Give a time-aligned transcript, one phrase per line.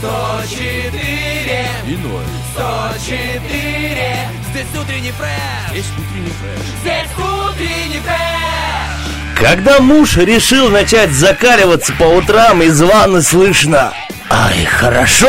[0.00, 2.22] 104 И ноль.
[2.54, 6.66] 104 Здесь утренний фреш Есть утренний фреш.
[6.80, 13.92] Здесь утренний фреш Когда муж решил начать закаливаться по утрам, из ванны слышно
[14.28, 15.28] «Ай, хорошо!»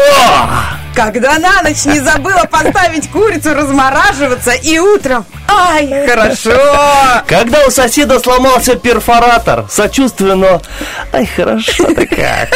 [0.98, 6.60] Когда на ночь не забыла поставить курицу размораживаться и утром Ай, хорошо!
[7.28, 10.60] Когда у соседа сломался перфоратор, сочувственно
[11.14, 12.50] «Ай, хорошо-то как!»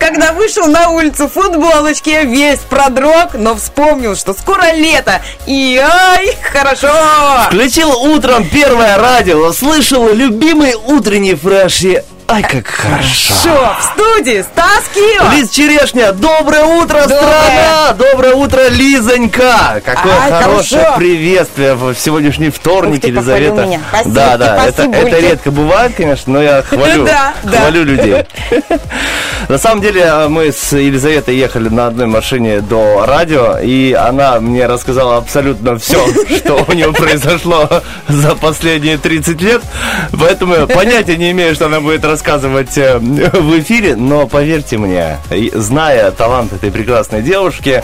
[0.00, 6.36] Когда вышел на улицу в футболочке, весь продрог, но вспомнил, что скоро лето И ай,
[6.42, 6.92] хорошо!
[7.46, 14.40] Включил утром первое радио, слышал любимый утренний фреш и «Ай, как хорошо!» Шо, в студии
[14.42, 15.32] Стас Кио!
[15.36, 17.18] Лиз Черешня, доброе утро, Доброе.
[17.18, 17.92] страна!
[17.98, 19.82] Доброе утро, Лизонька!
[19.84, 20.98] Какое Ай, хорошее хорошо.
[20.98, 23.50] приветствие в сегодняшний вторник, Ух ты, Елизавета.
[23.50, 23.80] похвалил меня.
[23.90, 27.58] Спасибо, да, да, это, спасибо, это редко бывает, конечно, но я хвалю, Да, да.
[27.60, 28.24] хвалю людей.
[29.48, 34.66] На самом деле мы с Елизаветой ехали на одной машине до радио, и она мне
[34.66, 36.02] рассказала абсолютно все,
[36.38, 37.68] что у нее произошло
[38.08, 39.60] за последние 30 лет.
[40.18, 45.18] Поэтому понятия не имею, что она будет рассказывать э, в эфире, но поверьте мне,
[45.54, 47.82] зная талант этой прекрасной девушки,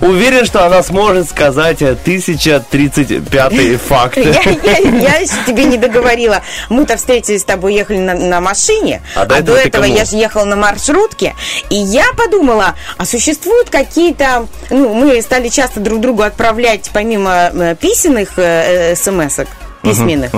[0.00, 4.16] уверен, что она сможет сказать э, 1035 факт.
[4.16, 6.42] Я, я- я еще тебе не договорила.
[6.68, 10.04] Мы-то встретились с тобой, ехали на, на машине, А а, до этого ты этого я
[10.04, 11.34] же ехала на маршрутке,
[11.70, 17.74] и я подумала, а существуют какие-то, ну, мы стали часто друг другу отправлять, помимо э,
[17.80, 19.48] письменных э, смс-ок,
[19.82, 20.30] письменных,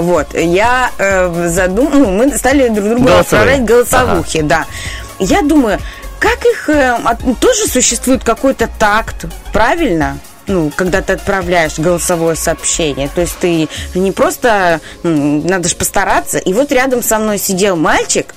[0.00, 1.90] вот, я э, задум...
[1.92, 3.20] ну, мы стали друг другу Голосовые.
[3.56, 4.64] отправлять голосовухи, да.
[5.18, 5.78] Я думаю,
[6.20, 10.18] как их э, от- тоже существует какой-то такт, правильно?
[10.46, 13.08] Ну, когда ты отправляешь голосовое сообщение.
[13.14, 14.80] То есть ты не просто...
[15.04, 16.38] м, Надо же постараться.
[16.38, 18.34] И вот рядом со мной сидел мальчик,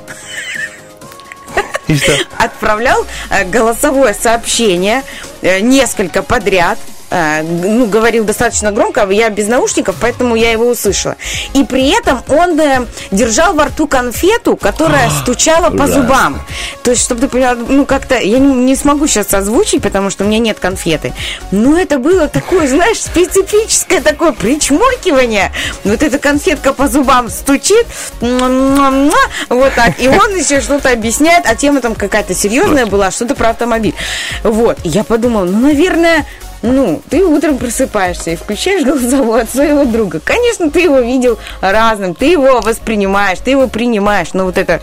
[1.88, 2.12] И что?
[2.38, 5.04] отправлял э, голосовое сообщение
[5.42, 6.78] несколько подряд.
[7.10, 11.16] э, Ну, говорил достаточно громко, я без наушников, поэтому я его услышала.
[11.54, 15.94] И при этом он э, держал во рту конфету, которая стучала по ужасно.
[15.94, 16.42] зубам.
[16.84, 20.24] То есть, чтобы ты поняла, ну, как-то, я не, не смогу сейчас озвучить, потому что
[20.24, 21.12] у меня нет конфеты.
[21.52, 25.52] Но это было такое, знаешь, специфическое такое причмокивание.
[25.84, 27.88] Вот эта конфетка по зубам стучит,
[28.22, 30.00] вот так.
[30.00, 33.96] И он еще что-то объясняет, а тема там какая-то серьезная была, что-то про автомобиль.
[34.44, 34.78] Вот.
[34.84, 36.26] Я подумала, ну, наверное,
[36.62, 40.20] ну, ты утром просыпаешься и включаешь голосовой от своего друга.
[40.24, 44.82] Конечно, ты его видел разным, ты его воспринимаешь, ты его принимаешь, но вот это...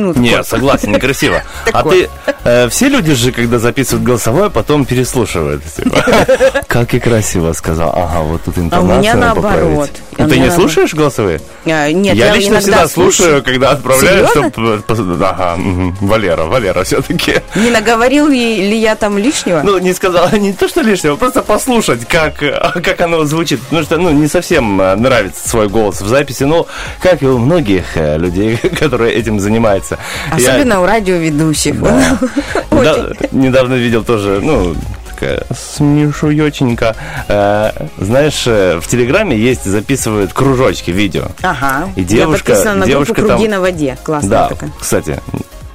[0.00, 1.42] Ну, такое- согласен, некрасиво.
[1.72, 2.08] А ты,
[2.44, 5.62] э, все люди же, когда записывают голосовое, потом переслушивают.
[5.64, 6.04] типа,
[6.68, 7.90] Как и красиво сказал.
[7.94, 9.60] Ага, вот тут интонацию меня надо наоборот.
[9.90, 10.02] поправить.
[10.18, 11.40] А Ну, ты у не меня слушаешь голосовые?
[11.66, 14.82] А, Нет, Я лично всегда слушаю, когда отправляю, чтобы...
[15.20, 15.56] Ага.
[16.00, 17.36] Валера, Валера все-таки.
[17.54, 19.62] Не наговорил ли, ли я там лишнего?
[19.64, 23.60] Ну, не сказал, не то, что лишнего, просто послушать, как, как оно звучит.
[23.62, 26.66] Потому что, ну, не совсем э, нравится свой голос в записи, но,
[27.02, 29.89] как и у многих э, людей, которые этим занимаются.
[30.30, 31.80] Я- Особенно у радиоведущих.
[31.80, 32.18] Да.
[32.70, 34.74] Недав- Недавно видел тоже, ну,
[35.10, 36.96] такая смешуёченька.
[37.28, 41.24] Э, знаешь, э, в Телеграме есть, записывают кружочки видео.
[41.42, 41.88] Ага.
[41.96, 43.96] И девушка- Я подписана на девушка группу «Круги там- на воде».
[44.02, 44.70] Классная Да, такая.
[44.80, 45.20] кстати,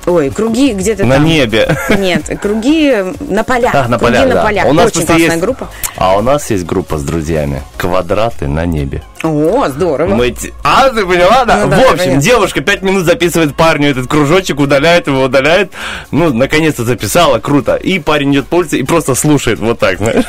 [0.05, 1.25] Ой, круги где-то на там.
[1.25, 1.75] небе.
[1.97, 3.73] Нет, круги на полях.
[3.73, 4.43] А, на круги полях, на да.
[4.43, 4.66] полях.
[4.67, 5.67] У нас Очень классная есть- группа.
[5.97, 7.63] А у нас есть группа с друзьями.
[7.77, 9.01] Квадраты на небе.
[9.23, 10.13] О, здорово.
[10.13, 11.65] Мы А, ты поняла, да?
[11.65, 12.21] Ну да, в общем, понятно.
[12.21, 15.71] девушка пять минут записывает парню этот кружочек, удаляет его, удаляет.
[16.12, 17.75] Ну, наконец-то записала, круто.
[17.75, 20.25] И парень идет по улице и просто слушает вот так, знаешь.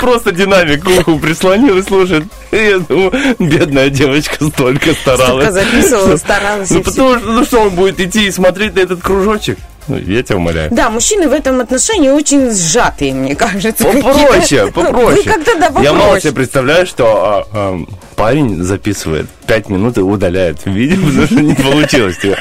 [0.00, 2.24] Просто динамик к уху прислонил и слушает.
[2.50, 5.48] Я думаю, бедная девочка столько старалась.
[5.48, 6.70] Столько записывала, старалась.
[6.70, 9.58] Ну, потому что, ну что, он будет идти и смотреть на этот кружочек?
[9.86, 10.68] Ну, я тебя умоляю.
[10.70, 13.84] Да, мужчины в этом отношении очень сжатые, мне кажется.
[13.84, 14.72] Попроще, какие-то.
[14.72, 15.22] попроще.
[15.22, 16.20] Вы как-то, да, Я мало попроще.
[16.20, 17.78] себе представляю, что а, а,
[18.14, 22.36] парень записывает пять минут и удаляет видео, потому что не получилось тебе.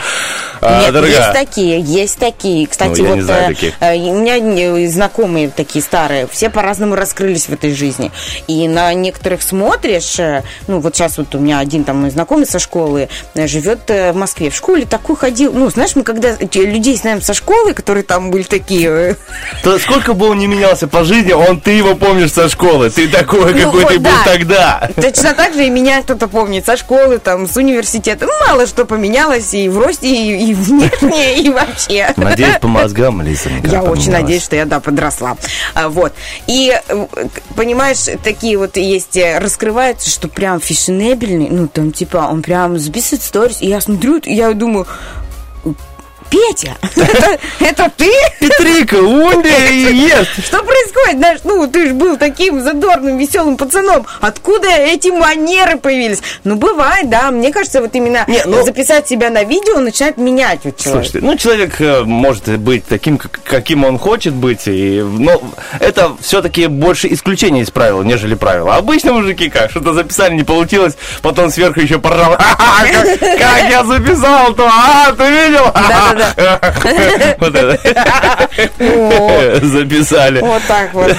[0.61, 2.67] А, Нет, есть такие, есть такие.
[2.67, 7.45] Кстати, Ну, вот не знаю э, э, у меня знакомые такие старые, все по-разному раскрылись
[7.45, 8.11] в этой жизни.
[8.47, 12.45] И на некоторых смотришь, э, ну вот сейчас вот у меня один там мой знакомый
[12.45, 14.49] со школы живет в Москве.
[14.49, 18.43] В школе такой ходил, ну знаешь, мы когда людей знаем со школы, которые там были
[18.43, 19.15] такие,
[19.63, 22.89] то сколько бы он ни менялся по жизни, он ты его помнишь со школы.
[22.89, 24.23] Ты такой, Ну какой вот ты был да.
[24.25, 24.89] тогда.
[24.95, 28.27] Точно так же и меня кто-то помнит со школы, там, с университета.
[28.47, 32.13] Мало что поменялось и в росте, и, и внешне, и вообще.
[32.17, 35.37] Надеюсь, по мозгам, Лизонька, Я очень надеюсь, что я, да, подросла.
[35.73, 36.13] А, вот.
[36.47, 37.07] И, э,
[37.55, 43.23] понимаешь, такие вот есть, э, раскрываются, что прям фешенебельный, ну, там, типа, он прям записывает
[43.23, 44.87] сторис, и я смотрю, я думаю,
[46.29, 46.75] Петя,
[47.59, 48.11] это, ты?
[48.39, 50.29] Петрика, и ест.
[50.45, 51.17] Что происходит?
[51.17, 54.05] Знаешь, ну, ты же был таким задорным, веселым пацаном.
[54.19, 56.21] Откуда эти манеры появились?
[56.43, 57.31] Ну, бывает, да.
[57.31, 61.05] Мне кажется, вот именно Не, ну- записать себя на видео начинает менять вот человек.
[61.05, 65.41] Слушайте, ну человек э, может быть таким, как- каким он хочет быть, и, но
[65.79, 68.75] это все-таки больше исключение из правил, нежели правила.
[68.75, 72.31] Обычно мужики как, что-то записали, не получилось, потом сверху еще поржал.
[72.37, 75.65] «Ха-ха, Как как я записал-то, а, ты видел?
[77.39, 77.77] Вот это.
[79.65, 80.39] Записали.
[80.41, 81.15] Вот так вот.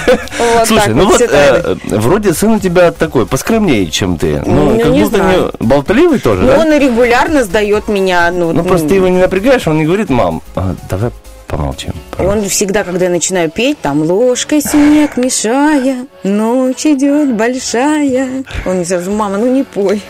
[0.65, 4.41] Слушай, ну вот э, вроде сын у тебя такой поскромнее, чем ты.
[4.45, 6.57] Ну, Ну, как будто не болтливый тоже, Ну, да?
[6.59, 8.31] он регулярно сдает меня.
[8.31, 11.11] Ну, Ну просто ты его не напрягаешь, он не говорит, мам, а, давай
[11.49, 11.93] помолчим.
[12.17, 18.43] Он всегда, когда я начинаю петь, там ложкой снег мешая, ночь идет большая.
[18.65, 20.01] Он мне сразу, мама, ну не пой.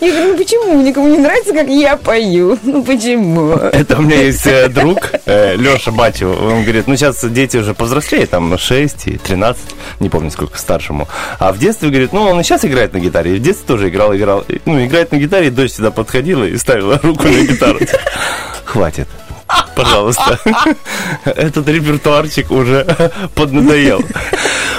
[0.00, 0.82] Я говорю, ну почему?
[0.82, 2.58] Никому не нравится, как я пою.
[2.62, 3.50] Ну почему?
[3.50, 8.26] Это у меня есть э, друг, Леша Батю, он говорит, ну сейчас дети уже повзрослее,
[8.26, 9.62] там 6 и 13,
[10.00, 11.08] не помню сколько старшему.
[11.38, 13.88] А в детстве, говорит, ну он и сейчас играет на гитаре, и в детстве тоже
[13.88, 14.44] играл, играл.
[14.64, 17.80] Ну, играет на гитаре, и дочь сюда подходила и ставила руку на гитару.
[18.64, 19.08] Хватит.
[19.74, 20.38] Пожалуйста.
[21.24, 22.86] Этот репертуарчик уже
[23.34, 24.02] поднадоел.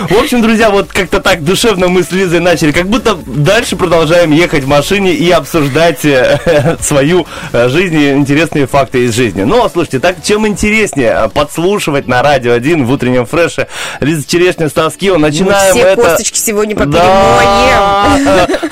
[0.09, 2.71] В общем, друзья, вот как-то так душевно мы с Лизой начали.
[2.71, 8.67] Как будто дальше продолжаем ехать в машине и обсуждать э, свою э, жизнь и интересные
[8.67, 9.43] факты из жизни.
[9.43, 13.67] Ну, слушайте, так чем интереснее э, подслушивать на Радио 1 в утреннем фреше.
[13.99, 15.17] Лиза Черешня, Стас Кио.
[15.17, 16.01] Начинаем все это...
[16.01, 16.75] косточки сегодня.
[16.75, 18.17] Да.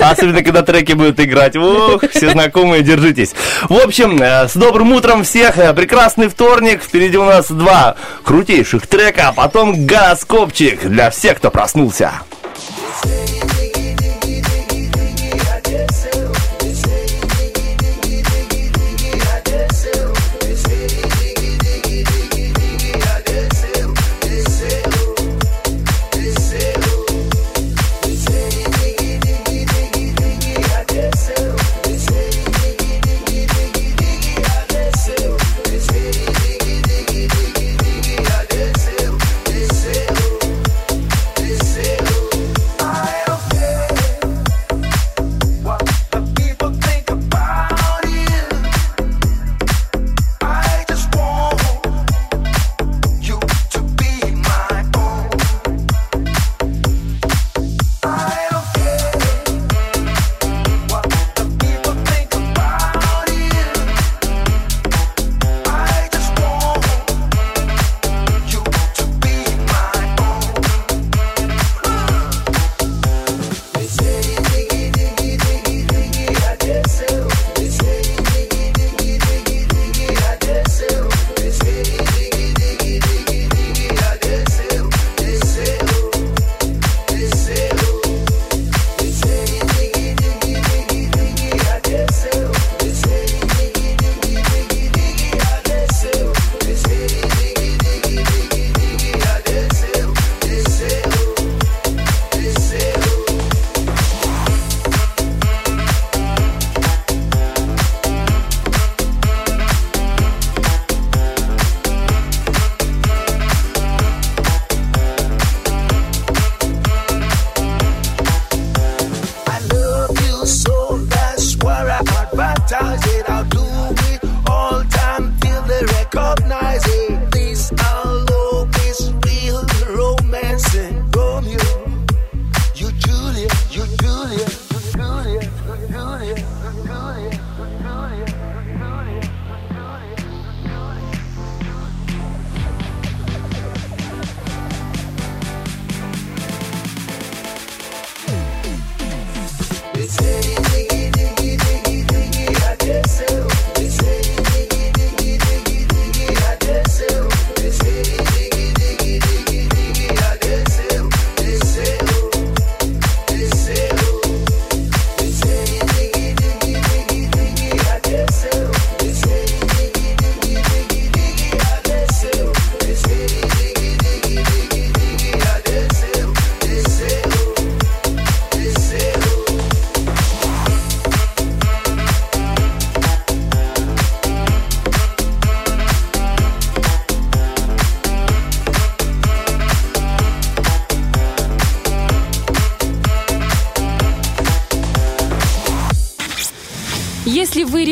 [0.00, 1.56] Особенно, когда треки будут играть.
[1.56, 3.34] Ух, все знакомые, держитесь.
[3.68, 5.58] В общем, с добрым утром всех.
[5.58, 6.82] Э, Прекрасный вторник.
[6.82, 12.12] Впереди у нас два крутейших трека, а потом гороскопчик для всех, кто проснулся.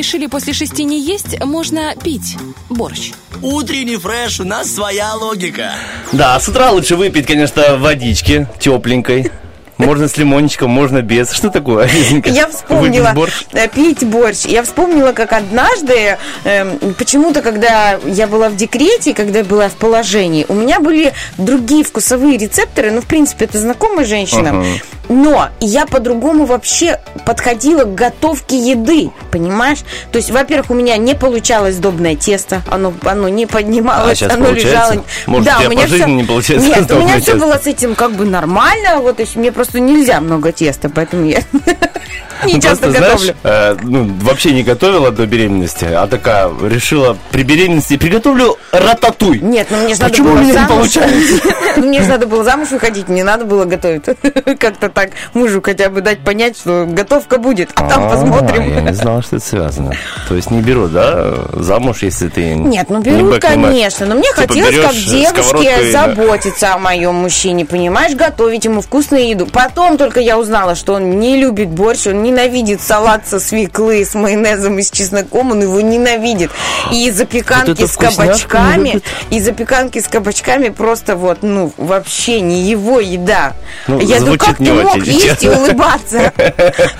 [0.00, 2.38] Решили после шести не есть, можно пить
[2.70, 3.10] борщ.
[3.42, 5.72] Утренний фреш, у нас своя логика.
[6.12, 9.30] Да, с утра лучше выпить, конечно, водички тепленькой.
[9.76, 11.32] Можно с лимончиком, можно без.
[11.32, 11.88] Что такое?
[12.24, 13.32] Я вспомнила Выпить борщ?
[13.52, 14.44] э, пить борщ.
[14.46, 19.74] Я вспомнила, как однажды, эм, почему-то, когда я была в декрете, когда я была в
[19.74, 22.90] положении, у меня были другие вкусовые рецепторы.
[22.90, 24.60] Ну, в принципе, это знакомо женщинам.
[24.60, 24.68] Ага.
[25.10, 29.78] Но я по-другому вообще подходила к готовке еды, понимаешь?
[30.12, 34.44] То есть, во-первых, у меня не получалось сдобное тесто, оно, оно не поднималось, А оно
[34.46, 34.68] получается?
[34.94, 35.04] лежало.
[35.26, 37.36] Может, у тебя по жизни не получается Нет, у меня все тесто?
[37.38, 41.26] было с этим как бы нормально, вот, то есть мне просто нельзя много теста, поэтому
[41.26, 41.40] я
[42.44, 43.18] не Ну, часто просто, готовлю.
[43.18, 49.40] знаешь, э, ну, вообще не готовила до беременности, а такая решила при беременности приготовлю рататуй.
[49.40, 50.88] Нет, ну мне же надо было у меня замуж.
[51.76, 54.04] Ну, Мне же надо было замуж выходить, не надо было готовить.
[54.58, 54.99] Как-то так
[55.34, 58.84] мужу хотя бы дать понять, что готовка будет, а там А, Я посмотрим.
[58.84, 59.92] не знал, что это связано.
[60.28, 64.06] То есть не берут, да, замуж, если ты Нет, ну не берут, не конечно.
[64.06, 69.28] Но мне Типа хотелось, как сковородку девушке, заботиться о моем мужчине, понимаешь, готовить ему вкусную
[69.28, 69.46] еду.
[69.46, 74.14] Потом только я узнала, что он не любит борщ, он ненавидит салат со свеклы, с
[74.14, 76.50] майонезом и с чесноком, он его ненавидит.
[76.92, 82.62] И запеканки Вот с не кабачками, и запеканки с кабачками просто вот, ну, вообще не
[82.62, 83.54] его еда.
[83.86, 86.32] Ну, я думаю, звучит как не ты мог есть и улыбаться?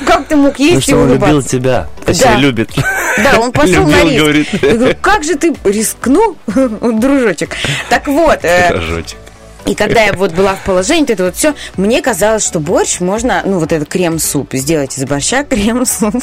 [0.07, 1.49] Как ты мог Ну есть и что, он любил улыбаться?
[1.59, 1.87] тебя.
[2.05, 2.37] Точнее, Да.
[2.37, 2.71] любит.
[3.19, 4.19] Да, он пошел на риск.
[4.21, 4.49] говорит.
[4.63, 7.57] Я говорю, как же ты рискнул, дружочек.
[7.89, 9.19] Так вот, э, Рожочек.
[9.67, 13.01] И когда я вот была в положении, вот это вот все, мне казалось, что борщ
[13.01, 16.15] можно, ну вот этот крем-суп, сделать из борща крем-суп.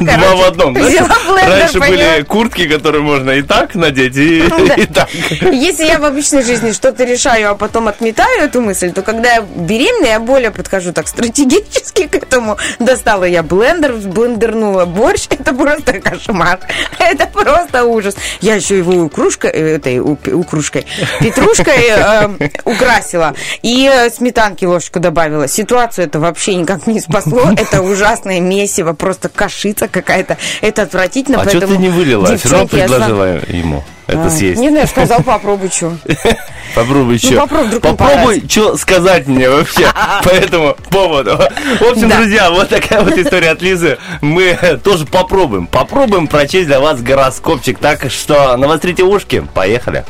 [0.00, 0.80] Два в одном, да?
[0.80, 4.74] взяла блендер, Раньше были куртки, которые можно и так надеть, и, Да.
[4.76, 5.08] и так.
[5.52, 9.40] Если я в обычной жизни что-то решаю, а потом отметаю эту мысль, то когда я
[9.42, 12.56] беременна, я более подхожу так стратегически к этому.
[12.78, 15.26] Достала я блендер, блендернула борщ.
[15.30, 16.60] Это просто кошмар.
[16.98, 18.16] Это просто ужас.
[18.40, 20.86] Я еще его кружкой, этой укружкой,
[21.20, 22.28] петрушкой э,
[22.64, 23.34] украсила.
[23.62, 25.48] И э, сметанки ложку добавила.
[25.48, 27.50] Ситуацию это вообще никак не спасло.
[27.56, 30.36] Это ужасное месиво, просто кашица какая-то.
[30.60, 31.40] Это отвратительно.
[31.40, 32.36] А что ты не вылила?
[32.36, 34.60] Все равно девчонки, я сам- предложила ему это А, съесть.
[34.60, 35.96] Не знаю, сказал, попробуй, что.
[36.74, 37.32] Попробуй что.
[37.32, 39.88] Ну, попробуй, вдруг Попробуй, что сказать мне вообще
[40.24, 41.36] по этому поводу.
[41.80, 42.16] В общем, Да.
[42.18, 43.98] друзья, вот такая вот история от Лизы.
[44.20, 45.66] Мы тоже попробуем.
[45.66, 47.78] Попробуем прочесть для вас гороскопчик.
[47.78, 49.44] Так что навострите ушки.
[49.54, 50.04] Поехали.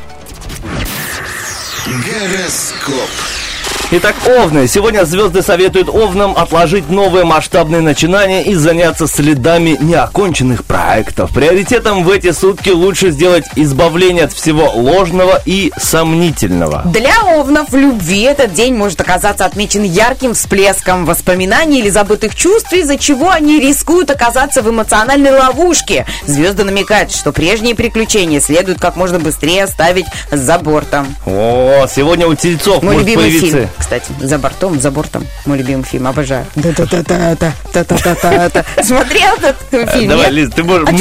[1.87, 3.46] Гороскоп.
[3.89, 4.67] Итак, Овны.
[4.67, 11.31] Сегодня звезды советуют Овнам отложить новые масштабные начинания и заняться следами неоконченных проектов.
[11.33, 16.81] Приоритетом в эти сутки лучше сделать избавление от всего ложного и сомнительного.
[16.87, 22.73] Для овнов в любви этот день может оказаться отмечен ярким всплеском воспоминаний или забытых чувств,
[22.73, 26.05] из-за чего они рискуют оказаться в эмоциональной ловушке.
[26.25, 31.15] Звезды намекают, что прежние приключения следует как можно быстрее оставить за бортом.
[31.25, 33.47] О, сегодня у тельцов Мой может любимый появиться...
[33.47, 35.25] фильм, кстати, за бортом, за бортом.
[35.45, 36.45] Мой любимый фильм, обожаю.
[36.55, 38.65] Да-да-да-да-да, да-да-да-да.
[38.83, 40.09] Смотрел этот фильм?
[40.09, 40.31] Давай?
[40.31, 40.87] Лиз, ты можешь...
[40.89, 40.91] А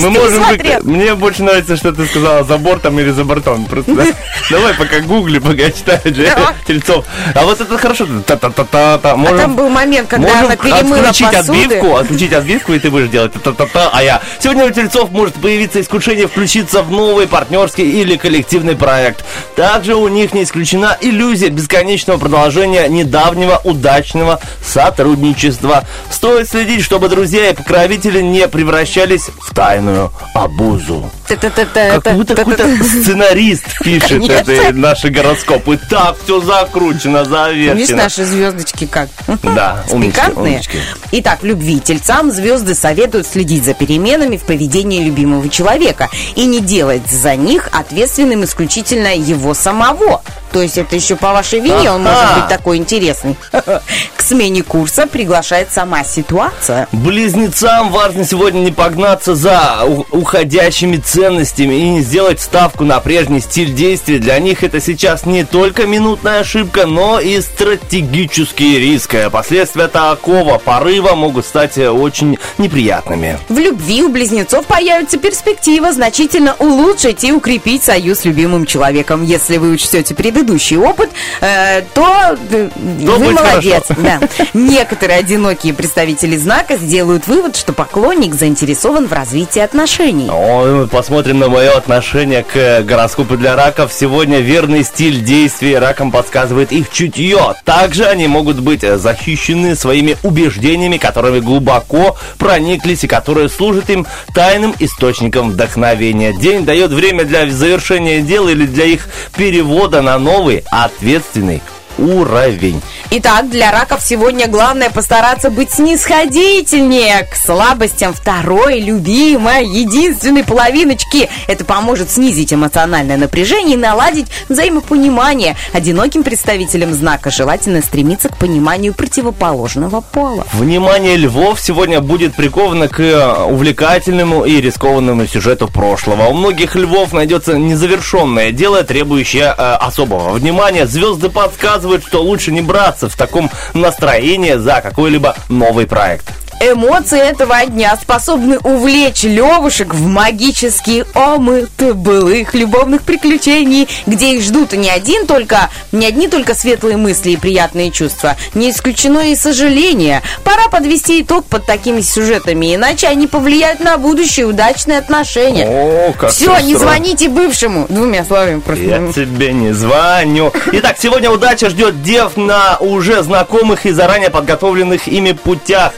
[0.00, 0.42] мы можем?
[0.82, 3.64] Мне больше нравится, что ты сказала за бортом или за бортом.
[3.66, 4.06] Просто да.
[4.50, 6.54] давай пока гугли, пока читаю для Давай.
[6.66, 7.04] тельцов.
[7.34, 8.06] А вот это хорошо.
[8.26, 9.12] Та-та-та-та-та.
[9.12, 13.32] А Можем- там был момент, когда она перемыла отбивку, отключить отбивку, и ты будешь делать
[13.32, 14.20] та-та-та-та, а я.
[14.38, 19.24] Сегодня у тельцов может появиться искушение включиться в новый партнерский или коллективный проект.
[19.56, 21.50] Также у них не исключена иллюзия
[21.96, 25.84] бесконечного продолжения недавнего удачного сотрудничества.
[26.10, 31.10] Стоит следить, чтобы друзья и покровители не превращались в тайную обузу.
[31.26, 35.78] Как будто какой-то сценарист пишет это, наши гороскопы.
[35.88, 38.02] Так все закручено, Видишь, завершено.
[38.02, 39.08] наши звездочки как?
[39.42, 40.78] Да, умнички.
[41.12, 47.10] Итак, любви тельцам звезды советуют следить за переменами в поведении любимого человека и не делать
[47.10, 50.22] за них ответственным исключительно его самого.
[50.56, 53.36] То есть это еще по вашей вине он может быть такой интересный.
[53.52, 56.88] К смене курса приглашает сама ситуация.
[56.92, 63.74] Близнецам важно сегодня не погнаться за уходящими ценностями и не сделать ставку на прежний стиль
[63.74, 64.18] действий.
[64.18, 69.14] Для них это сейчас не только минутная ошибка, но и стратегический риск.
[69.14, 73.38] А Последствия такого порыва могут стать э, очень неприятными.
[73.50, 79.22] В любви у близнецов появится перспектива значительно улучшить и укрепить союз с любимым человеком.
[79.22, 81.10] Если вы учтете предыдущие предыдущий опыт,
[81.40, 83.84] э, то э, вы молодец.
[83.96, 84.20] Да.
[84.54, 90.30] Некоторые одинокие представители знака сделают вывод, что поклонник заинтересован в развитии отношений.
[90.30, 93.92] Ой, посмотрим на мое отношение к гороскопу для раков.
[93.92, 97.54] Сегодня верный стиль действий ракам подсказывает их чутье.
[97.64, 104.74] Также они могут быть захищены своими убеждениями, которыми глубоко прониклись и которые служат им тайным
[104.78, 106.32] источником вдохновения.
[106.32, 110.35] День дает время для завершения дел или для их перевода на новый
[110.70, 111.62] ответственный
[111.98, 112.80] уровень.
[113.10, 121.28] Итак, для раков сегодня главное постараться быть снисходительнее к слабостям второй, любимой, единственной половиночки.
[121.46, 125.56] Это поможет снизить эмоциональное напряжение и наладить взаимопонимание.
[125.72, 130.44] Одиноким представителям знака желательно стремиться к пониманию противоположного пола.
[130.52, 136.24] Внимание львов сегодня будет приковано к э, увлекательному и рискованному сюжету прошлого.
[136.24, 140.86] У многих львов найдется незавершенное дело, требующее э, особого внимания.
[140.86, 146.45] Звезды подсказывают, что лучше не браться в таком настроении за какой-либо новый проект.
[146.58, 154.72] Эмоции этого дня способны увлечь левушек в магический омыт былых любовных приключений, где их ждут
[154.72, 160.22] не один только, не одни только светлые мысли и приятные чувства, не исключено и сожаление.
[160.44, 165.66] Пора подвести итог под такими сюжетами, иначе они повлияют на будущие удачные отношения.
[165.68, 167.86] О, как Все, не звоните бывшему.
[167.90, 168.84] Двумя словами просто.
[168.84, 170.52] Я тебе не звоню.
[170.72, 175.92] Итак, сегодня удача ждет дев на уже знакомых и заранее подготовленных ими путях.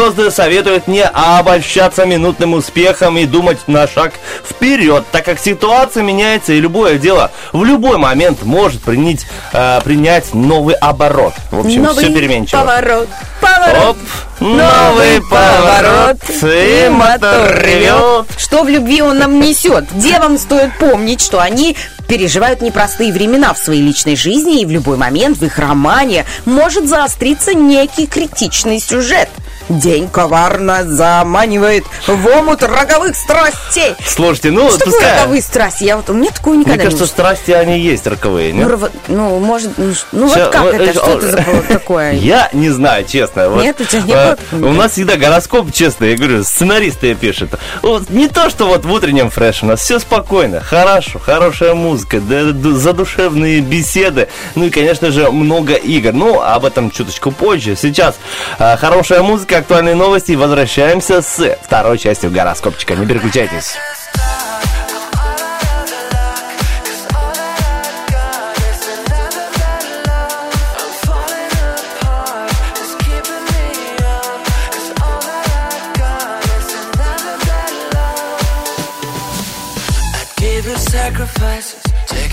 [0.00, 6.54] Звезды советуют не обольщаться минутным успехом и думать на шаг вперед, так как ситуация меняется
[6.54, 11.34] и любое дело в любой момент может принять, э, принять новый оборот.
[11.50, 12.60] В общем, Новый все переменчиво.
[12.60, 13.08] поворот,
[13.42, 13.88] поворот.
[13.90, 13.96] Оп,
[14.40, 18.26] новый поворот, и мотор ревет.
[18.36, 19.84] Что в любви он нам несет?
[19.92, 21.76] Девам стоит помнить, что они
[22.08, 26.88] переживают непростые времена в своей личной жизни, и в любой момент в их романе может
[26.88, 29.28] заостриться некий критичный сюжет.
[29.68, 33.94] День коварно заманивает в омут роговых страстей.
[34.04, 35.20] Слушайте, ну, Что такое пускай.
[35.20, 35.84] роговые страсти?
[35.84, 38.68] Я вот, у меня такого никогда Мне кажется, не страсти они есть роковые, нет?
[38.68, 40.82] ну, ну, может, ну, ш- ну вот как вот это?
[40.82, 42.12] это- Что это за было такое?
[42.14, 43.46] Я не знаю, честно.
[43.62, 47.52] Нет, у тебя не э, У нас всегда гороскоп, честно, я говорю, сценаристы пишут.
[47.82, 52.20] Вот не то, что вот в утреннем фреш у нас все спокойно, хорошо, хорошая музыка,
[52.20, 56.12] да, задушевные беседы, ну и, конечно же, много игр.
[56.12, 57.76] Ну, об этом чуточку позже.
[57.76, 58.16] Сейчас
[58.58, 62.94] э, хорошая музыка, актуальные новости и возвращаемся с второй частью гороскопчика.
[62.94, 63.76] Не переключайтесь.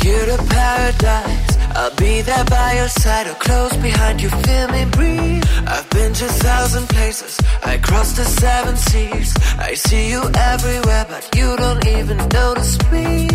[0.08, 1.58] You to paradise.
[1.76, 5.44] I'll be there by your side or close behind you, feel me breathe.
[5.68, 9.36] I've been to a thousand places, I crossed the seven seas.
[9.60, 10.22] I see you
[10.54, 13.28] everywhere, but you don't even notice me.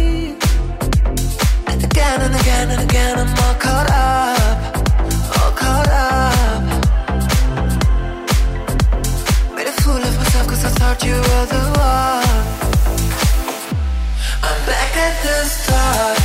[1.71, 4.63] And again and again and again, I'm all caught up,
[5.39, 6.63] all caught up.
[9.57, 12.37] Made a fool of myself cause I thought you were the one.
[14.49, 16.22] I'm back at the start.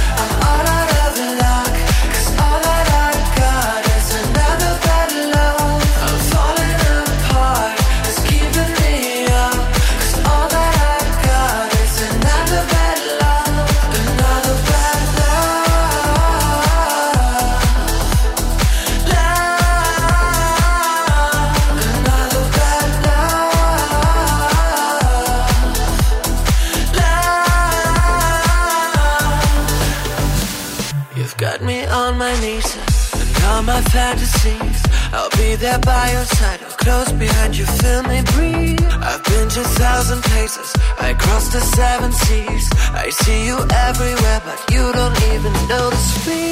[35.14, 38.82] I'll be there by your side or close behind you, feel me breathe.
[39.10, 42.70] I've been to thousand places, I crossed the seven seas.
[42.94, 46.44] I see you everywhere, but you don't even notice me.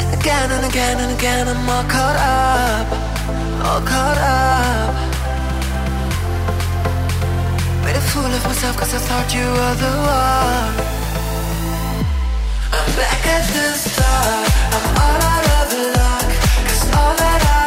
[0.00, 2.86] And again and again and again, I'm all caught up,
[3.66, 4.94] all caught up.
[7.84, 10.74] Made a fool of myself cause I thought you were the one.
[12.76, 14.48] I'm back at the start.
[14.74, 16.25] I'm all out of luck.
[16.25, 16.25] Cause
[16.96, 17.65] all that I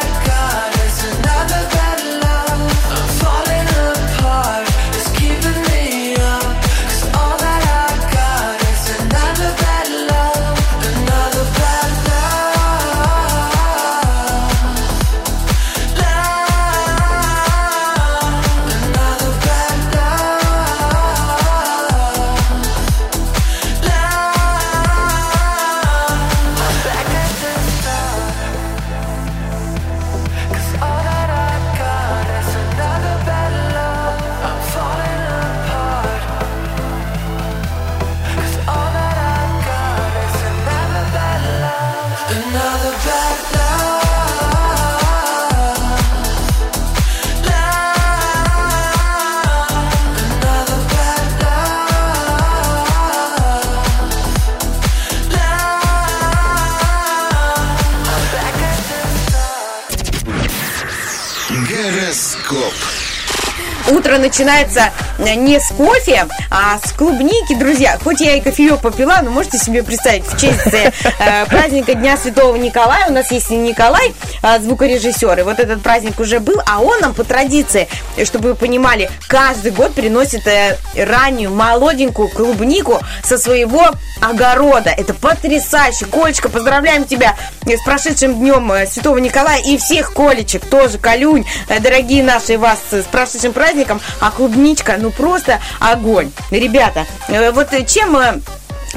[63.90, 67.98] Утро начинается не с кофе, а с клубники, друзья.
[68.02, 72.16] Хоть я и кофеек попила, но можете себе представить, в честь э, э, праздника Дня
[72.16, 76.60] Святого Николая, у нас есть и Николай, э, звукорежиссер, и вот этот праздник уже был,
[76.66, 77.88] а он нам по традиции,
[78.24, 84.90] чтобы вы понимали, каждый год приносит э, раннюю молоденькую клубнику со своего огорода.
[84.90, 86.06] Это потрясающе.
[86.06, 91.46] Колечка, поздравляем тебя э, с прошедшим днем э, Святого Николая и всех колечек тоже, Калюнь,
[91.68, 96.30] э, дорогие наши вас э, с прошедшим праздником, а клубничка, ну просто огонь.
[96.50, 98.40] Ребята, э, вот э, чем э,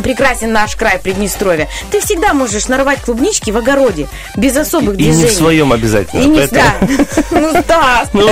[0.01, 1.67] прекрасен наш край Приднестровья.
[1.91, 5.23] Ты всегда можешь нарвать клубнички в огороде, без особых И движений.
[5.23, 6.21] не в своем обязательно.
[6.21, 6.73] И не да.
[7.31, 8.09] Ну, Стас.
[8.13, 8.29] Ну,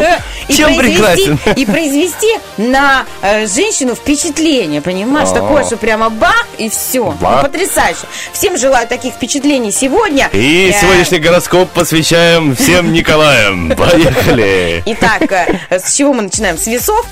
[0.48, 1.40] И чем произвести- прекрасен?
[1.56, 5.30] И произвести на э, женщину впечатление, понимаешь?
[5.30, 7.12] Такое, что прямо бах, и все.
[7.22, 7.44] Бах.
[7.44, 8.02] потрясающе.
[8.34, 10.30] Всем желаю таких впечатлений сегодня.
[10.34, 13.70] И Э, сегодняшний гороскоп посвящаем всем Николаям.
[13.78, 14.84] Поехали.
[14.86, 16.58] Итак, э, с чего мы начинаем?
[16.58, 17.06] С весов.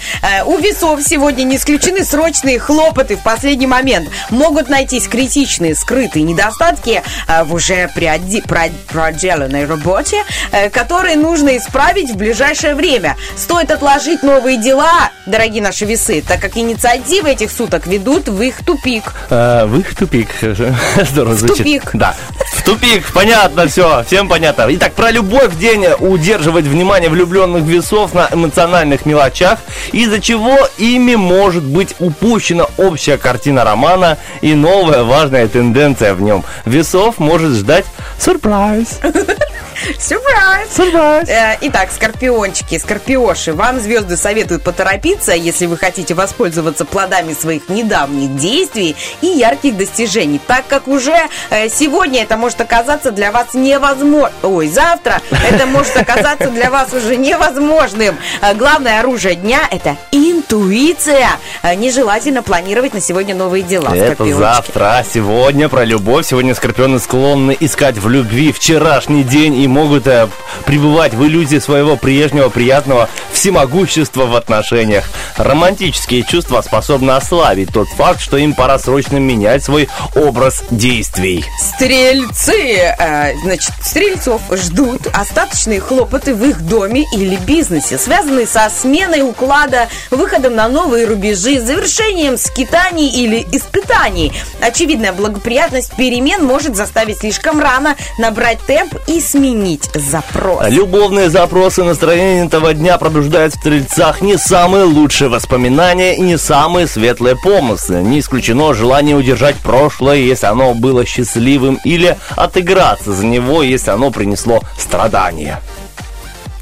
[0.45, 4.09] У весов сегодня не исключены срочные хлопоты в последний момент.
[4.39, 10.23] Могут найтись критичные скрытые недостатки э, в уже приоди- про- проделанной работе,
[10.53, 13.17] э, которые нужно исправить в ближайшее время.
[13.35, 18.63] Стоит отложить новые дела, дорогие наши весы, так как инициативы этих суток ведут в их
[18.63, 19.13] тупик.
[19.29, 20.29] А, в их тупик.
[20.41, 21.57] Здорово звучит.
[21.57, 21.89] тупик.
[21.93, 22.15] Да.
[22.53, 24.67] В тупик, понятно все, всем понятно.
[24.69, 29.59] Итак, про любовь в день удерживать внимание влюбленных весов на эмоциональных мелочах,
[29.91, 36.43] из-за чего ими может быть упущена общая картина романа и новая важная тенденция в нем.
[36.65, 37.85] Весов может ждать
[38.19, 38.99] сюрприз.
[39.99, 40.75] Сюрприз!
[40.75, 41.29] Сюрприз.
[41.29, 48.35] Э, Итак, скорпиончики, скорпиоши, вам звезды советуют поторопиться, если вы хотите воспользоваться плодами своих недавних
[48.35, 51.15] действий и ярких достижений, так как уже
[51.49, 54.31] э, сегодня это может оказаться для вас невозможно.
[54.43, 58.17] Ой, завтра это может оказаться для вас уже невозможным.
[58.41, 61.29] Э, Главное оружие дня– это интуиция.
[61.77, 66.25] Нежелательно планировать на сегодня новые дела, Это завтра, а сегодня про любовь.
[66.25, 70.27] Сегодня скорпионы склонны искать в любви вчерашний день и могут э,
[70.65, 75.05] пребывать в иллюзии своего прежнего приятного всемогущества в отношениях.
[75.37, 81.45] Романтические чувства способны ослабить тот факт, что им пора срочно менять свой образ действий.
[81.59, 89.21] Стрельцы, э, значит, стрельцов ждут остаточные хлопоты в их доме или бизнесе, связанные со сменой
[89.21, 94.33] уклада, выходом на новые рубежи, завершением скитаний или испытаний.
[94.61, 99.58] Очевидная благоприятность перемен может заставить слишком рано набрать темп и сменить
[99.93, 100.69] запрос.
[100.69, 106.87] Любовные запросы настроения этого дня пробуждают в стрельцах не самые лучшие воспоминания и не самые
[106.87, 108.01] светлые помыслы.
[108.01, 114.11] Не исключено желание удержать прошлое, если оно было счастливым, или отыграться за него, если оно
[114.11, 115.61] принесло страдания.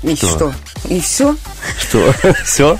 [0.04, 0.54] И что?
[0.88, 1.36] И все?
[1.80, 2.13] Что?
[2.45, 2.80] Все?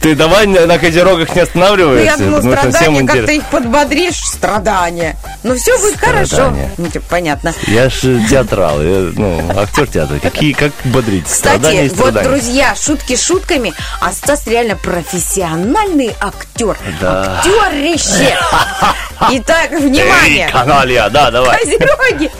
[0.00, 5.16] Ты давай на козерогах не Ну, останавливаешься, я думала, страдания, как ты их подбодришь, страдания.
[5.42, 6.26] Но все будет хорошо.
[6.26, 6.70] Страдания.
[6.78, 7.54] Ну, типа, понятно.
[7.66, 10.18] Я же театрал, я, ну, актер театра.
[10.20, 11.28] Какие, как бодрить?
[11.28, 12.28] Страдания и Кстати, вот, страдания.
[12.28, 16.78] друзья, шутки шутками, а Стас реально профессиональный актер.
[17.00, 17.40] Да.
[17.40, 18.38] Актерище.
[19.32, 20.48] Итак, Эй, внимание.
[20.50, 21.58] каналья, да, давай.
[21.58, 22.30] Козероги.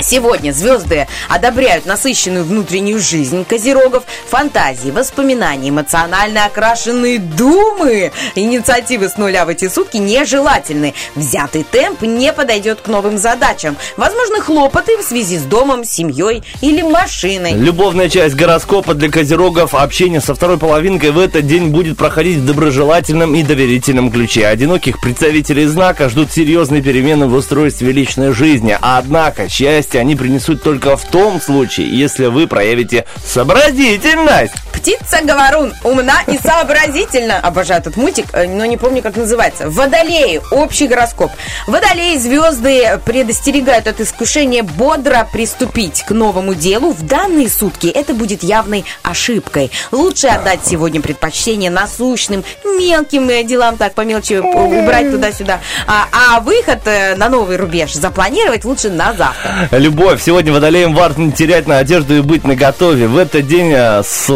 [0.05, 8.13] Сегодня звезды одобряют насыщенную внутреннюю жизнь козерогов, фантазии, воспоминания, эмоционально окрашенные думы.
[8.35, 10.93] Инициативы с нуля в эти сутки нежелательны.
[11.15, 13.79] Взятый темп не подойдет к новым задачам.
[13.97, 17.55] Возможны хлопоты в связи с домом, семьей или машиной.
[17.55, 22.47] Любовная часть гороскопа для козерогов, общение со второй половинкой в этот день будет проходить в
[22.47, 24.49] доброжелательном и доверительном ключе.
[24.49, 28.77] Одиноких представителей знака ждут серьезные перемены в устройстве личной жизни.
[28.83, 34.55] Однако счастье они принесут только в том случае, если вы проявите сообразительность.
[34.73, 37.39] Птица-говорун умна и сообразительна.
[37.39, 39.71] Обожаю этот мультик, э, но не помню, как называется.
[39.71, 40.43] Водолеи.
[40.51, 41.31] Общий гороскоп.
[41.67, 46.93] Водолеи звезды предостерегают от искушения бодро приступить к новому делу.
[46.93, 49.71] В данные сутки это будет явной ошибкой.
[49.91, 55.61] Лучше отдать сегодня предпочтение насущным, мелким делам, так по мелочи убрать туда-сюда.
[55.87, 59.69] А, а выход э, на новый рубеж запланировать лучше на завтра.
[59.85, 60.23] Любовь.
[60.23, 63.07] Сегодня водолеем важно не терять на одежду и быть наготове.
[63.07, 64.31] В этот день э, с...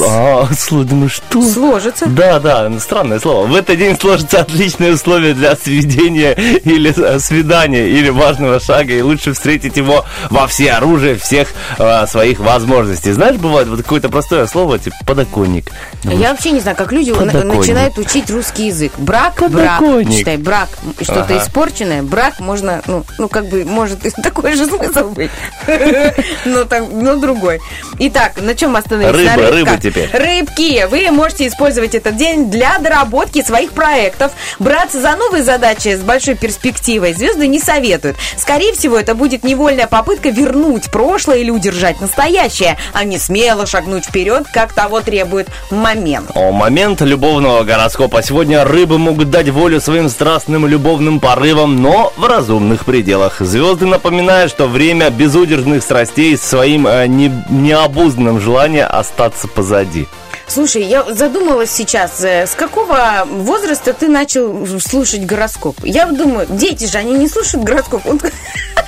[0.00, 1.42] А, что?
[1.42, 2.06] Сложится.
[2.06, 3.46] Да, да, странное слово.
[3.46, 9.00] В этот день сложатся отличные условия для сведения или э, свидания, или важного шага, и
[9.00, 13.12] лучше встретить его во все оружие всех э, своих возможностей.
[13.12, 15.70] Знаешь, бывает вот какое-то простое слово, типа подоконник.
[16.02, 17.54] Я вообще не знаю, как люди Подоконник.
[17.58, 18.92] начинают учить русский язык.
[18.98, 19.78] Брак, брак.
[19.80, 20.18] Подоконник.
[20.18, 20.68] Считай, брак,
[21.00, 21.38] что-то Ага.
[21.38, 25.30] испорченное, брак можно, ну, ну, как бы, может и такой же смысл быть.
[26.44, 27.60] Но, там, но другой.
[27.98, 29.34] Итак, на чем остановились?
[29.36, 30.10] Рыба, На теперь.
[30.12, 34.32] Рыбки, вы можете использовать этот день для доработки своих проектов.
[34.58, 38.16] Браться за новые задачи с большой перспективой звезды не советуют.
[38.36, 44.06] Скорее всего, это будет невольная попытка вернуть прошлое или удержать настоящее, а не смело шагнуть
[44.06, 46.30] вперед, как того требует момент.
[46.34, 48.22] О, момент любовного гороскопа.
[48.22, 53.40] Сегодня рыбы могут дать волю своим страстным любовным порывам, но в разумных пределах.
[53.40, 60.06] Звезды напоминают, что время безудержных страстей своим э, не- необузданным желанием остаться позади позади.
[60.48, 65.76] Слушай, я задумалась сейчас, э, с какого возраста ты начал слушать гороскоп?
[65.84, 68.02] Я думаю, дети же, они не слушают гороскоп.
[68.04, 68.22] Вот-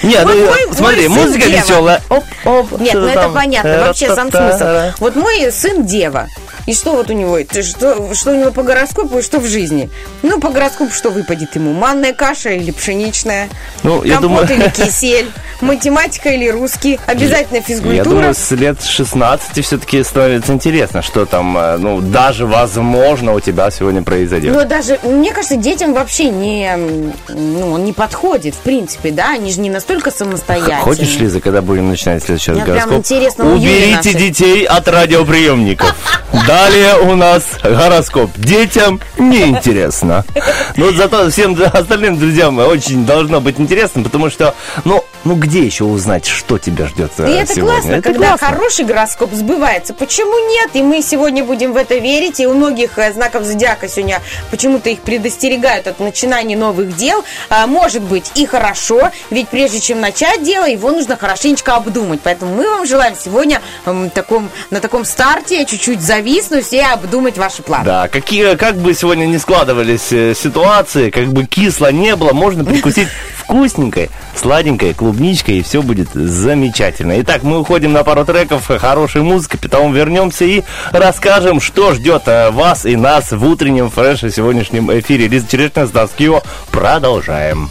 [0.05, 1.61] Не, Вот ну мой- смотри, мой музыка Дева.
[1.61, 2.03] веселая.
[2.09, 3.35] Оп, оп, Нет, ну это там?
[3.35, 4.93] понятно, вообще сам смысл.
[5.01, 6.29] Вот мой сын Дева.
[6.67, 7.39] И что вот у него?
[7.63, 9.91] Что, что у него по гороскопу и что в жизни?
[10.23, 11.73] Ну, по гороскопу что выпадет ему?
[11.73, 13.49] Манная каша или пшеничная?
[13.83, 15.31] Ну, я Компот думаю- или кисель?
[15.63, 17.01] Математика или русский?
[17.07, 18.05] Обязательно Я физкультура?
[18.05, 23.71] думаю, с лет 16 все-таки становится интересно, что там, э, ну, даже возможно у тебя
[23.71, 24.55] сегодня произойдет.
[24.55, 26.77] Но даже, мне кажется, детям вообще не,
[27.29, 30.81] ну, он не подходит, в принципе, да, они же не настолько самостоятельные.
[30.81, 32.99] Хочешь, Лиза, когда будем начинать следующий раз Мне прям гороскоп?
[32.99, 35.95] интересно у Юли Уберите детей от радиоприемников.
[36.47, 38.31] Далее у нас гороскоп.
[38.37, 40.25] Детям неинтересно.
[40.77, 45.85] Но зато всем остальным друзьям очень должно быть интересно, потому что, ну, ну где еще
[45.85, 47.75] узнать, что тебя ждет И э, это сегодня?
[47.75, 48.47] классно, Это когда классно.
[48.49, 49.95] хороший гороскоп сбывается.
[49.95, 50.71] Почему нет?
[50.75, 52.41] И мы сегодня будем в это верить.
[52.41, 57.25] И у многих э, знаков зодиака сегодня почему-то их предостерегают от начинания новых дел.
[57.51, 62.21] А, может быть и хорошо, ведь прежде чем начать дело, его нужно хорошенечко обдумать.
[62.23, 63.61] Поэтому мы вам желаем сегодня
[64.15, 67.85] таком, на таком старте чуть-чуть зависнуть и обдумать ваши планы.
[67.85, 72.65] Да, какие, как бы сегодня не складывались э, ситуации, как бы кисло не было, можно
[72.65, 77.19] прикусить вкусненькой, сладенькой клубничкой, и все будет замечательно.
[77.23, 82.51] Итак, мы уходим на пару треков хорошей музыки, потом вернемся и расскажем, что ждет э,
[82.51, 85.27] вас и нас в утреннем фреше сегодняшнем эфире.
[85.29, 86.43] Лиза Черешня, Стас Кио.
[86.71, 87.71] Продолжаем.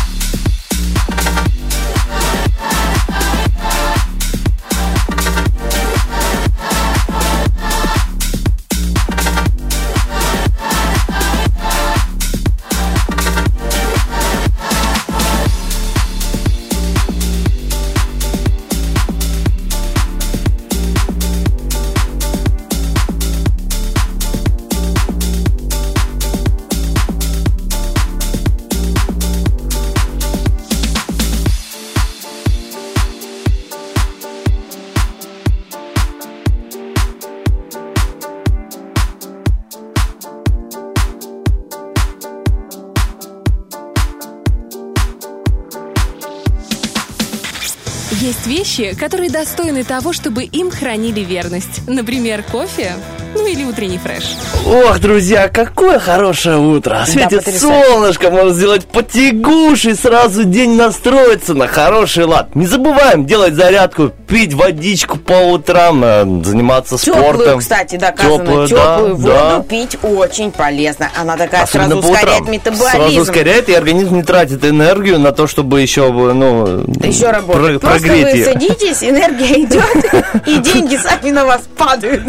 [48.81, 51.87] Вещи, которые достойны того, чтобы им хранили верность.
[51.87, 52.93] Например, кофе,
[53.35, 54.35] ну или утренний фреш.
[54.65, 57.03] Ох, друзья, какое хорошее утро.
[57.07, 57.85] Светит потрясающе.
[57.85, 62.55] солнышко, можно сделать потягуш и сразу день настроиться на хороший лад.
[62.55, 67.59] Не забываем делать зарядку, пить водичку по утрам, э, заниматься Теплую, спортом.
[67.59, 68.37] кстати, доказано.
[68.39, 69.63] Теплую, Теплую да, воду да.
[69.63, 71.09] пить очень полезно.
[71.19, 72.51] Она такая Особенно сразу ускоряет утрам.
[72.53, 72.89] метаболизм.
[72.91, 77.79] Сразу ускоряет, и организм не тратит энергию на то, чтобы еще, ну, Еще работает.
[77.81, 82.21] про- Просто прогреть вы садитесь, энергия идет, и деньги сами на вас падают.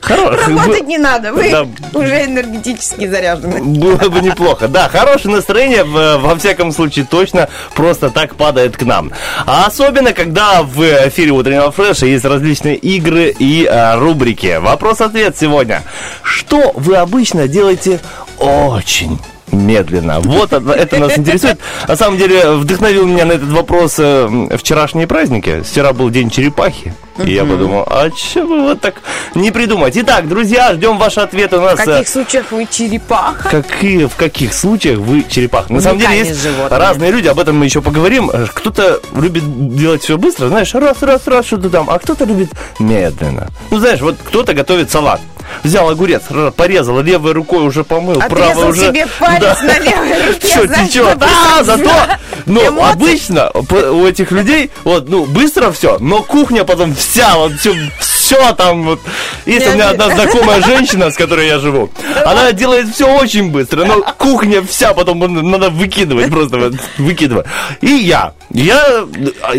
[0.00, 1.50] Хороший Работать не надо, вы
[1.94, 3.62] уже энергетически заряжены.
[3.62, 4.68] Было бы неплохо.
[4.68, 9.12] Да, хорошее настроение, в- во всяком случае, точно просто так падает к нам.
[9.46, 14.58] А особенно, когда в эфире утреннего фреша есть различные игры и а, рубрики.
[14.60, 15.82] Вопрос-ответ сегодня.
[16.22, 18.00] Что вы обычно делаете
[18.38, 19.18] очень
[19.52, 20.20] медленно.
[20.20, 21.58] Вот это, нас интересует.
[21.86, 25.62] На самом деле, вдохновил меня на этот вопрос э, вчерашние праздники.
[25.62, 26.94] Вчера был день черепахи.
[27.24, 28.96] И я подумал, а что вы вот так
[29.34, 29.96] не придумать?
[29.96, 31.56] Итак, друзья, ждем ваши ответы.
[31.56, 33.48] У В нас э, каких случаях вы черепаха?
[33.48, 35.72] Какие, в каких случаях вы черепаха?
[35.72, 36.78] На самом деле есть животные.
[36.78, 38.30] разные люди, об этом мы еще поговорим.
[38.32, 39.42] Э, Кто-то любит
[39.74, 43.48] делать все быстро, знаешь, раз, раз, раз, что-то там, а кто-то любит медленно.
[43.70, 45.20] Ну, знаешь, вот кто-то готовит салат.
[45.64, 46.22] Взял огурец,
[46.56, 48.88] порезал, левой рукой уже помыл, правой Отрезал уже...
[48.88, 51.18] себе палец на левой руке, Все течет.
[51.22, 51.90] А, зато,
[52.46, 52.92] ну, эмоции.
[52.92, 57.74] обычно по- у этих людей, вот, ну, быстро все, но кухня потом вся, вот, все,
[58.28, 59.00] все там, вот.
[59.46, 61.90] Есть у меня одна знакомая женщина, с которой я живу.
[62.26, 65.18] Она делает все очень быстро, но кухня вся потом
[65.50, 67.46] надо выкидывать, просто выкидывать.
[67.80, 69.06] И я, я,
[69.42, 69.54] а,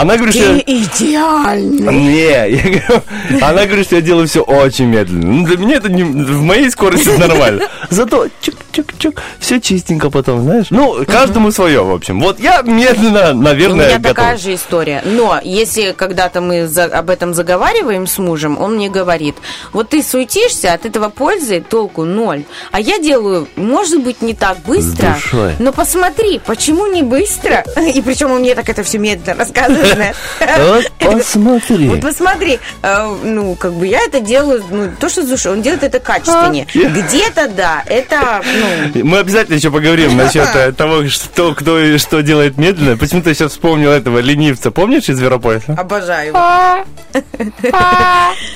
[0.00, 0.54] она говорит, что...
[0.54, 1.92] Ты идеальный.
[1.92, 3.02] Не, я говорю,
[3.42, 5.26] она говорит, что я делаю все очень медленно.
[5.26, 7.68] Ну, для меня это не, в моей скорости нормально.
[7.90, 8.28] Зато
[8.74, 10.66] чук-чук-чук, все чистенько потом, знаешь.
[10.70, 12.20] Ну, каждому свое, в общем.
[12.20, 14.16] Вот я медленно, У наверное, меня готов.
[14.16, 15.02] такая же история.
[15.04, 19.36] Но если когда-то мы за- об этом заговариваем с мужем, он мне говорит,
[19.72, 22.44] вот ты суетишься, от этого пользы толку ноль.
[22.72, 25.54] А я делаю, может быть, не так быстро, душой.
[25.58, 27.64] но посмотри, почему не быстро?
[27.94, 29.94] И причем он мне так это все медленно рассказывает.
[29.94, 30.16] знаешь.
[30.64, 31.88] Вот посмотри.
[31.88, 35.62] Вот посмотри, э, ну, как бы я это делаю, ну, то, что с душой, он
[35.62, 36.66] делает это качественнее.
[36.74, 38.42] А, Где-то, да, это,
[38.94, 42.96] ну, Мы обязательно еще поговорим насчет э, того, что кто и что делает медленно.
[42.96, 44.70] Почему-то я сейчас вспомнил этого ленивца.
[44.70, 45.74] Помнишь из Зверопояса?
[45.78, 46.84] обожаю его.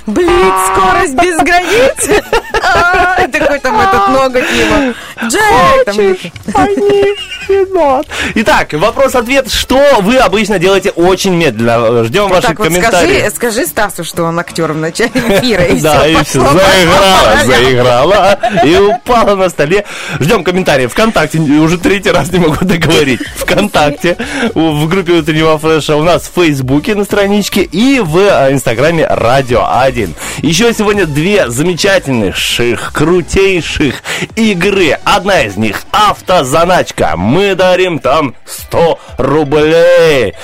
[0.06, 2.22] Блин, скорость без границ.
[2.62, 4.94] А, Такой там этот ноготь его.
[5.28, 5.96] Джек, там,
[8.34, 9.50] Итак, вопрос-ответ.
[9.50, 12.04] Что вы обычно делаете очень медленно?
[12.04, 13.32] Ждем ваших комментариев.
[13.32, 15.62] скажи, скажи Стасу, что он актер в начале эфира.
[15.80, 19.84] Да, и все, заиграла, заиграла и упала на столе.
[20.20, 20.92] Ждем комментариев.
[20.92, 23.20] Вконтакте, уже третий раз не могу договорить.
[23.36, 24.16] Вконтакте,
[24.55, 29.66] в группе утреннего флеша, у нас в Фейсбуке на страничке и в э, Инстаграме Радио
[29.70, 30.14] 1.
[30.38, 34.03] Еще сегодня две замечательнейших, крутейших
[34.36, 34.99] игры.
[35.05, 37.14] Одна из них автозаначка.
[37.16, 40.34] Мы дарим там 100 рублей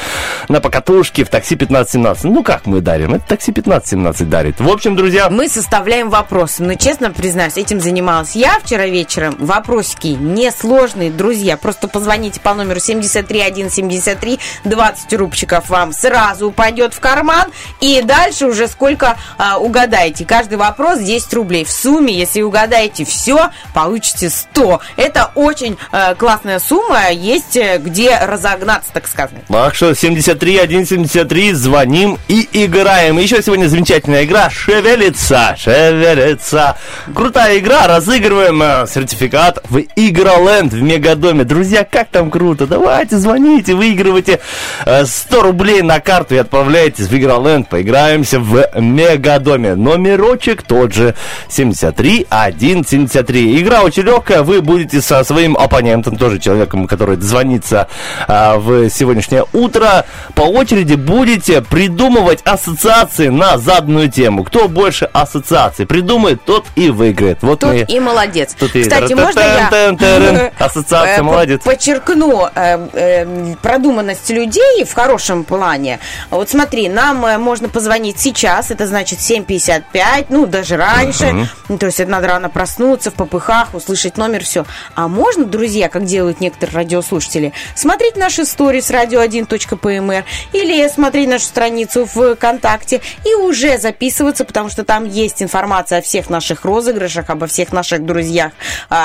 [0.48, 2.24] на покатушке в такси 1517.
[2.24, 3.14] Ну как мы дарим?
[3.14, 4.60] Это такси 1517 дарит.
[4.60, 6.62] В общем, друзья, Мы составляем вопросы.
[6.62, 9.36] Но, честно признаюсь, этим занималась я вчера вечером.
[9.44, 11.56] Вопросики несложные, друзья.
[11.56, 17.50] Просто позвоните по номеру 73173, 20 рубчиков вам сразу упадет в карман.
[17.80, 20.24] И дальше уже сколько а, угадаете.
[20.24, 21.64] Каждый вопрос 10 рублей.
[21.64, 24.80] В сумме, если угадаете все, получите 100.
[24.96, 29.44] Это очень э, классная сумма, есть э, где разогнаться, так сказать.
[29.48, 33.18] Так что 73 173 звоним и играем.
[33.18, 36.76] Еще сегодня замечательная игра «Шевелится», «Шевелится».
[37.14, 38.86] Крутая игра, разыгрываем э,
[39.34, 41.44] сертификат в Игроленд в Мегадоме.
[41.44, 44.40] Друзья, как там круто, давайте звоните, выигрывайте
[44.86, 47.68] э, 100 рублей на карту и отправляйтесь в Игроленд.
[47.68, 49.74] Поиграемся в Мегадоме.
[49.74, 51.14] Номерочек тот же
[51.48, 53.60] 73 173.
[53.60, 57.88] Игра очень легкая, вы будете со своим оппонентом, тоже человеком, который звонится
[58.28, 60.04] а, в сегодняшнее утро,
[60.34, 64.44] по очереди будете придумывать ассоциации на заданную тему.
[64.44, 67.38] Кто больше ассоциаций придумает, тот и выиграет.
[67.42, 67.80] Вот Тут мы...
[67.80, 68.54] и молодец.
[68.58, 70.52] Тут и Кстати, можно я.
[70.58, 71.62] Ассоциация э, молодец.
[71.62, 75.98] подчеркну э, э, продуманность людей в хорошем плане?
[76.30, 81.48] Вот смотри, нам э, можно позвонить сейчас, это значит 7.55, ну, даже раньше.
[81.68, 84.64] Ну, То есть это надо рано проснуться, в попыхах, услышать номер, все.
[84.94, 92.06] А можно, друзья, как делают некоторые радиослушатели, смотреть наши сторис radio1.pmr или смотреть нашу страницу
[92.06, 97.72] ВКонтакте и уже записываться, потому что там есть информация о всех наших розыгрышах, обо всех
[97.72, 98.52] наших друзьях.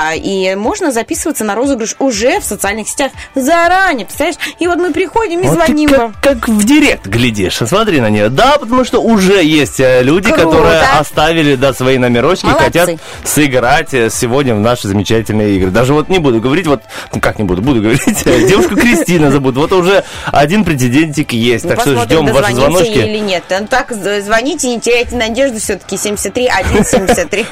[0.02, 4.38] А, и можно записываться на розыгрыш уже в социальных сетях заранее, представляешь?
[4.58, 6.14] И вот мы приходим и Вот ты звоним как, вам.
[6.22, 8.30] как в директ глядишь, смотри на нее.
[8.30, 10.44] Да, потому что уже есть э, люди, Круто.
[10.44, 12.62] которые оставили да, свои номерочки Молодцы.
[12.62, 12.90] и хотят
[13.24, 15.70] сыграть э, сегодня в наши замечательные игры.
[15.70, 16.82] Даже вот не буду говорить, вот,
[17.12, 19.56] ну как не буду, буду говорить, э, девушку Кристина зовут.
[19.56, 22.98] Вот уже один претендентик есть, Ну, так что ждем ваши звоночки.
[22.98, 23.44] или нет.
[23.50, 25.98] Ну, так, звоните, не теряйте надежду все-таки.
[25.98, 26.48] 73
[26.84, 27.46] 173.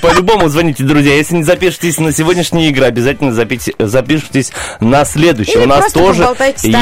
[0.00, 1.16] По-любому звоните, друзья.
[1.16, 1.42] Если не
[1.82, 5.56] запишетесь на сегодняшние игры, обязательно запишите- запишитесь на следующие.
[5.56, 6.22] Или У нас тоже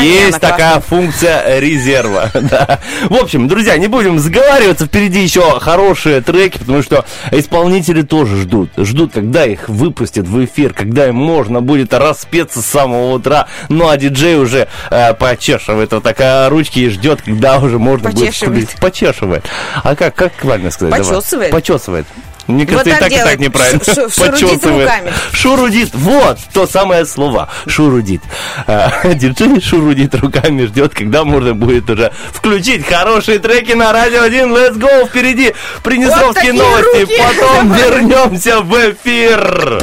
[0.03, 2.31] есть такая функция резерва.
[2.51, 2.81] Да.
[3.09, 4.87] В общем, друзья, не будем сговариваться.
[4.87, 8.71] Впереди еще хорошие треки, потому что исполнители тоже ждут.
[8.77, 13.47] Ждут, когда их выпустят в эфир, когда им можно будет распеться с самого утра.
[13.69, 18.35] Ну, а диджей уже э, почешивает вот такая ручки и ждет, когда уже можно будет...
[18.35, 18.81] Включить.
[18.81, 19.45] Почешивает.
[19.85, 20.91] А как, как правильно сказать?
[20.91, 21.05] Давай.
[21.53, 22.07] Почесывает.
[22.51, 23.41] Мне кажется, Вот и так так, и так делает.
[23.41, 23.85] неправильно.
[23.85, 25.13] Шу- шу- шурудит руками.
[25.33, 25.91] Шурудит.
[25.95, 27.49] Вот, то самое слово.
[27.67, 28.23] Шурудит.
[28.67, 34.53] А, Диджей шурудит руками, ждет, когда можно будет уже включить хорошие треки на Радио 1.
[34.53, 35.07] Let's go!
[35.09, 37.01] Впереди Приднестровские такие новости.
[37.01, 37.23] руки.
[37.39, 39.81] Потом вернемся в эфир.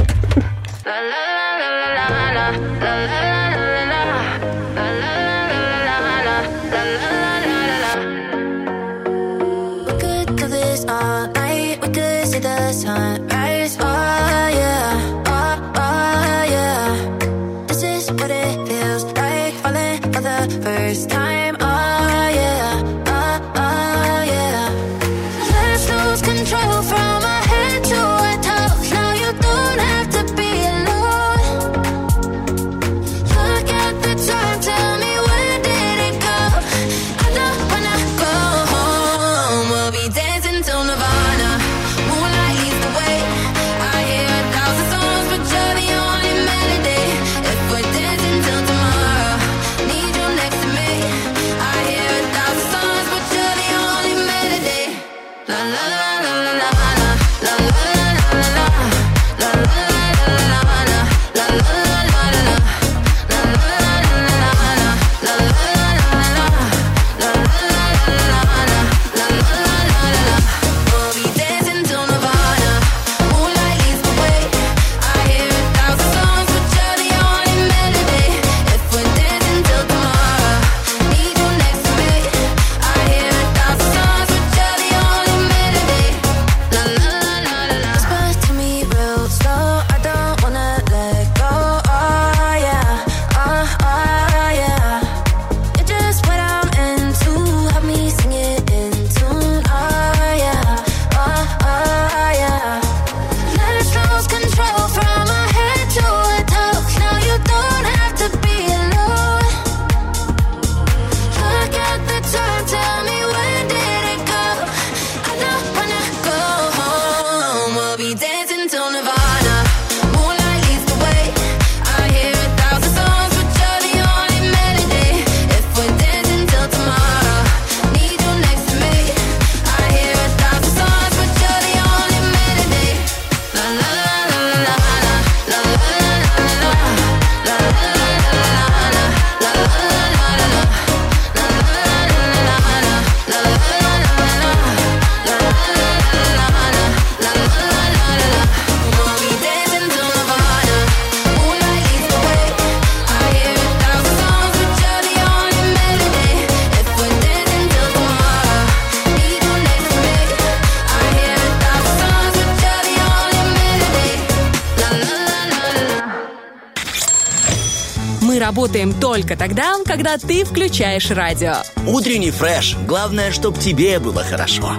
[169.17, 171.55] Только тогда, когда ты включаешь радио.
[171.87, 172.75] Утренний фреш.
[172.85, 174.75] Главное, чтобы тебе было хорошо.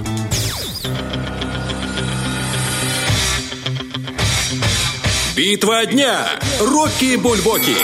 [5.35, 6.25] Битва дня.
[6.61, 7.75] Рокки Бульбоки.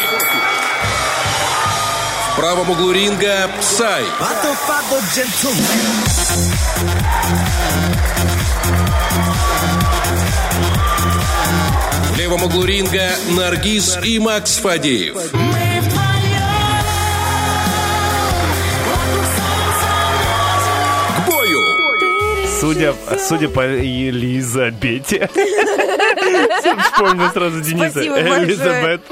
[2.31, 4.05] В правом углу ринга Psy.
[12.13, 15.54] В левом углу ринга Наргиз и Макс Фадеев.
[22.65, 25.29] Судя, судя по Елизабете.
[26.93, 27.91] Вспомнил сразу Дениса.
[27.91, 28.19] Спасибо.
[28.21, 29.03] Элизабет.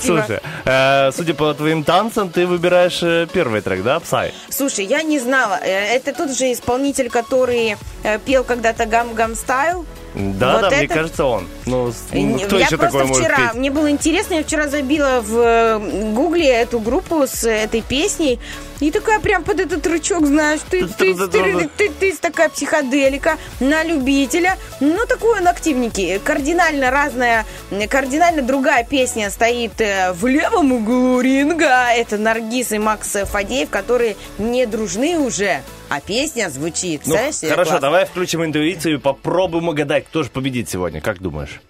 [0.00, 4.32] Слушай, э, судя по твоим танцам, ты выбираешь э, первый трек, да, Псай?
[4.50, 5.58] Слушай, я не знала.
[5.60, 7.76] Э, Это тот же исполнитель, который
[8.24, 9.84] пел когда-то Гам-Гам Стайл.
[10.14, 11.48] Да, Вот да, мне это- кажется, он.
[11.64, 13.54] Ну, ну, я кто еще просто такой может вчера, петь?
[13.54, 15.78] мне было интересно, я вчера забила в
[16.12, 18.38] гугле эту группу с этой песней,
[18.80, 23.84] и такая прям под этот рычок, знаешь, ты, ты, ты, ты, ты, такая психоделика на
[23.84, 27.46] любителя, ну такой он активненький, кардинально разная,
[27.88, 34.16] кардинально другая песня стоит э, в левом углу ринга, это Наргиз и Макс Фадеев, которые
[34.38, 35.62] не дружны уже,
[35.92, 37.80] а песня звучит, Ну, себе, хорошо, классно.
[37.80, 41.00] давай включим интуицию и попробуем угадать, кто же победит сегодня.
[41.02, 41.60] Как думаешь?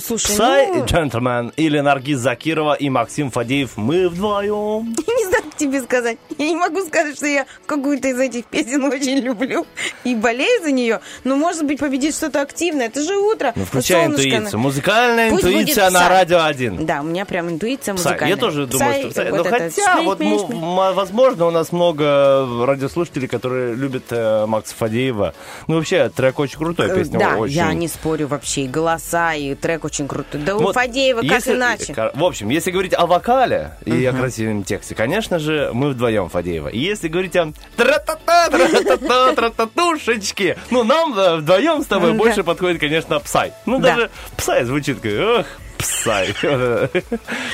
[0.00, 0.84] Слушай, Псай, ну...
[0.84, 3.76] джентльмен или Наргиз Закирова и Максим Фадеев.
[3.76, 4.94] Мы вдвоем.
[5.06, 6.18] Не знаю, тебе сказать.
[6.38, 9.66] Я не могу сказать, что я какую-то из этих песен очень люблю
[10.04, 11.00] и болею за нее.
[11.24, 12.86] Но, может быть, победит что-то активное.
[12.86, 13.52] Это же утро.
[13.56, 14.28] Ну, включай солнышко.
[14.28, 14.60] интуицию.
[14.60, 16.86] Музыкальная Пусть интуиция на радио 1.
[16.86, 18.28] Да, у меня прям интуиция музыкальная.
[18.28, 19.30] Я тоже думаю, Псай, что Псай.
[19.30, 20.58] вот Ну, это хотя, шмей, вот, шмей, ну, шмей.
[20.58, 25.34] м- возможно, у нас много радиослушателей, которые любят э, Макса Фадеева.
[25.66, 27.54] Ну, вообще, трек очень крутой, Э, песня Да, очень...
[27.54, 28.62] я не спорю вообще.
[28.62, 30.40] И голоса, и трек очень крутой.
[30.42, 31.94] Да у Вот Фадеева как если- иначе.
[32.14, 36.68] В общем, если говорить о вокале и о красивом тексте, конечно же, мы вдвоем Фадеева.
[36.68, 42.80] И если говорить о тра-та-та, тра-та-та, тра-та-тушечки, ну, нам э, вдвоем с тобой больше подходит,
[42.80, 43.52] конечно, Psy.
[43.66, 43.88] Ну, Да.
[43.94, 45.46] даже Psy звучит как, ох,
[45.78, 46.34] Псай.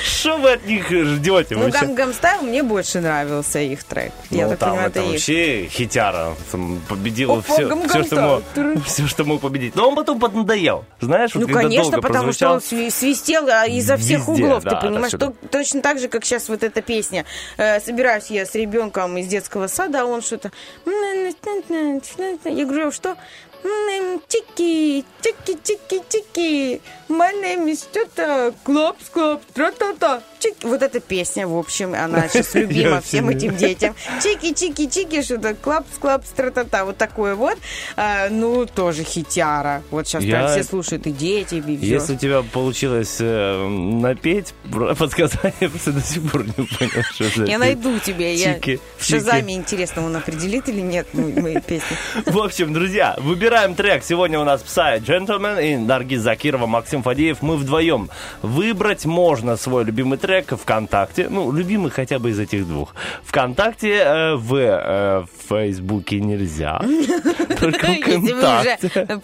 [0.03, 1.55] Что вы от них ждете?
[1.55, 1.69] Ну?
[1.69, 4.11] Гам-Гам Стайл мне больше нравился их трек.
[4.31, 6.35] Я Ну, так там понимаю, это вообще хитяра.
[6.51, 9.75] Там победил Опа, все, что мог, все, что мог победить.
[9.75, 10.85] Но он потом поднадоел.
[10.99, 14.75] Знаешь, вот Ну, конечно, долго потому что он сви- свистел а, изо всех углов, ты
[14.75, 15.13] понимаешь?
[15.51, 17.25] точно так же, как сейчас вот эта песня.
[17.57, 20.51] Э, собираюсь я с ребенком из детского сада, а он что-то...
[20.85, 23.15] Я говорю, что?
[24.27, 26.81] Чики, чики, чики, чики.
[27.09, 28.53] Is что-то.
[28.63, 30.21] Клопс, клопс, тра-та-та.
[30.61, 33.95] Вот эта песня, в общем, она сейчас любима Я всем этим детям.
[34.21, 35.55] Чики, чики, чики, что-то.
[35.55, 36.85] Клапс, клапс, тра-та-та.
[36.85, 37.57] Вот такое вот.
[37.95, 39.81] А, ну, тоже хитяра.
[39.91, 41.85] Вот сейчас прям Я- все слушают, и дети, и всё.
[41.85, 44.53] Если у тебя получилось э, напеть,
[44.99, 48.35] подсказать, я просто до сих пор не понял, что за Я найду тебе.
[48.35, 49.19] Я Чики, в чики.
[49.19, 51.97] Шазаме интересно, он определит или нет мои, мои песни.
[52.25, 54.03] В общем, друзья, выбираем трек.
[54.03, 57.41] Сегодня у нас Псай Джентльмен и Наргиз Закирова, Максим Фадеев.
[57.41, 58.09] Мы вдвоем.
[58.41, 61.27] Выбрать можно свой любимый трек ВКонтакте.
[61.29, 62.93] Ну, любимый хотя бы из этих двух.
[63.23, 66.79] ВКонтакте, э, в э, Фейсбуке нельзя.
[67.59, 69.19] Только ВКонтакте.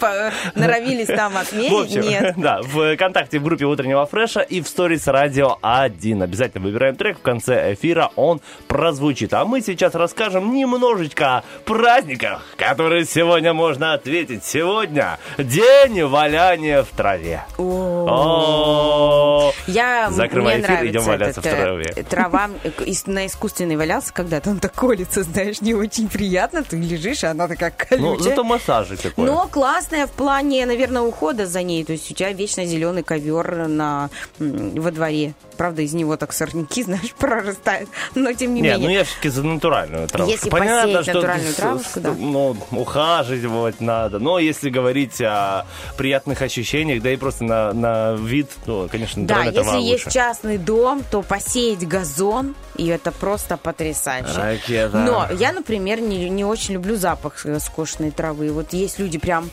[0.55, 2.34] норовились там В отметить, нет.
[2.38, 6.22] да, в ВКонтакте в группе Утреннего Фреша и в сторис Радио 1.
[6.22, 9.34] Обязательно выбираем трек, в конце эфира он прозвучит.
[9.34, 14.43] А мы сейчас расскажем немножечко о праздниках, которые сегодня можно ответить.
[14.43, 17.43] Сегодня день валяния в траве.
[17.62, 22.03] О, Я, Закрывай мне эфир, идем валяться в э, траве.
[22.09, 22.72] Трава э,
[23.05, 26.64] на искусственной валялся когда-то, он так колется, знаешь, не очень приятно.
[26.64, 28.30] Ты лежишь, а она такая Ну, колючая.
[28.30, 29.26] зато массажик такой.
[29.26, 31.84] Но классная в плане, наверное, ухода за ней.
[31.84, 34.09] То есть у тебя вечно зеленый ковер на,
[34.39, 35.34] во дворе.
[35.62, 37.88] Правда, из него так сорняки, знаешь, прорастают.
[38.16, 38.88] Но тем не Не, менее.
[38.88, 40.32] ну я все-таки за натуральную травушку.
[40.36, 42.14] Если Понятно, посеять что натуральную травушку, да.
[42.18, 44.18] ну, ухаживать надо.
[44.18, 49.43] Но если говорить о приятных ощущениях, да и просто на, на вид, ну, конечно, Да,
[49.43, 50.18] если есть лучше.
[50.18, 54.34] частный дом, то посеять газон, и это просто потрясающе.
[54.36, 54.97] Ракета.
[54.97, 58.51] Но я, например, не, не очень люблю запах э, скошенной травы.
[58.51, 59.47] Вот есть люди прям...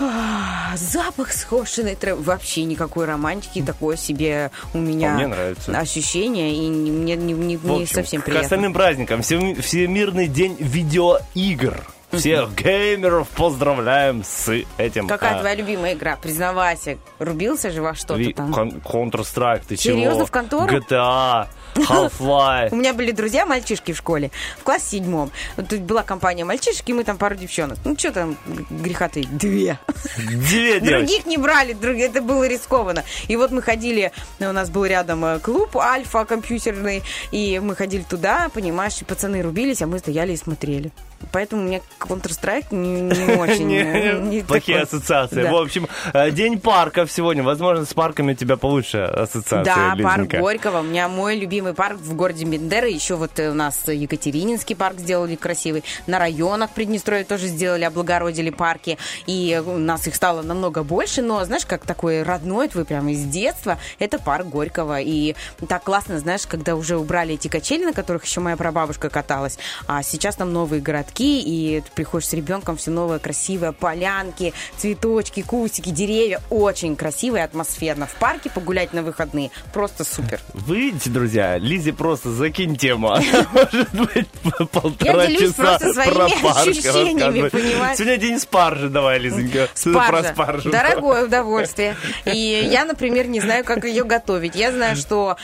[0.00, 2.22] «А, Запах скошенной травы.
[2.22, 5.76] Вообще никакой романтики, такое себе у меня А мне нравится.
[5.78, 8.44] ощущение, и не- мне не, не- В не общем, совсем к приятно.
[8.44, 11.82] остальным праздникам Всем- Всемирный день видеоигр.
[12.10, 15.06] Всех геймеров поздравляем с этим.
[15.08, 16.16] Какая а, твоя любимая игра?
[16.16, 18.50] Признавайся, рубился же во что-то там.
[18.50, 20.26] Counter-Strike, ты Серьезно, чего?
[20.26, 20.74] в контору?
[20.74, 21.48] GTA.
[21.78, 22.68] Half-Life.
[22.70, 25.30] У меня были друзья, мальчишки в школе, в классе седьмом.
[25.56, 27.78] Тут была компания мальчишек, и мы там пару девчонок.
[27.84, 28.36] Ну, что там
[28.70, 29.24] греха ты?
[29.24, 29.78] Две.
[30.18, 30.80] Две.
[30.80, 33.04] Других не брали, это было рискованно.
[33.28, 38.02] И вот мы ходили, у нас был рядом э, клуб Альфа компьютерный, и мы ходили
[38.02, 40.92] туда, понимаешь, и пацаны рубились, а мы стояли и смотрели.
[41.32, 43.74] Поэтому мне Counter-Strike не, не очень...
[43.74, 45.42] Э, Плохие ассоциации.
[45.42, 47.42] В общем, э, день парков сегодня.
[47.42, 50.34] Возможно, с парками у тебя получше ассоциация, Да, парк.
[50.34, 50.80] Горького.
[50.80, 52.88] У меня мой любимый парк в городе Бендера.
[52.88, 55.84] Еще вот э, у нас Екатерининский парк сделали красивый.
[56.06, 58.98] На районах Приднестровья тоже сделали, облагородили парки.
[59.26, 61.22] И у нас их стало намного больше.
[61.22, 65.00] Но, знаешь, как такой родной твой прямо из детства, это парк Горького.
[65.00, 65.34] И
[65.68, 69.58] так классно, знаешь, когда уже убрали эти качели, на которых еще моя прабабушка каталась.
[69.86, 75.42] А сейчас там новые городки, и ты приходишь с ребенком, все новое, красивое, полянки, цветочки,
[75.42, 76.40] кустики, деревья.
[76.50, 78.06] Очень красиво и атмосферно.
[78.06, 79.50] В парке погулять на выходные.
[79.72, 80.40] Просто супер.
[80.54, 83.08] Вы видите, друзья, Лизе просто закинь тему.
[83.12, 84.28] Она, Может быть,
[84.70, 86.24] полтора Я делюсь часа просто своими про
[86.60, 87.96] ощущениями, понимаешь?
[87.96, 89.68] Сегодня день спаржи, давай, Лизонька.
[89.84, 90.32] Про Спаржа.
[90.32, 90.70] спаржу.
[90.70, 91.96] Дорогое удовольствие.
[92.26, 94.54] И я, например, не знаю, как ее готовить.
[94.54, 95.36] Я знаю, что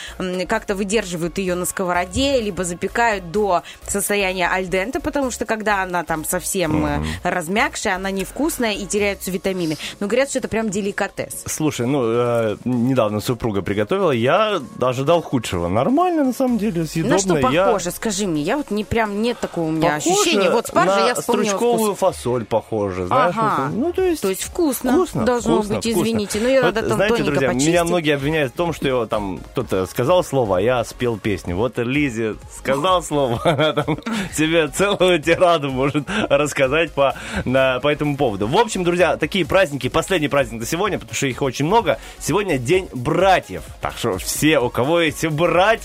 [0.49, 6.25] как-то выдерживают ее на сковороде, либо запекают до состояния альдента, потому что когда она там
[6.25, 9.77] совсем э, размякшая, она невкусная и теряются витамины.
[10.01, 11.45] Но говорят, что это прям деликатес.
[11.47, 15.69] Слушай, ну, э, недавно супруга приготовила, я ожидал худшего.
[15.69, 17.15] Нормально, на самом деле, съедобно.
[17.17, 18.43] На что Я- похоже, скажи мне.
[18.43, 20.51] Я вот не прям нет такого у меня Похоже ощущения.
[20.51, 21.99] Вот спаржа, на я вспомнила стручковую вкус.
[21.99, 23.35] фасоль похоже, знаешь.
[23.39, 23.71] Ага.
[23.75, 24.23] Ну, то есть...
[24.23, 26.03] То есть вкусно, Вкусно, должно вкусно, быть, вкусно.
[26.03, 26.41] извините.
[26.41, 27.69] Но ее Вот, надо там знаете, тоненько друзья, почистить.
[27.71, 31.57] меня многие обвиняют в том, что я, там кто-то сказал слово, а я спел песню.
[31.57, 33.99] Вот Лизе сказал слово, она там
[34.35, 37.15] себе целую тираду может рассказать по,
[37.45, 38.47] на, по этому поводу.
[38.47, 41.99] В общем, друзья, такие праздники, последний праздник на сегодня, потому что их очень много.
[42.19, 43.63] Сегодня День братьев.
[43.81, 45.84] Так что все, у кого есть братья,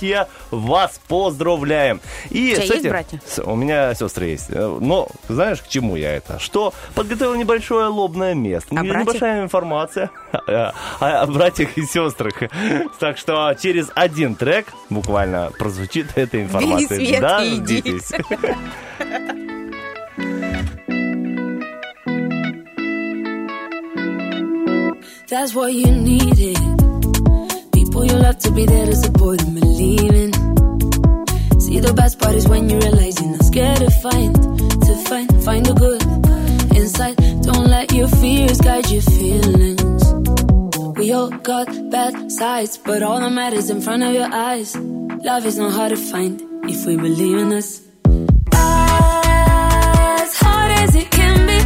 [0.51, 2.01] вас поздравляем.
[2.29, 3.21] И У тебя с есть братья?
[3.45, 4.49] У меня сестры есть.
[4.49, 6.39] Э, Но знаешь, к чему я это?
[6.39, 8.75] Что подготовил небольшое лобное место.
[8.77, 8.81] А?
[8.83, 12.33] Небольшая информация о, о- о братьях и сестрах.
[12.99, 16.97] Так что через один трек буквально прозвучит эта информация.
[16.97, 17.79] свет Да, иди.
[17.81, 18.11] ждитесь.
[25.29, 26.78] That's what you needed.
[27.99, 30.31] People you love to be there to support and believe in.
[31.59, 34.35] See the best part is when you realize you're not scared to find,
[34.87, 36.01] to find, find the good
[36.77, 37.17] inside.
[37.43, 40.13] Don't let your fears guide your feelings.
[40.97, 44.77] We all got bad sides, but all that matters in front of your eyes.
[44.77, 47.81] Love is not hard to find if we believe in us.
[48.53, 51.58] As hard as it can be.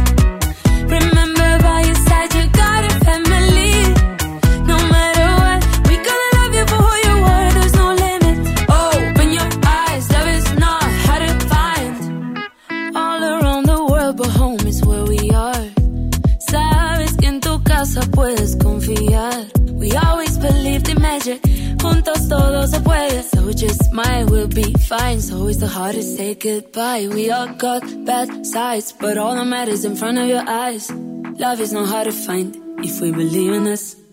[21.26, 21.38] In.
[21.78, 23.22] Juntos todo se puede.
[23.22, 25.20] So just smile, we'll be fine.
[25.20, 27.08] So it's the hardest to say goodbye.
[27.08, 30.90] We all got bad sides, but all that matters in front of your eyes.
[31.38, 34.03] Love is not hard to find if we believe in us.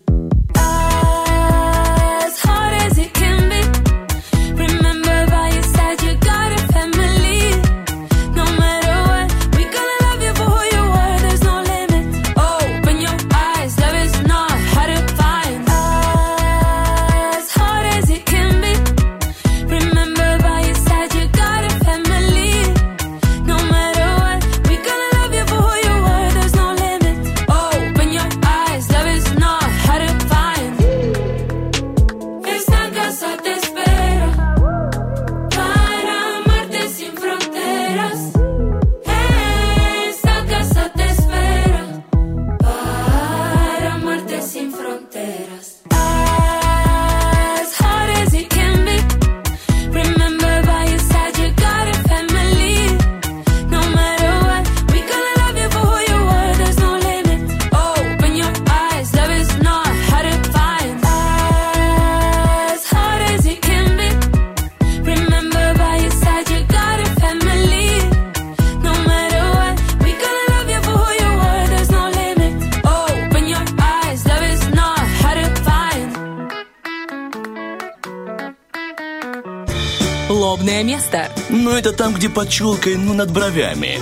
[82.22, 83.98] Где под челкой, ну, над бровями.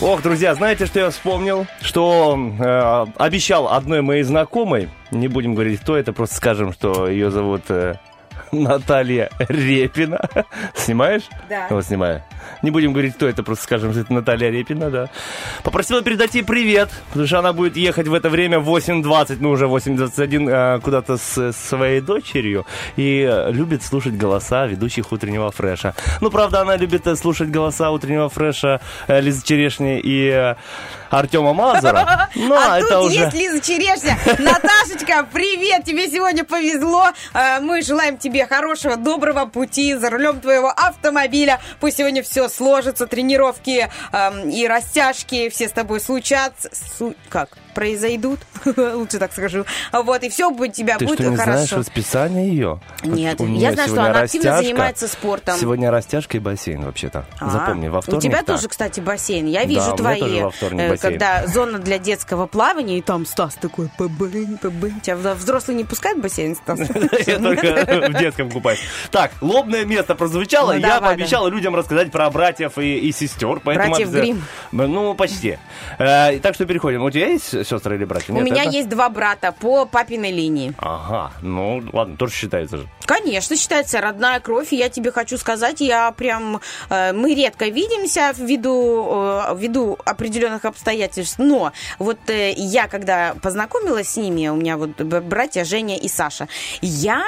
[0.00, 1.64] Ох, друзья, знаете, что я вспомнил?
[1.80, 7.30] Что э, обещал одной моей знакомой, не будем говорить, кто это, просто скажем, что ее
[7.30, 7.94] зовут э,
[8.50, 10.28] Наталья Репина.
[10.74, 11.22] Снимаешь?
[11.48, 11.68] Да.
[11.70, 12.24] Вот снимаю.
[12.62, 15.08] Не будем говорить, кто это, просто скажем, это Наталья Репина, да.
[15.62, 19.50] Попросила передать ей привет, потому что она будет ехать в это время в 8.20, ну
[19.50, 22.66] уже 8.21, э, куда-то с своей дочерью.
[22.96, 25.94] И э, любит слушать голоса ведущих утреннего фреша.
[26.20, 30.54] Ну, правда, она любит э, слушать голоса утреннего фреша э, Лизы Черешни и
[31.10, 32.28] Артема Мазура.
[32.42, 33.20] Ну, а это тут уже...
[33.20, 34.18] есть Лиза Черешня.
[34.38, 37.08] Наташечка, привет, тебе сегодня повезло.
[37.60, 41.60] Мы желаем тебе хорошего, доброго пути за рулем твоего автомобиля.
[41.78, 46.70] Пусть сегодня все сложится, тренировки эм, и растяжки все с тобой случатся.
[46.98, 47.50] Су- Как?
[47.74, 48.40] Произойдут,
[48.76, 49.64] лучше так скажу.
[49.92, 51.76] Вот, и все у тебя Ты будет что, не знаешь хорошо.
[51.78, 52.80] расписание ее?
[53.02, 54.62] Нет, У я знаю, что она активно растяжка.
[54.62, 55.56] занимается спортом.
[55.58, 57.24] Сегодня растяжка и бассейн, вообще-то.
[57.40, 58.18] А, Запомни, во вторник.
[58.18, 58.54] У тебя да.
[58.54, 59.46] тоже, кстати, бассейн.
[59.46, 61.12] Я Да, вижу меня твои, тоже во вторник э, бассейн.
[61.12, 65.00] когда зона для детского плавания, и там Стас такой, пбынь, пбынь.
[65.00, 66.78] Тебя взрослые не пускают в бассейн, Стас?
[67.26, 68.80] Я только в детском купаюсь.
[69.10, 70.72] Так, лобное место прозвучало.
[70.74, 73.60] Ну, Я пообещал людям рассказать про братьев и, сестер.
[73.64, 74.42] Братьев Гримм.
[74.72, 75.58] Ну, почти.
[75.98, 77.02] Э, Так что переходим.
[77.02, 78.32] У тебя есть сестры или братья?
[78.32, 78.72] У Нет, меня это?
[78.72, 80.72] есть два брата по папиной линии.
[80.78, 82.88] Ага, ну ладно, тоже считается же.
[83.06, 84.72] Конечно, считается родная кровь.
[84.72, 86.60] И я тебе хочу сказать, я прям...
[86.90, 91.38] э, мы редко видимся ввиду, э, ввиду определенных обстоятельств.
[91.38, 96.48] Но вот э, я, когда познакомилась с ними, у меня вот братья Женя и Саша,
[96.80, 97.22] я...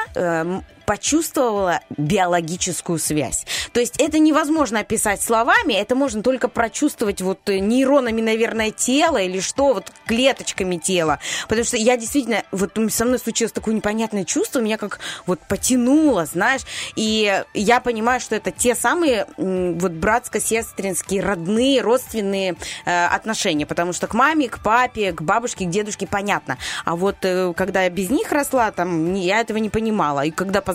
[0.87, 3.47] почувствовала биологическую связь.
[3.73, 9.19] То есть это невозможно описать словами, это можно только прочувствовать вот э, нейронами, наверное, тела
[9.19, 11.19] или что, вот клеточками тела.
[11.49, 16.27] Потому что я действительно, вот со мной случилось такое непонятное чувство, меня как вот потянуло,
[16.27, 16.63] знаешь,
[16.97, 24.07] и я понимаю, что это те самые вот братско-сестринские, родные, родственные э, отношения, потому что
[24.07, 26.59] к маме, к папе, к бабушке, к дедушке понятно.
[26.85, 30.25] А вот э, когда я без них росла, там, я этого не понимала.
[30.25, 30.74] И когда познакомилась,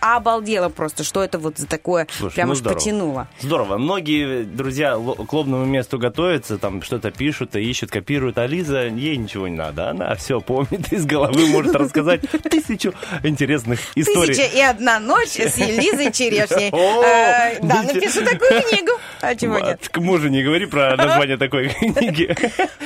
[0.00, 2.78] обалдела просто, что это вот за такое Слушай, прям ну уж здорово.
[2.78, 3.28] потянуло.
[3.40, 3.78] Здорово.
[3.78, 8.38] Многие друзья ло- к лобному месту готовятся, там что-то пишут, ищут, копируют.
[8.38, 9.90] А Лиза, ей ничего не надо.
[9.90, 12.20] Она все помнит из головы, может рассказать
[12.50, 14.34] тысячу интересных историй.
[14.34, 16.70] Тысяча и одна ночь с Лизой Черешней.
[17.04, 18.92] Э, Да, напишу такую книгу.
[19.20, 19.88] А чего нет?
[19.90, 22.34] К мужу не говори про название такой книги.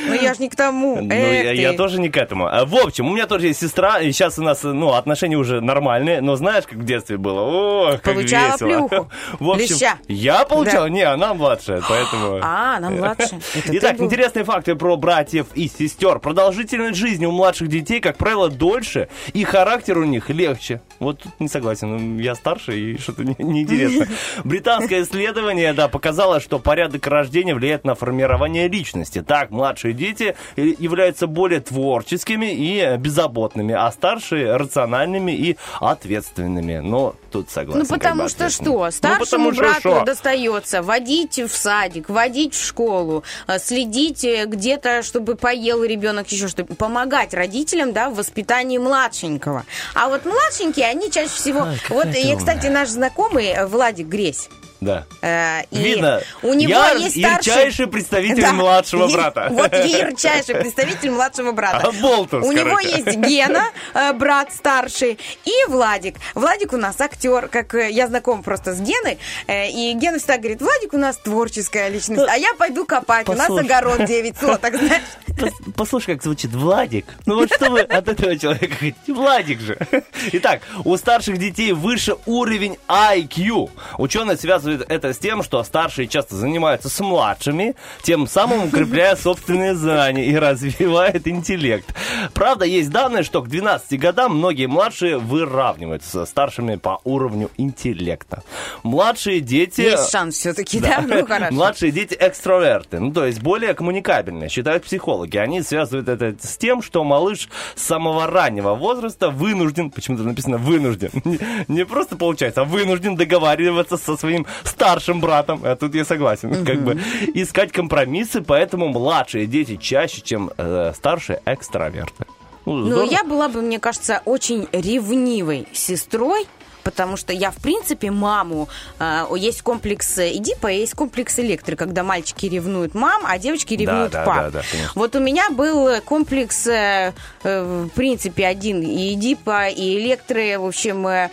[0.08, 1.00] Ну я ж не к тому.
[1.00, 2.46] Ну, я, тоже не к этому.
[2.46, 5.60] А, В общем, у меня тоже есть сестра, и сейчас у нас, ну, отношения уже
[5.60, 7.40] нормальные, но знаешь, как в детстве было?
[7.42, 8.68] О, как Получала весело.
[8.88, 9.10] плюху?
[9.40, 9.94] В общем, Леща?
[10.08, 10.84] я получал?
[10.84, 10.88] Да.
[10.90, 12.40] Не, она младшая, поэтому...
[12.42, 13.38] А, она младше.
[13.54, 14.06] Это Итак, был.
[14.06, 16.18] интересные факты про братьев и сестер.
[16.18, 20.80] Продолжительность жизни у младших детей, как правило, дольше, и характер у них легче.
[20.98, 22.18] Вот тут не согласен.
[22.18, 24.06] Я старше, и что-то не- неинтересно.
[24.44, 29.22] Британское исследование, да, показало, что порядок рождения влияет на формирование личности.
[29.22, 36.25] Так, младшие дети являются более творческими и беззаботными, а старшие рациональными и ответственными.
[36.36, 37.80] Но тут согласен.
[37.80, 38.90] Ну, как бы потому что что?
[38.90, 40.04] Старшему Ну, потому что брату что?
[40.04, 46.48] достается водить в садик, водить в школу, э, следить э, где-то, чтобы поел ребенок еще
[46.48, 49.64] что-то, помогать родителям, да, в воспитании младшенького.
[49.94, 51.66] А вот младшенькие, они чаще всего...
[51.82, 54.48] Какая вот, и, кстати, наш знакомый э, Владик Гресь,
[54.80, 55.04] Да.
[55.22, 57.52] э, и Видно, у него я есть старший...
[57.52, 59.48] ярчайший представитель Да, младшего брата.
[59.50, 61.88] Вот ярчайший представитель младшего брата.
[61.88, 62.88] А, болтус, У него короче.
[63.04, 66.16] есть Гена, э, брат старший, и Владик.
[66.34, 70.36] Владик у нас актер, как э, я знаком просто с Геной, э, и Гена всегда
[70.38, 73.64] говорит, Владик у нас творческая личность, а я пойду копать, у нас Послушай.
[73.64, 75.02] огород 9 соток, знаешь.
[75.28, 77.06] Пос- Послушай, как звучит Владик.
[77.24, 79.12] Ну вот что вы от этого человека хотите?
[79.12, 79.78] Владик же.
[80.32, 83.70] Итак, у старших детей выше уровень IQ.
[83.98, 89.74] Ученые связывают это с тем, что старшие часто занимаются с младшими, тем самым укрепляя собственные
[89.74, 91.94] знания и развивает интеллект.
[92.34, 98.42] Правда, есть данные, что к 12 годам многие младшие выравниваются со старшими по уровню интеллекта.
[98.82, 99.82] Младшие дети...
[99.82, 101.00] Есть шанс все-таки, да?
[101.06, 101.54] Ну, хорошо.
[101.54, 105.36] Младшие дети экстраверты, ну, то есть более коммуникабельные, считают психологи.
[105.36, 111.10] Они связывают это с тем, что малыш с самого раннего возраста вынужден, почему-то написано вынужден,
[111.24, 111.38] не,
[111.68, 115.60] не просто получается, а вынужден договариваться со своим старшим братом.
[115.64, 117.00] А тут я согласен, как бы
[117.34, 122.26] искать компромиссы, поэтому младшие дети чаще, чем э, старшие экстраверты.
[122.66, 123.10] Ну, здорово.
[123.10, 126.46] я была бы, мне кажется, очень ревнивой сестрой,
[126.82, 128.68] потому что я, в принципе, маму...
[128.98, 134.12] э, есть комплекс Эдипа, и есть комплекс Электры, когда мальчики ревнуют мам, а девочки ревнуют
[134.12, 134.36] да, пап.
[134.36, 134.92] да, да, конечно.
[134.94, 140.58] вот у меня был комплекс, э, э, в принципе, один и Эдипа, и Электры.
[140.58, 141.30] В общем, э,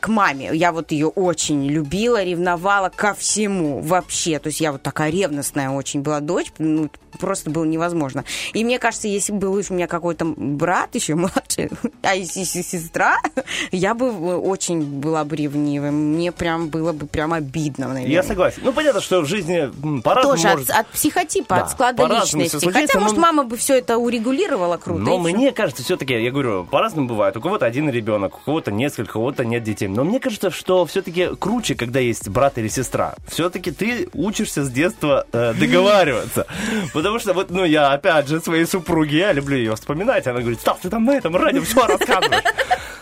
[0.00, 0.50] к маме.
[0.52, 4.38] Я вот ее очень любила, ревновала ко всему вообще.
[4.38, 8.24] То есть я вот такая ревностная очень была дочь, ну, просто было невозможно.
[8.52, 11.70] И мне кажется, если был у меня какой-то брат еще младший,
[12.02, 13.18] а если сестра,
[13.72, 15.90] я бы очень была бы ревнивой.
[15.90, 18.12] Мне прям было бы прям обидно, наверное.
[18.12, 18.62] Я согласен.
[18.64, 19.70] Ну, понятно, что в жизни
[20.02, 20.70] по-разному Тоже может...
[20.70, 22.70] от, от психотипа, Да, от склада личности.
[22.70, 25.00] Хотя, может, но- мама бы все это урегулировала круто.
[25.00, 27.36] Но мне кажется, все-таки, я говорю, по-разному бывает.
[27.36, 29.88] У кого-то один ребенок, у кого-то несколько, у кого-то нет детей.
[29.88, 33.14] Но мне кажется, что все-таки круче, когда есть брат или сестра.
[33.26, 36.46] Все-таки ты учишься с детства э, договариваться.
[36.92, 40.26] Потому что вот, ну, я опять же своей супруге, я люблю ее вспоминать.
[40.26, 42.44] Она говорит, Став, ты там на этом радио все рассказываешь.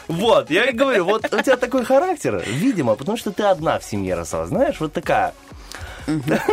[0.08, 3.84] Вот, я и говорю, вот у тебя такой характер, видимо, потому что ты одна в
[3.84, 5.32] семье росла, знаешь, вот такая.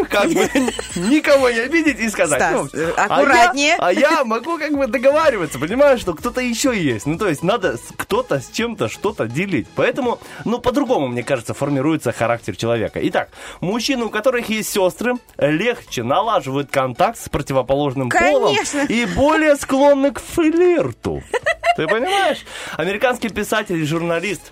[0.10, 0.50] Как бы
[0.95, 2.39] никого не обидеть и сказать.
[2.39, 3.76] Стас, ну, э, а я- аккуратнее.
[3.80, 7.06] А я могу как бы договариваться, понимаешь, что кто-то еще есть.
[7.06, 9.68] Ну, то есть надо кто-то с чем-то что-то делить.
[9.76, 13.00] Поэтому, ну, по-другому, мне кажется, формируется характер человека.
[13.04, 13.30] Итак,
[13.62, 18.86] мужчины, у которых есть сестры, легче налаживают контакт с противоположным полом Конечно.
[18.88, 21.24] и более склонны к флирту.
[21.78, 22.45] Ты понимаешь?
[22.78, 24.52] Американский писатель и журналист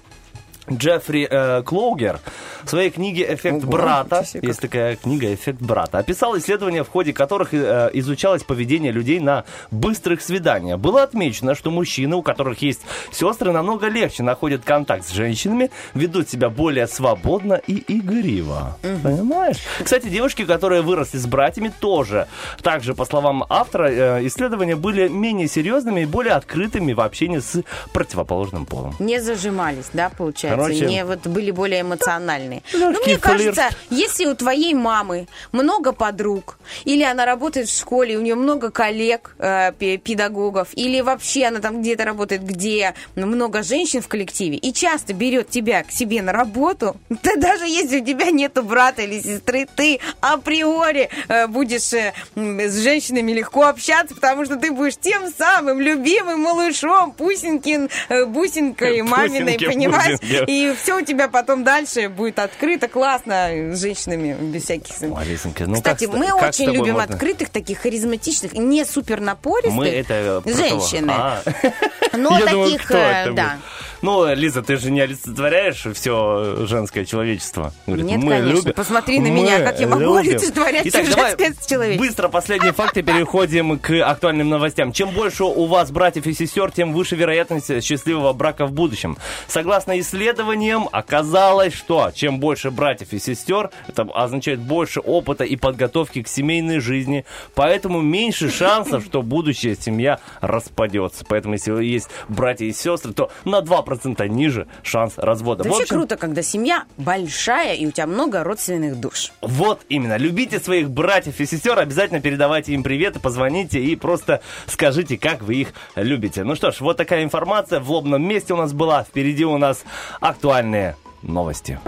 [0.72, 2.20] Джеффри э, Клоугер
[2.64, 7.14] в своей книге «Эффект Ого, брата», есть такая книга «Эффект брата», описал исследования, в ходе
[7.14, 10.80] которых э, изучалось поведение людей на быстрых свиданиях.
[10.80, 16.30] Было отмечено, что мужчины, у которых есть сестры, намного легче находят контакт с женщинами, ведут
[16.30, 18.78] себя более свободно и игриво.
[18.82, 19.58] Понимаешь?
[19.84, 22.28] Кстати, девушки, которые выросли с братьями, тоже,
[22.62, 27.64] также, по словам автора, э, исследования были менее серьезными и более открытыми в общении с
[27.94, 28.96] противоположным полом.
[29.00, 30.57] Не зажимались, да, получается?
[30.58, 32.64] Короче, не вот были более эмоциональные.
[32.74, 33.56] Ну, легкий мне флирт.
[33.56, 38.72] кажется, если у твоей мамы много подруг, или она работает в школе, у нее много
[38.72, 44.58] коллег, э, пе- педагогов, или вообще она там где-то работает, где много женщин в коллективе,
[44.58, 49.02] и часто берет тебя к себе на работу, ты даже если у тебя нету брата
[49.04, 54.98] или сестры, ты априори э, будешь э, с женщинами легко общаться, потому что ты будешь
[54.98, 60.20] тем самым любимым малышом, пусенькин, э, бусинкой маминой, понимаешь?
[60.52, 64.96] И все у тебя потом дальше будет открыто, классно, с женщинами, без всяких...
[65.02, 67.14] Ой, Лизонька, ну Кстати, как мы как очень любим можно?
[67.14, 70.56] открытых, таких харизматичных, не супер напористых Мы это кого?
[70.56, 71.12] женщины.
[71.12, 71.42] А.
[72.18, 73.44] Но Я думал, таких, кто э, это да.
[73.44, 73.64] будет?
[74.02, 77.74] Ну, Лиза, ты же не олицетворяешь все женское человечество.
[77.86, 78.58] Говорит, Нет, мы конечно.
[78.58, 80.32] любим- Посмотри на меня, как я могу любим.
[80.32, 82.06] олицетворять Итак, давай женское человечество.
[82.08, 84.92] Быстро последние факты переходим к актуальным новостям.
[84.92, 89.18] Чем больше у вас братьев и сестер, тем выше вероятность счастливого брака в будущем.
[89.48, 90.00] Согласно
[90.38, 96.28] исследованиям, оказалось, что чем больше братьев и сестер, это означает больше опыта и подготовки к
[96.28, 97.26] семейной жизни,
[97.56, 101.26] поэтому меньше шансов, что будущая семья распадется.
[101.28, 105.64] Поэтому, если есть братья и сестры, то на 2% ниже шанс развода.
[105.64, 109.32] В Вообще общем, круто, когда семья большая и у тебя много родственных душ.
[109.42, 110.18] вот именно.
[110.18, 115.56] Любите своих братьев и сестер, обязательно передавайте им привет, позвоните и просто скажите, как вы
[115.56, 116.44] их любите.
[116.44, 119.04] Ну что ж, вот такая информация в лобном месте у нас была.
[119.04, 119.84] Впереди у нас
[120.27, 121.79] актуальные новости.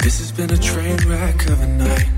[0.00, 2.08] This has been a train wreck of a night.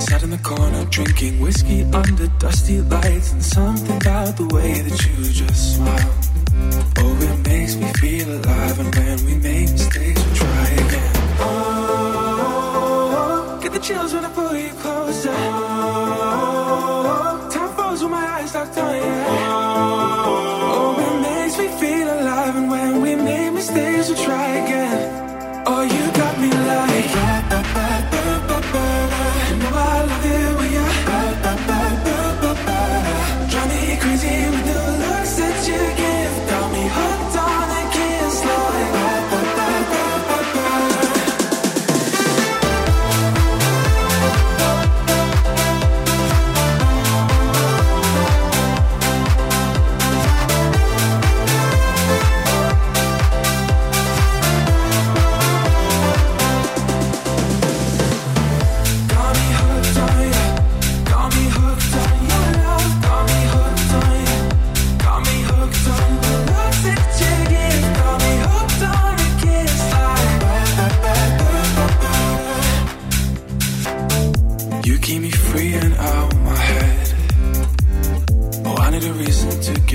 [0.00, 5.04] Sat in the corner drinking whiskey under dusty lights, and something about the way that
[5.06, 6.14] you just smile.
[6.98, 11.12] Oh, it makes me feel alive, and when we make mistakes, we try again.
[11.40, 12.78] Oh,
[13.62, 14.99] get the chills when I pull you closer.
[24.01, 24.50] tears will try.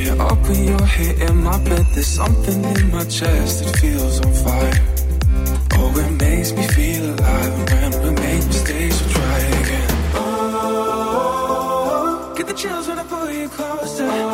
[0.08, 1.84] Up when your head in my bed.
[1.92, 4.80] There's something in my chest that feels on fire.
[5.74, 7.72] Oh, it makes me feel alive.
[7.72, 9.90] And when we make mistakes, we'll try again.
[10.14, 11.34] Oh,
[12.36, 14.25] get the chills when I pull you closer.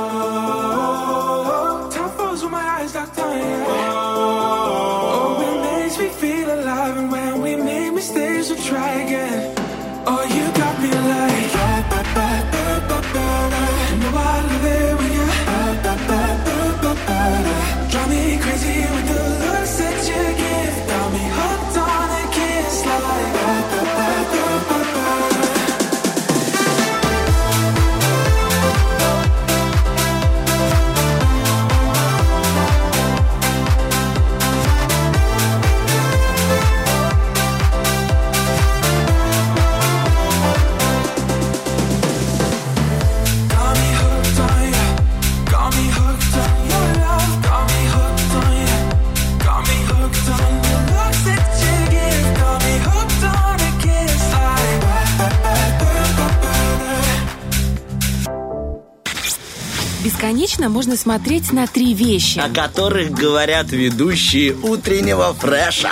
[60.62, 62.38] Бесконечно можно смотреть на три вещи.
[62.38, 65.90] О которых говорят ведущие утреннего фреша.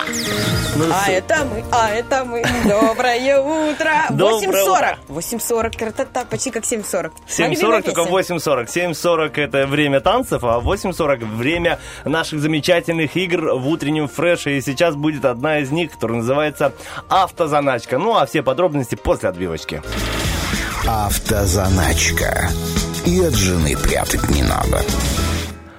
[0.76, 2.44] Ну, А с- это мы, а это мы.
[2.64, 3.90] Доброе утро.
[4.10, 4.96] Доброе 8.40.
[5.08, 7.10] 8.40, красота, почти как 7.40.
[7.38, 8.36] Моя 7.40, любимая только песня.
[8.36, 8.66] 8.40.
[8.68, 14.56] 7.40 это время танцев, а 8.40 время наших замечательных игр в утреннем фреше.
[14.56, 16.72] И сейчас будет одна из них, которая называется
[17.08, 17.98] «Автозаначка».
[17.98, 19.82] Ну, а все подробности после отбивочки.
[20.86, 22.50] Автозаначка.
[23.06, 24.84] И от жены прятать не надо.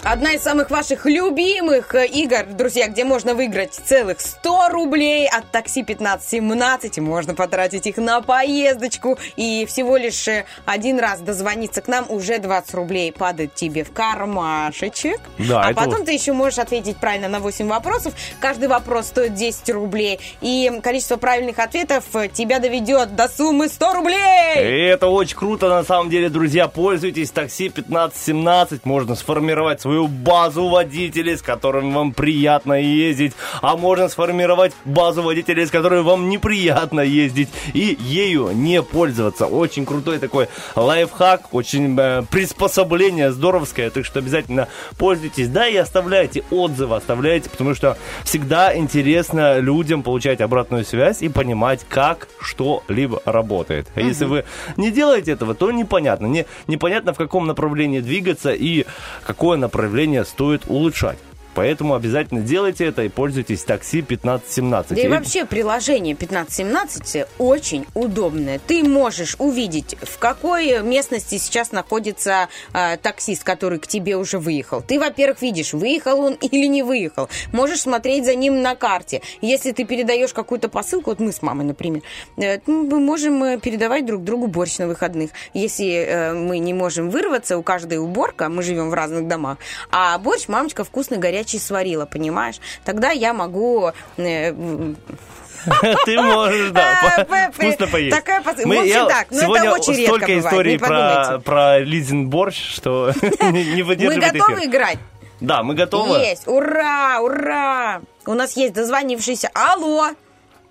[0.04, 5.52] Одна из самых ваших любимых э, игр, друзья, где можно выиграть целых 100 рублей от
[5.52, 6.97] такси 1517.
[6.97, 9.20] И можно потратить их на поездочку.
[9.36, 13.91] И всего лишь э, один раз дозвониться к нам, уже 20 рублей падает тебе в
[13.93, 15.20] кармашечек.
[15.38, 18.16] Да, а потом вот- ты еще можешь ответить правильно на 8 вопросов.
[18.39, 20.20] Каждый вопрос стоит 10 рублей.
[20.41, 24.56] И количество правильных ответов э, тебя доведет до суммы 100 рублей.
[24.58, 26.68] И это очень круто, на самом деле, друзья.
[26.68, 28.84] Пользуйтесь такси 1517.
[28.84, 33.34] Можно сформировать свою базу водителей, с которыми вам приятно ездить.
[33.62, 37.50] А можно сформировать базу водителей, с которыми вам неприятно ездить.
[37.74, 39.48] И ею не пользоваться.
[39.48, 41.54] Очень крутой такой лайфхак.
[41.54, 43.89] Очень э, приспособление здоровское.
[43.89, 45.50] Так что обязательно пользуйтесь.
[45.50, 46.96] Да, и оставляйте отзывы.
[46.96, 53.88] Оставляйте, потому что всегда интересно людям получать обратную связь и понимать, как что-либо работает.
[53.96, 54.46] А если вы
[54.78, 56.28] не делаете этого, то непонятно.
[56.28, 58.86] Не, непонятно, в каком направлении двигаться и
[59.26, 59.81] какое направление
[60.26, 61.18] стоит улучшать.
[61.54, 64.95] Поэтому обязательно делайте это и пользуйтесь такси 1517.
[64.95, 68.60] Да и И- вообще приложение 1517 очень удобное.
[68.66, 74.82] Ты можешь увидеть, в какой местности сейчас находится э, таксист, который к тебе уже выехал.
[74.82, 77.30] Ты, во-первых, видишь, выехал он или не выехал.
[77.52, 79.22] Можешь смотреть за ним на карте.
[79.41, 82.02] Если ты передаешь какую-то посылку, вот мы с мамой, например,
[82.38, 85.32] э, ну, мы можем э, передавать друг другу борщ на выходных.
[85.54, 89.58] Если э, мы не можем вырваться, у каждой уборка, мы живем в разных домах,
[89.91, 92.56] а борщ мамочка вкусный горячий сварила, понимаешь?
[92.86, 94.54] Тогда я могу э,
[96.06, 98.16] Ты можешь, да, по- п- вкусно поесть.
[98.18, 101.39] такая пос- Мы- в общем, я- так, но это сегодня очень редко столько историй про,
[101.44, 103.12] про Лизин борщ, что
[103.42, 104.98] не не Мы выдерживает готовы играть?
[105.39, 106.18] Да, мы готовы.
[106.20, 106.48] Есть!
[106.48, 107.20] Ура!
[107.22, 108.02] Ура!
[108.28, 109.50] У нас есть дозвонившийся.
[109.54, 110.10] Алло!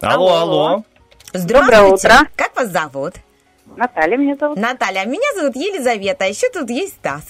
[0.00, 0.84] Алло, алло.
[1.32, 1.76] Здравствуйте!
[1.76, 2.28] Доброе утро.
[2.36, 3.14] Как вас зовут?
[3.76, 4.58] Наталья меня зовут.
[4.58, 7.22] Наталья, а меня зовут Елизавета, а еще тут есть Стас.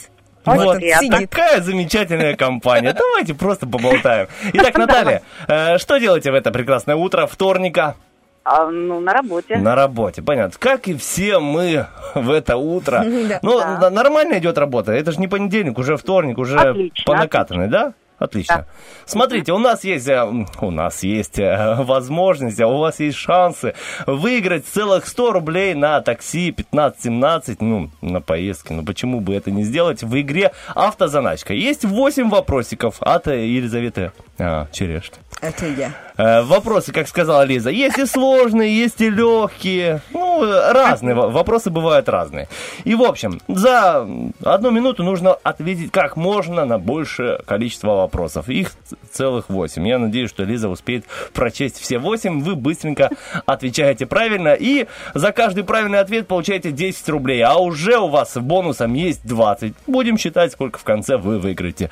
[0.57, 1.19] Вот приятно.
[1.19, 2.93] такая замечательная компания.
[2.93, 4.29] Давайте просто поболтаем.
[4.53, 7.97] Итак, Наталья, э, что делаете в это прекрасное утро вторника?
[8.43, 9.59] А, ну, на работе.
[9.59, 10.59] На работе, понятно.
[10.59, 13.05] Как и все мы в это утро.
[13.43, 14.93] Ну, нормально идет работа.
[14.93, 17.93] Это же не понедельник, уже вторник, уже по накатанной, да?
[18.21, 18.67] Отлично.
[19.07, 20.23] Смотрите, у нас есть, э,
[20.61, 23.75] у нас есть э, возможность, а у вас есть шансы
[24.07, 28.75] выиграть целых 100 рублей на такси 1517, ну, на поездке.
[28.75, 31.55] Ну, почему бы это не сделать в игре «Автозаначка».
[31.55, 35.19] Есть 8 вопросиков от э, Елизаветы а, Черешки.
[35.41, 35.93] Это я.
[36.19, 40.03] Э, Вопросы, как сказала Лиза, есть и сложные, есть и легкие.
[40.13, 41.15] Ну, разные.
[41.15, 42.47] во- Вопросы бывают разные.
[42.85, 44.07] И, в общем, за
[44.45, 48.51] одну минуту нужно ответить как можно на большее количество вопросов.
[48.51, 48.73] Их
[49.13, 49.89] целых восемь.
[49.89, 52.43] Я надеюсь, что Лиза успеет прочесть все восемь.
[52.43, 53.09] Вы быстренько
[53.47, 54.53] отвечаете правильно.
[54.53, 57.41] И за каждый правильный ответ получаете 10 рублей.
[57.43, 59.73] А уже у вас бонусом есть 20.
[59.87, 61.89] Будем считать, сколько в конце вы выиграете.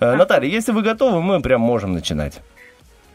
[0.00, 2.40] Э, Наталья, если вы готовы, мы прям можем начинать.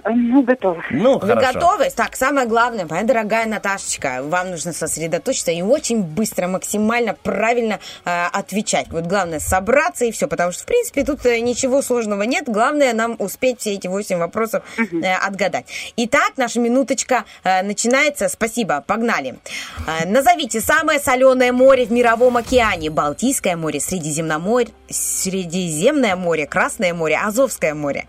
[0.08, 0.84] Ну, готова.
[0.92, 1.54] Ну, Вы хорошо.
[1.54, 1.90] готовы?
[1.90, 8.26] Так, самое главное, моя дорогая Наташечка, вам нужно сосредоточиться и очень быстро, максимально правильно э,
[8.32, 8.88] отвечать.
[8.92, 12.44] Вот главное собраться и все, потому что, в принципе, тут э, ничего сложного нет.
[12.48, 15.66] Главное нам успеть все эти восемь вопросов э, отгадать.
[15.98, 18.30] Итак, наша минуточка э, начинается.
[18.30, 19.36] Спасибо, погнали.
[19.88, 22.92] Э, назовите самое соленое море в мировом океане.
[22.92, 28.06] Балтийское море, Средиземноморье, Средиземное море, Красное море, Азовское море.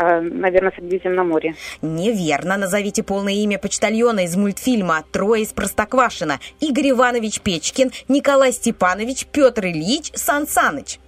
[0.00, 1.56] А, наверное, Средиземноморье.
[1.82, 2.56] Неверно.
[2.56, 6.38] Назовите полное имя почтальона из мультфильма «Трое из Простоквашино».
[6.60, 11.00] Игорь Иванович Печкин, Николай Степанович, Петр Ильич, Сан Саныч.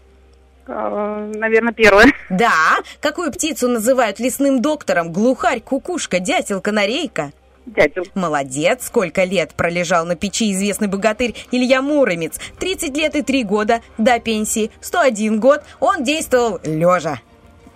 [0.67, 2.07] А, наверное, первое.
[2.31, 2.79] Да.
[3.01, 5.13] Какую птицу называют лесным доктором?
[5.13, 7.31] Глухарь, кукушка, дятел, канарейка?
[7.67, 8.03] Дятел.
[8.17, 8.87] Молодец.
[8.87, 12.41] Сколько лет пролежал на печи известный богатырь Илья Муромец?
[12.59, 14.73] 30 лет и 3 года до пенсии.
[14.81, 15.63] 101 год.
[15.79, 17.21] Он действовал лежа.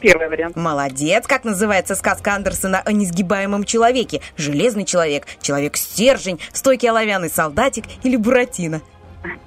[0.04, 0.54] Первый вариант.
[0.54, 1.26] Молодец.
[1.26, 4.20] Как называется сказка Андерсона о несгибаемом человеке?
[4.36, 8.82] Железный человек, человек-стержень, стойкий оловянный солдатик или Буратино?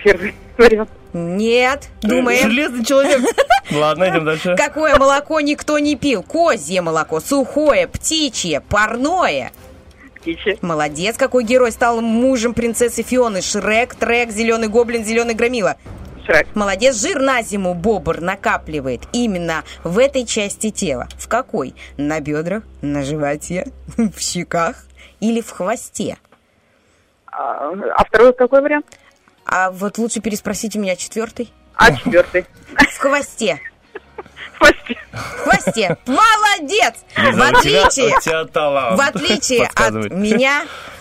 [0.03, 0.89] Первый вариант.
[1.14, 2.49] Нет, думаем.
[2.49, 3.22] Железный человек.
[3.72, 4.55] Ладно, идем дальше.
[4.58, 6.24] Какое молоко никто не пил?
[6.24, 9.51] Козье молоко, сухое, птичье, парное.
[10.16, 10.58] Птичье.
[10.64, 13.43] Молодец, какой герой стал мужем принцессы Фионы?
[13.43, 15.78] Шрек, Трек, Зеленый Гоблин, Зеленый Громила.
[16.28, 16.47] Шрек.
[16.55, 21.07] Молодец, жир на зиму бобр накапливает именно в этой части тела.
[21.17, 21.73] В какой?
[21.95, 24.75] На бедрах, на животе, в щеках
[25.21, 26.17] или в хвосте?
[27.32, 28.86] А, а второй какой вариант?
[29.45, 31.53] А вот лучше переспросить у меня четвертый.
[31.75, 32.45] А четвертый?
[32.91, 33.61] В хвосте.
[34.53, 34.97] В хвосте.
[35.13, 35.97] В хвосте.
[36.07, 36.95] Молодец!
[37.15, 40.65] В тебя- отличие, у тебя талант в отличие от меня,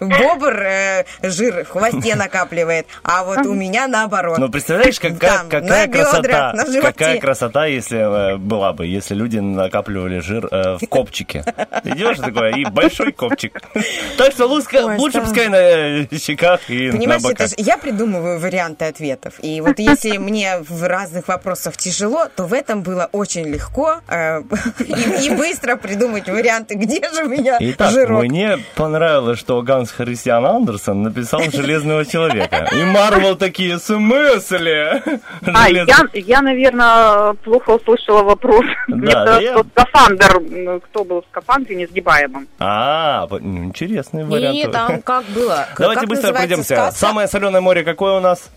[0.00, 4.38] бобр э, жир в хвосте накапливает, а вот у меня наоборот.
[4.38, 6.80] Ну, представляешь, какая, Там, какая на бедрах, красота, на животе.
[6.92, 11.44] какая красота, если э, была бы, если люди накапливали жир э, в копчике.
[11.84, 13.60] Идешь такое, и большой копчик.
[14.16, 17.48] Так что лучше, Ой, лучше пускай на э, щеках и Понимаешь, на это боках.
[17.50, 19.34] ж- я придумываю варианты ответов.
[19.42, 24.42] И вот если мне в разных вопросах тяжело, то в этом было очень легко э,
[24.80, 28.24] и, и быстро придумать варианты, где же у меня Итак, жирок.
[28.24, 32.68] мне понравилось, что Ганс Христиан Андерсон написал «Железного человека».
[32.72, 35.02] И Марвел такие, в смысле?
[35.54, 35.84] А, я,
[36.14, 38.64] я, наверное, плохо услышала вопрос.
[38.88, 42.48] Мне Да, я- скафандр, кто был в скафандре несгибаемым?
[42.58, 44.54] А, интересный вариант.
[44.54, 45.66] Не, там как было.
[45.78, 46.74] Давайте как быстро пройдемся.
[46.74, 46.98] сказка?
[46.98, 48.50] Самое соленое море какое у нас?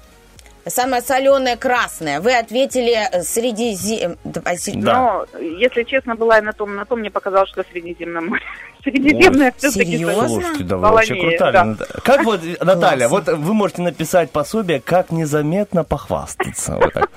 [0.67, 2.19] Самое соленое красное.
[2.21, 4.41] Вы ответили э, среди зи- да,
[4.75, 4.93] Да.
[4.93, 8.45] Но, если честно, была и на том, на том мне показалось, что Средиземноморье.
[8.83, 10.03] Средиземное все-таки?
[10.05, 11.51] Слушайте, да вы вообще крутая.
[11.51, 11.75] да.
[12.03, 16.75] Как вот, Наталья, вот вы можете написать пособие, как незаметно похвастаться.
[16.75, 17.09] Вот так.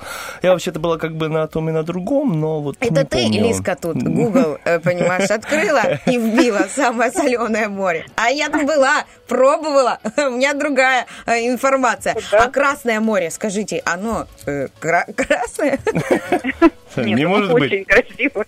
[0.43, 3.23] Я вообще-то была как бы на том и на другом, но вот Это не ты,
[3.23, 3.49] помню.
[3.49, 8.07] Лизка, тут Google, э, понимаешь, открыла и вбила самое соленое море.
[8.17, 12.17] А я там была, пробовала, у меня другая э, информация.
[12.33, 15.79] А Красное море, скажите, оно э, кра- красное?
[16.97, 17.73] Нет, Не может быть.
[17.73, 18.45] очень красиво.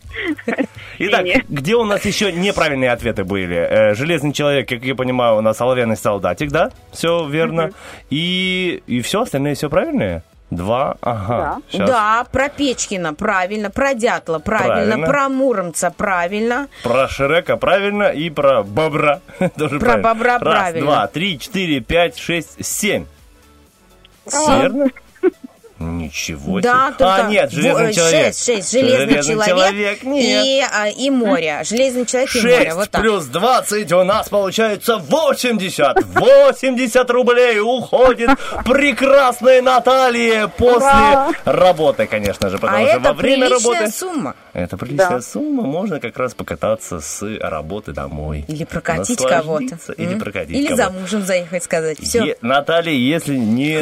[0.98, 3.56] Итак, где у нас еще неправильные ответы были?
[3.56, 6.70] Э, Железный человек, как я понимаю, у нас оловянный солдатик, да?
[6.92, 7.70] Все верно.
[8.10, 10.22] И, и все, остальные все правильные?
[10.48, 11.56] Два, ага.
[11.72, 11.88] Щас.
[11.90, 15.06] Да, про Печкина правильно, про Дятла правильно, Правильно.
[15.08, 16.68] про Муромца правильно.
[16.84, 19.20] Про Шрека правильно и про бобра
[19.58, 20.02] тоже Про правильно.
[20.14, 20.86] бобра Раз, правильно.
[20.86, 23.06] два, три, четыре, пять, шесть, семь.
[24.28, 24.60] Семь.
[24.62, 24.88] Верно?
[25.78, 26.96] Ничего Да, себе.
[26.98, 28.26] только А, нет, железный во- человек.
[28.28, 28.72] Шесть, шесть.
[28.72, 30.44] Железный, человек, нет.
[30.46, 31.60] И, а, и море.
[31.64, 32.56] Железный человек и море.
[32.64, 33.00] 6 Вот так.
[33.02, 36.02] плюс 20 у нас получается 80.
[36.14, 38.30] 80 рублей уходит
[38.64, 41.30] прекрасной Наталье после Ура!
[41.44, 43.92] работы, конечно же, потому А что это во время приличная работы...
[43.98, 44.34] сумма.
[44.52, 45.20] Это приличная Да.
[45.20, 48.44] сумма, можно как раз покататься с работы домой.
[48.48, 49.78] Или прокатить кого-то.
[49.96, 50.20] Или М?
[50.20, 50.84] прокатить Или кого-то.
[50.84, 51.98] за мужем заехать сказать.
[52.00, 52.24] Все.
[52.24, 53.74] Е- Наталья, если не,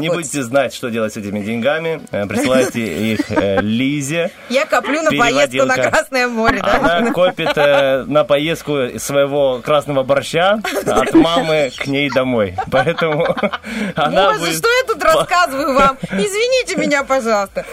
[0.00, 4.30] не будете знать, что делать с этими деньгами, э, присылайте их э, Лизе.
[4.48, 5.74] Я коплю на поездку на.
[5.76, 6.60] Красное море?
[6.60, 12.56] Она копит э, на поездку своего красного борща от мамы к ней домой.
[12.70, 13.26] Поэтому
[13.94, 15.98] она Боже, что я тут рассказываю вам?
[16.10, 17.64] Извините меня, пожалуйста.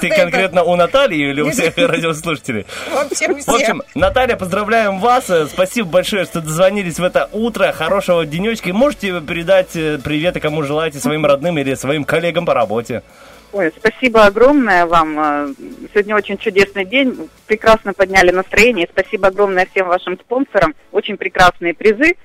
[0.00, 2.66] Ты конкретно у Натальи или у всех радиослушателей?
[2.92, 3.96] Вообще у В общем, всех.
[3.96, 5.30] Наталья, поздравляем вас.
[5.50, 7.72] Спасибо большое, что дозвонились в это утро.
[7.72, 8.68] Хорошего денечка.
[8.68, 9.72] И можете передать
[10.02, 13.02] приветы, кому желаете, своим родным или своим коллегам по работе.
[13.52, 15.18] Ой, спасибо огромное вам.
[15.18, 15.54] Э,
[15.92, 17.28] Сегодня очень чудесный день.
[17.46, 18.88] Прекрасно подняли настроение.
[18.90, 20.74] Спасибо огромное всем вашим спонсорам.
[20.92, 22.16] Очень прекрасные призы.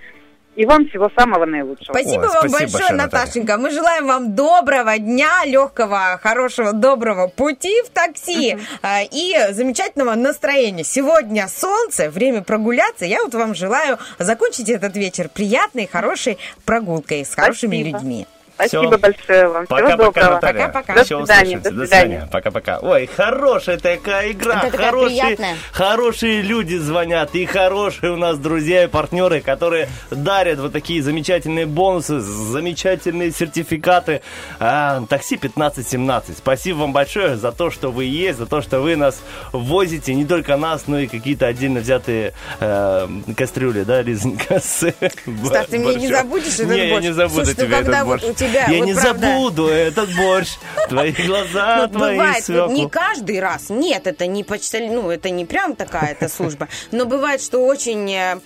[0.56, 1.94] И вам всего самого наилучшего.
[1.94, 3.26] Спасибо Ой, вам спасибо большое, большое, Наталья.
[3.26, 3.58] Наташенька.
[3.58, 10.84] Мы желаем вам доброго дня, легкого, хорошего, доброго пути в такси а, и замечательного настроения.
[10.84, 13.06] Сегодня солнце, время прогуляться.
[13.06, 17.98] Я вот вам желаю закончить этот вечер приятной, хорошей прогулкой с хорошими Спасибо.
[17.98, 18.28] людьми.
[18.56, 19.66] Спасибо большое вам.
[19.66, 20.34] Всего Пока-пока, доброго.
[20.36, 20.68] Наталья.
[20.72, 21.24] До Еще свидания.
[21.24, 21.70] услышимся.
[21.72, 22.04] До До свидания.
[22.10, 22.30] свидания.
[22.32, 22.80] Пока-пока.
[22.82, 24.60] Ой, хорошая такая игра.
[24.60, 25.58] Это такая хорошие, приятная.
[25.72, 27.36] хорошие люди звонят.
[27.36, 34.22] И хорошие у нас друзья и партнеры, которые дарят вот такие замечательные бонусы, замечательные сертификаты.
[34.60, 36.38] А, такси 1517.
[36.38, 39.22] Спасибо вам большое за то, что вы есть, за то, что вы нас
[39.52, 40.14] возите.
[40.14, 44.60] Не только нас, но и какие-то отдельно взятые э, кастрюли, да, Лизонька?
[44.60, 47.06] Стас, ты мне не забудешь этот не, я борщ?
[47.06, 48.24] не забуду Слушай, ну когда этот борщ.
[48.50, 50.50] Тебя, я вот не правда- забуду этот борщ.
[50.90, 52.90] Твои глаза, Ну, твои бывает, вот не свеклу.
[52.90, 53.70] каждый раз.
[53.70, 54.88] Нет, это не почталь...
[54.92, 56.68] ну, это не прям такая-то служба.
[56.92, 58.40] Но бывает, что очень, э,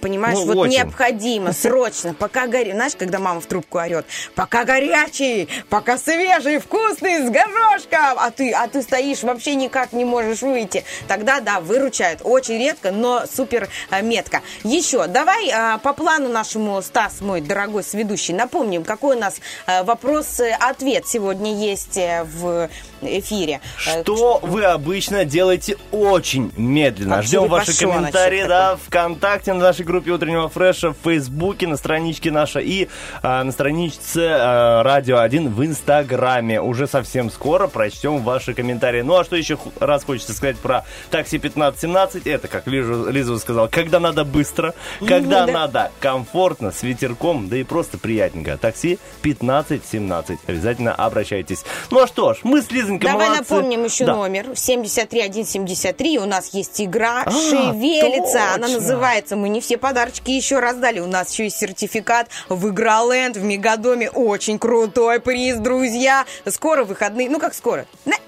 [0.00, 0.72] понимаешь, Ну, вот очень.
[0.74, 2.72] необходимо, срочно, пока горячий.
[2.72, 8.52] Знаешь, когда мама в трубку орет, пока горячий, пока свежий, вкусный, с горошком, а ты,
[8.52, 10.84] а ты стоишь, вообще никак не можешь выйти.
[11.08, 12.20] Тогда, да, выручает.
[12.22, 14.42] Очень редко, но супер э, метко.
[14.62, 19.36] Еще, давай э, по плану нашему, Стас, мой дорогой сведущий, напомним, какой у нас
[19.66, 22.68] э, вопрос-ответ сегодня есть в
[23.06, 23.60] эфире.
[23.86, 27.22] Э, Что вы обычно делаете очень медленно?
[27.22, 32.64] Ждем ваши комментарии, да, ВКонтакте, на нашей группе Утреннего Фреша, в Фейсбуке, на страничке нашей
[32.64, 32.88] и
[33.22, 36.60] а, на страничке а, Радио 1 в Инстаграме.
[36.60, 39.02] Уже совсем скоро прочтем ваши комментарии.
[39.02, 42.26] Ну, а что еще раз хочется сказать про такси 1517?
[42.26, 44.74] Это, как Лиза, Лиза сказал, когда надо быстро,
[45.06, 45.52] когда да.
[45.52, 48.56] надо комфортно, с ветерком, да и просто приятненько.
[48.56, 50.38] Такси 1517.
[50.46, 51.64] Обязательно обращайтесь.
[51.90, 53.54] Ну, а что ж, мы с Лизонькой Давай молодцы.
[53.54, 54.16] напомним еще Да.
[54.16, 56.18] номер 73173.
[56.18, 58.54] У нас есть игра А, «Шевелится».
[58.54, 58.80] Она точно.
[58.80, 59.36] называется.
[59.36, 61.00] Мы не все подарочки еще раздали.
[61.00, 64.10] У нас еще есть сертификат в Игроленд в Мегадоме.
[64.10, 66.24] Очень крутой приз, друзья.
[66.46, 67.28] Скоро выходные.
[67.28, 67.86] Ну, как скоро?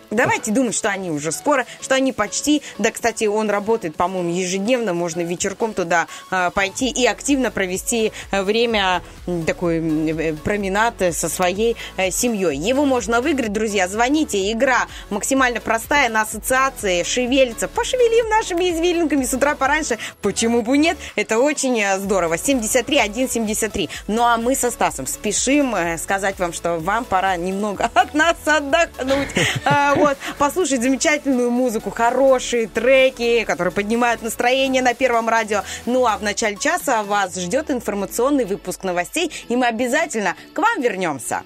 [0.09, 2.62] Давайте думать, что они уже скоро, что они почти.
[2.78, 4.94] Да, кстати, он работает, по-моему, ежедневно.
[4.94, 9.02] Можно вечерком туда э, пойти и активно провести э, время,
[9.48, 12.56] такой э, променад э, со своей э, семьей.
[12.56, 13.88] Его можно выиграть, друзья.
[13.88, 14.38] Звоните.
[14.57, 17.03] Игра максимально простая на ассоциации.
[17.03, 17.69] Шевелится.
[17.69, 19.99] Пошевелим нашими извилинками с утра пораньше.
[20.23, 20.97] Почему бы нет?
[21.15, 22.39] Это очень э, здорово.
[22.39, 23.91] 73 173.
[24.07, 28.37] Ну а мы со Стасом спешим э, сказать вам, что вам пора немного от нас
[28.47, 29.28] отдохнуть.
[29.66, 35.65] А, Вот, послушать замечательную музыку, хорошие треки, которые поднимают настроение на Первом радио.
[35.85, 40.81] Ну а в начале часа вас ждет информационный выпуск новостей, и мы обязательно к вам
[40.81, 41.43] вернемся.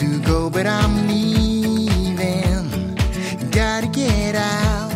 [0.00, 2.64] To go, but I'm leaving.
[3.50, 4.90] Gotta get out,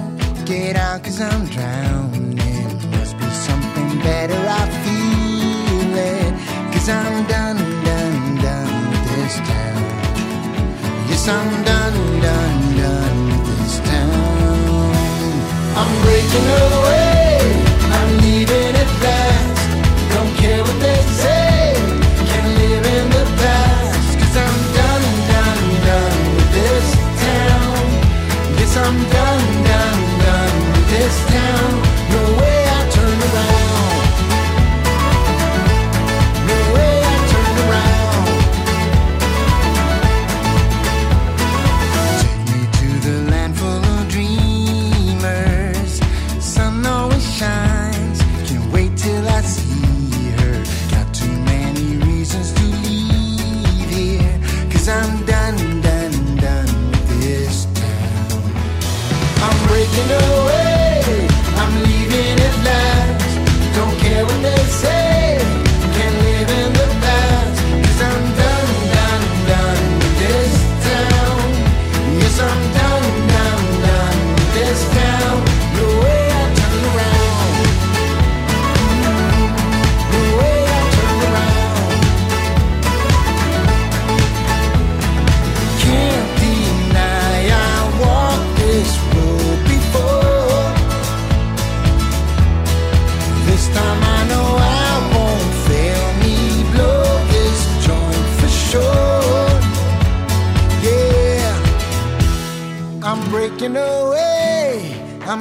[0.46, 2.36] get out, cause I'm drowning.
[2.90, 6.32] Must be something better, I feel it.
[6.72, 9.82] Cause I'm done, done, done with this town.
[11.10, 14.94] Yes, I'm done, done, done with this town.
[15.80, 17.36] I'm breaking away,
[17.98, 19.64] I'm leaving at last.
[20.14, 21.43] Don't care what they say,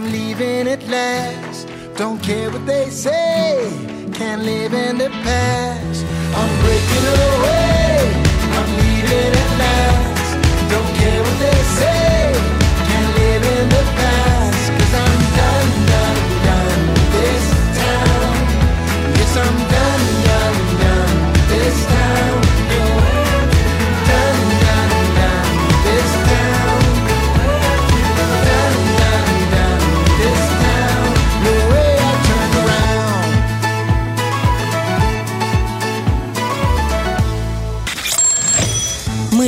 [0.03, 1.69] I'm leaving at last.
[1.95, 3.71] Don't care what they say.
[4.11, 6.05] Can't live in the past.
[6.35, 8.11] I'm breaking away.
[8.51, 9.92] I'm leaving at last.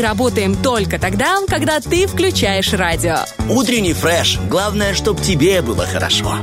[0.05, 3.17] Работаем только тогда, когда ты включаешь радио.
[3.49, 4.37] Утренний фреш.
[4.47, 6.37] Главное, чтобы тебе было хорошо.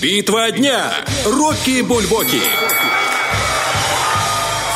[0.00, 0.92] Битва дня.
[1.26, 2.40] Рокки Бульбоки.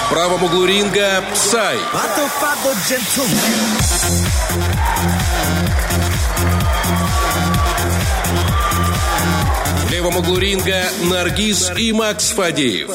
[0.04, 1.78] В правом углу ринга Psy.
[9.86, 12.90] В левом углу ринга Наргиз и Макс Фадеев.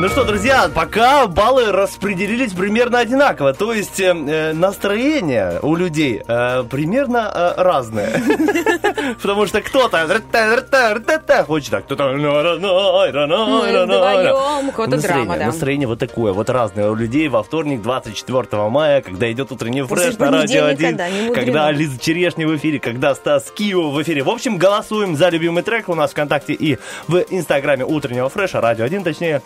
[0.00, 3.52] Ну что, друзья, пока баллы распределились примерно одинаково.
[3.52, 8.10] То есть э, э, настроение у людей э, примерно э, разное.
[9.20, 10.06] Потому что кто-то
[11.44, 12.14] хочет так, кто-то
[15.44, 20.16] Настроение, вот такое, вот разное у людей во вторник, 24 мая, когда идет утренний фреш
[20.16, 21.34] на радио понедельника, 1, да, не мудрено.
[21.34, 24.22] когда Лиза Черешня в эфире, когда Стас Кио в эфире.
[24.22, 28.86] В общем, голосуем за любимый трек у нас ВКонтакте и в Инстаграме утреннего фреша, радио
[28.86, 29.42] 1 точнее.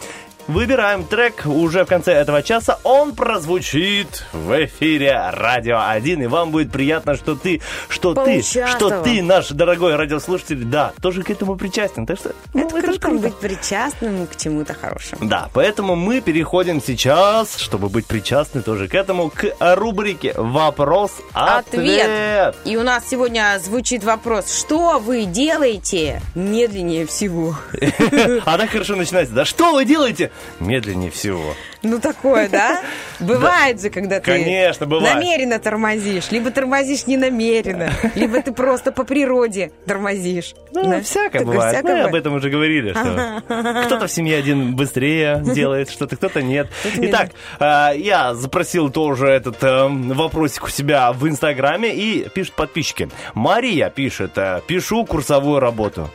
[0.47, 2.79] Выбираем трек уже в конце этого часа.
[2.85, 6.23] Он прозвучит в эфире Радио 1.
[6.23, 11.23] И вам будет приятно, что ты, что ты, что ты, наш дорогой радиослушатель, да, тоже
[11.23, 12.05] к этому причастен.
[12.05, 15.27] Так что, ну, Это круто быть причастным к чему-то хорошему.
[15.27, 22.55] да, поэтому мы переходим сейчас, чтобы быть причастны тоже к этому, к рубрике «Вопрос-ответ».
[22.67, 27.57] И у нас сегодня звучит вопрос, что вы делаете медленнее всего?
[28.45, 29.47] А так хорошо начинается, да?
[29.47, 30.31] Что вы делаете?
[30.61, 31.55] Медленнее всего.
[31.85, 32.81] Ну, такое, да?
[33.21, 35.15] Бывает же, когда ты Конечно, бывает.
[35.15, 40.55] намеренно тормозишь, либо тормозишь не намеренно, либо ты просто по природе тормозишь.
[40.73, 41.85] Ну, всякое бывает.
[41.85, 43.43] Мы об этом уже говорили, что
[43.87, 46.69] кто-то в семье один быстрее делает что-то, кто-то нет.
[46.97, 47.31] Итак,
[47.61, 53.09] э, я запросил тоже этот э, вопросик у себя в Инстаграме и пишут подписчики.
[53.35, 56.11] Мария пишет, э, пишу курсовую работу.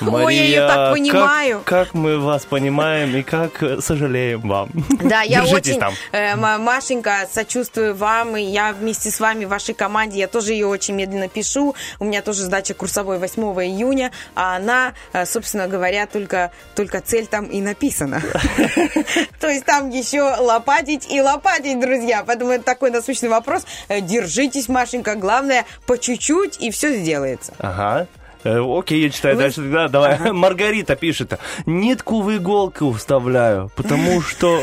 [0.00, 1.62] Ой, я её так как- понимаю.
[1.64, 4.69] Как, мы вас понимаем и как э, сожалеем вам.
[5.02, 5.94] Да, я Держитесь очень, там.
[6.12, 10.66] э, Машенька, сочувствую вам, и я вместе с вами в вашей команде, я тоже ее
[10.66, 16.06] очень медленно пишу, у меня тоже сдача курсовой 8 июня, а она, э, собственно говоря,
[16.06, 18.22] только, только цель там и написана.
[19.40, 23.64] То есть там еще лопатить и лопатить, друзья, поэтому это такой насущный вопрос.
[23.88, 27.52] Э, Держитесь, Машенька, главное, по чуть-чуть, и все сделается.
[27.58, 28.06] Ага.
[28.44, 29.88] Э, Окей, я читаю дальше тогда.
[29.88, 30.32] Давай.
[30.32, 31.38] Маргарита пишет.
[31.66, 34.58] Нитку в иголку вставляю, потому что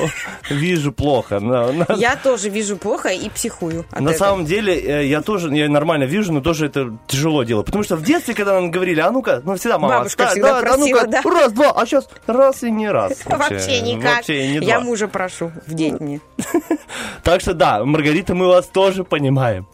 [0.50, 1.40] вижу плохо.
[1.98, 3.86] Я тоже вижу плохо и психую.
[3.92, 7.66] на самом деле, э, я тоже я нормально вижу, но тоже это тяжело делать.
[7.66, 10.48] Потому что в детстве, когда нам говорили, а ну-ка, ну всегда мама, Бабушка «Да, всегда
[10.48, 11.22] да, да, просила, ну-ка, да.
[11.30, 13.22] раз, два, а сейчас раз и не раз.
[13.26, 14.28] Вообще никак.
[14.28, 16.22] Я мужа прошу в день мне.
[17.24, 19.68] Так что да, Маргарита, мы вас тоже понимаем.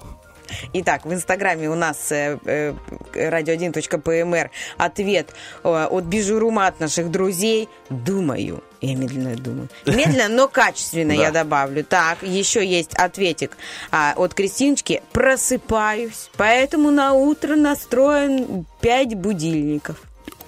[0.73, 2.73] Итак, в Инстаграме у нас э, э,
[3.13, 7.69] radio1.pmr ответ э, от Бижурума от наших друзей.
[7.89, 8.63] Думаю.
[8.81, 9.69] Я медленно думаю.
[9.85, 11.83] Медленно, но качественно, я добавлю.
[11.83, 13.57] Так, еще есть ответик
[13.91, 15.01] а, от Кристиночки.
[15.13, 20.01] Просыпаюсь, поэтому на утро настроен 5 будильников.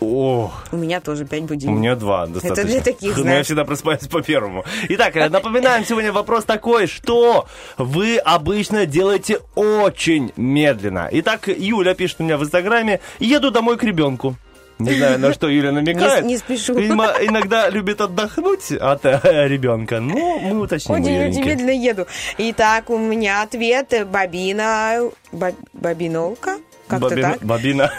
[0.06, 1.80] О, У меня тоже 5 у будильников.
[1.80, 2.62] меня два достаточно.
[2.62, 3.46] Это для таких, Но я знаешь.
[3.46, 4.64] всегда просыпаюсь по первому.
[4.90, 11.10] Итак, э, напоминаем сегодня вопрос такой, что вы обычно делаете очень медленно.
[11.12, 14.36] Итак, Юля пишет у меня в Инстаграме, еду домой к ребенку.
[14.78, 16.26] Не знаю, на что Юля намекает.
[16.26, 16.74] Не- не спешу.
[16.76, 20.02] Видимо, иногда любит отдохнуть от э, ребенка.
[20.02, 20.96] Но мы уточним.
[20.96, 22.08] у Очень, медленно еду.
[22.38, 25.00] Итак, у меня ответ э, Бабина...
[25.32, 26.58] Ба- Бабинолка?
[26.88, 27.44] Как-то Бобина- так.
[27.44, 27.92] Бобина.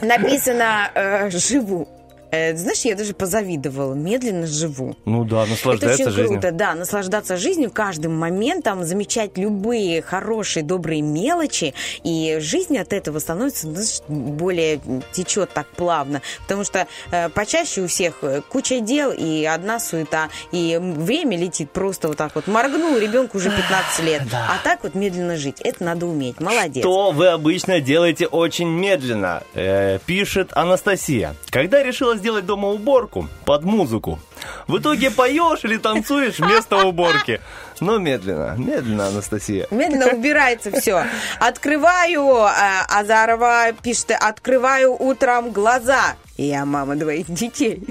[0.00, 1.88] Написано э, «живу».
[2.34, 3.94] Э, знаешь, я даже позавидовала.
[3.94, 4.96] Медленно живу.
[5.04, 6.40] Ну да, Это наслаждается очень жизнью.
[6.40, 13.20] круто, да, наслаждаться жизнью каждым моментом, замечать любые хорошие, добрые мелочи, и жизнь от этого
[13.20, 14.80] становится ну, знаешь, более
[15.12, 20.28] течет так плавно, потому что э, почаще у всех э, куча дел и одна суета,
[20.50, 22.48] и время летит просто вот так вот.
[22.48, 26.82] Моргнул ребенку уже 15 лет, а так вот медленно жить, это надо уметь, молодец.
[26.82, 29.42] Что вы обычно делаете очень медленно?
[29.54, 31.36] Э, пишет Анастасия.
[31.50, 34.18] Когда решила сделать дома уборку под музыку,
[34.66, 37.42] в итоге поешь или танцуешь вместо уборки.
[37.80, 39.66] Но медленно, медленно, Анастасия.
[39.70, 41.04] Медленно убирается все.
[41.38, 42.50] Открываю, э,
[42.88, 46.16] Азарова пишет, открываю утром глаза.
[46.38, 47.86] Я мама двоих детей.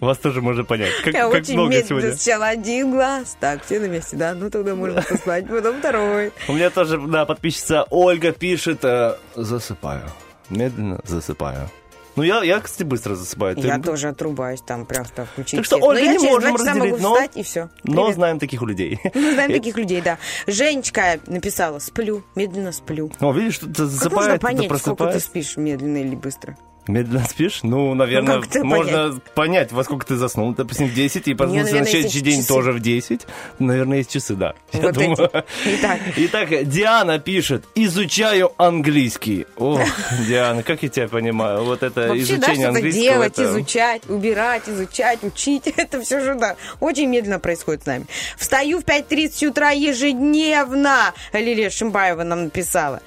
[0.00, 0.92] Вас тоже можно понять.
[1.04, 1.88] Как, Я как очень много медленно.
[1.88, 2.16] сегодня.
[2.16, 3.36] Сначала один глаз.
[3.38, 4.32] Так, все на месте, да?
[4.32, 5.46] Ну, тогда можно поспать.
[5.46, 6.32] Потом второй.
[6.48, 10.04] У меня тоже, да, подписчица Ольга пишет, э, засыпаю.
[10.48, 11.68] Медленно засыпаю.
[12.16, 13.56] Ну, я, я, кстати, быстро засыпаю.
[13.56, 15.56] Ты- Я тоже отрубаюсь там просто включить.
[15.58, 15.88] Так что, свет.
[15.88, 17.68] Ольга, Но я не через можем разделить, могу но- встать, и все.
[17.82, 19.00] Но знаем таких людей.
[19.14, 20.18] Мы знаем таких людей, да.
[20.46, 23.10] Женечка написала, сплю, медленно сплю.
[23.20, 26.56] О, видишь, что ты Как можно засыпает, понять, сколько ты спишь, медленно или быстро?
[26.86, 27.60] Медленно спишь?
[27.62, 29.72] Ну, наверное, Ну, можно понять?
[29.72, 30.52] во сколько ты заснул.
[30.52, 32.48] Допустим, в 10, и проснулся на следующий день часы.
[32.48, 33.26] тоже в 10.
[33.58, 34.54] Наверное, есть часы, да.
[34.72, 35.04] Я Вот эти.
[35.16, 35.30] думаю.
[35.64, 36.00] Итак.
[36.16, 39.46] Итак, Диана пишет, изучаю английский.
[39.56, 39.80] Ох,
[40.28, 43.02] Диана, как я тебя понимаю, вот это Вообще, да, изучение что-то английского.
[43.02, 45.66] делать, это- изучать, убирать, изучать, учить.
[45.76, 48.04] Это все же, да, очень медленно происходит с нами.
[48.36, 51.14] Встаю в 5.30 утра ежедневно.
[51.32, 53.00] Лилия Шимбаева нам написала.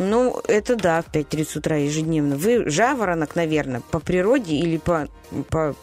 [0.00, 2.34] Ну, это да, в 5.30 утра ежедневно.
[2.36, 5.08] Вы жаворонок, наверное, по природе или по...
[5.50, 5.76] по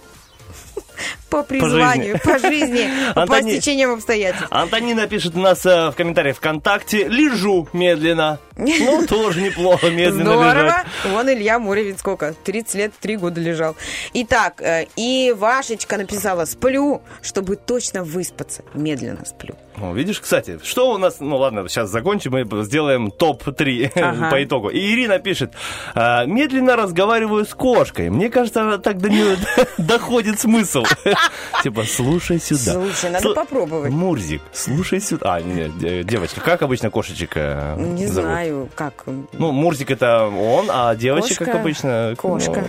[1.30, 4.48] по призванию, по жизни, по стечениям обстоятельств.
[4.49, 8.40] Антонина пишет у нас э, в комментариях ВКонтакте «Лежу медленно».
[8.57, 10.84] Ну, тоже неплохо медленно Здорово.
[11.06, 12.34] Вон Илья Муровец сколько?
[12.44, 13.76] 30 лет, 3 года лежал.
[14.14, 18.64] Итак, э, и Вашечка написала «Сплю, чтобы точно выспаться».
[18.74, 19.56] Медленно сплю.
[19.80, 21.19] О, видишь, кстати, что у нас...
[21.19, 24.30] Ну ладно, сейчас закончим и сделаем топ-3 Ага.
[24.32, 24.69] по итогу.
[24.69, 25.53] И Ирина пишет,
[25.94, 28.10] «А, медленно разговариваю с кошкой.
[28.10, 29.38] Мне кажется, так до нее
[29.78, 30.84] доходит смысл.
[31.64, 32.73] Типа, слушай сюда.
[32.73, 33.91] Слушай, надо попробовать.
[33.91, 35.35] Мурзик, слушай сюда.
[35.35, 39.05] А, нет, де- девочка, как обычно кошечек э, Не знаю, как.
[39.34, 42.14] Ну, Мурзик это он, а девочка, как обычно...
[42.18, 42.64] Кошка.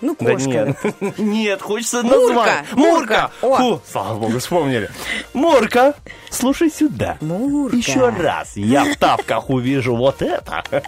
[0.00, 0.48] Ну, Ну, Да кошка.
[0.48, 0.76] нет,
[1.18, 2.64] нет, хочется назвать.
[2.72, 3.30] Мурка.
[3.42, 3.56] Мурка.
[3.58, 4.90] Фу, слава богу, вспомнили.
[5.34, 5.94] Мурка,
[6.30, 7.16] слушай сюда.
[7.20, 7.76] Мурка.
[7.76, 10.62] Еще раз я в тапках увижу вот это.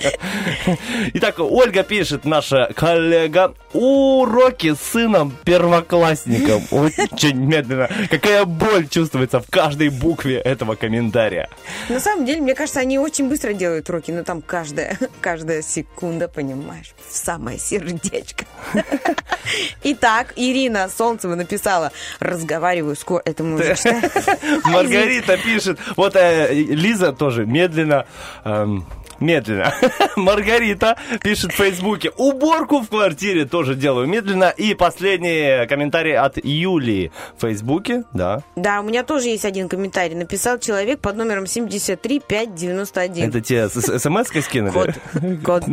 [1.15, 6.63] Итак, Ольга пишет, наша коллега, уроки с сыном первоклассником.
[6.71, 7.89] Очень медленно.
[8.11, 11.49] Какая боль чувствуется в каждой букве этого комментария.
[11.89, 16.29] На самом деле, мне кажется, они очень быстро делают уроки, но там каждая, каждая секунда,
[16.29, 18.45] понимаешь, в самое сердечко.
[19.83, 23.59] Итак, Ирина Солнцева написала, разговариваю скоро, это мы.
[24.65, 28.07] Маргарита пишет, вот э, Лиза тоже медленно,
[28.45, 28.85] эм,
[29.21, 29.75] медленно.
[30.17, 34.53] Маргарита пишет в Фейсбуке, уборку в квартире тоже делаю медленно.
[34.57, 38.43] И последний комментарий от Юлии в Фейсбуке, да.
[38.57, 40.17] Да, у меня тоже есть один комментарий.
[40.17, 43.29] Написал человек под номером 73591.
[43.29, 44.73] Это тебе смс-кой скинули?
[44.73, 44.91] Код,
[45.45, 45.65] код,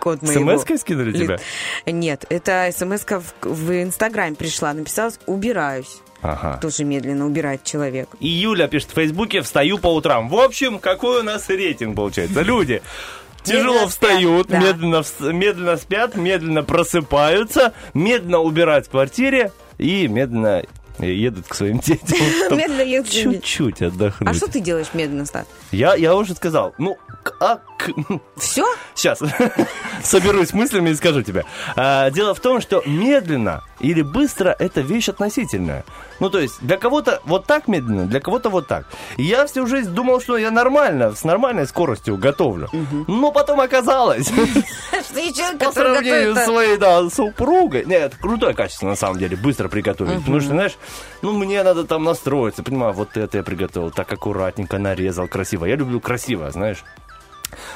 [0.00, 0.56] код моего.
[0.56, 1.38] СМС-кой скинули тебя?
[1.86, 4.72] Нет, это смс в, в Инстаграме пришла.
[4.72, 6.00] Написалось «убираюсь».
[6.22, 6.58] Ага.
[6.60, 8.08] Тоже медленно убирает человек.
[8.20, 10.28] И Юля пишет в Фейсбуке, встаю по утрам.
[10.28, 12.42] В общем, какой у нас рейтинг получается?
[12.42, 12.82] Люди
[13.44, 14.66] тяжело Медленно встают, спят, да.
[14.66, 20.62] медленно, медленно спят, медленно просыпаются, медленно убирают в квартире и медленно
[20.98, 22.16] едут к своим детям.
[22.56, 23.10] Медленно едут.
[23.10, 24.30] Чуть-чуть отдохнуть.
[24.30, 25.46] А что ты делаешь медленно, Стас?
[25.70, 26.74] Я, я уже сказал.
[26.78, 26.96] Ну,
[27.26, 27.90] к- а, к-
[28.36, 28.64] Все?
[28.94, 29.20] Сейчас
[30.02, 31.44] соберусь мыслями и скажу тебе.
[31.74, 35.84] А, дело в том, что медленно или быстро это вещь относительная.
[36.20, 38.86] Ну, то есть, для кого-то вот так медленно, для кого-то вот так.
[39.16, 42.70] Я всю жизнь думал, что я нормально, с нормальной скоростью готовлю.
[43.08, 44.28] Но потом оказалось,
[45.58, 47.84] по сравнению с своей да, супругой.
[47.84, 50.20] Нет, крутое качество, на самом деле, быстро приготовить.
[50.20, 50.76] Потому что, знаешь,
[51.22, 52.62] ну, мне надо там настроиться.
[52.62, 55.66] Понимаю, вот это я приготовил, так аккуратненько нарезал, красиво.
[55.66, 56.82] Я люблю красиво, знаешь.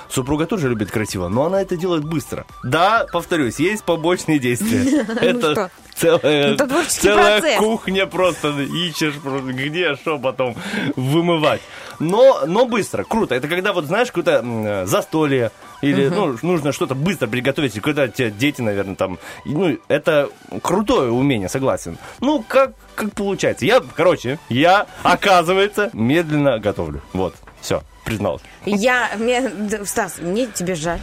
[0.09, 2.45] Супруга тоже любит красиво, но она это делает быстро.
[2.65, 5.07] Да, повторюсь, есть побочные действия.
[6.01, 7.59] Ну Это целая, процесс.
[7.59, 10.57] кухня просто ищешь, где, что потом
[10.97, 11.61] вымывать.
[11.99, 13.35] Но, но быстро, круто.
[13.35, 15.51] Это когда вот, знаешь, какое-то застолье,
[15.83, 19.19] или ну, нужно что-то быстро приготовить, когда тебе дети, наверное, там.
[19.45, 20.31] Ну, это
[20.63, 21.99] крутое умение, согласен.
[22.21, 23.67] Ну, как, как получается.
[23.67, 27.03] Я, короче, я, оказывается, медленно готовлю.
[27.13, 28.41] Вот, все, признал.
[28.67, 29.51] Я, мне,
[29.85, 31.01] Стас, мне тебе жаль.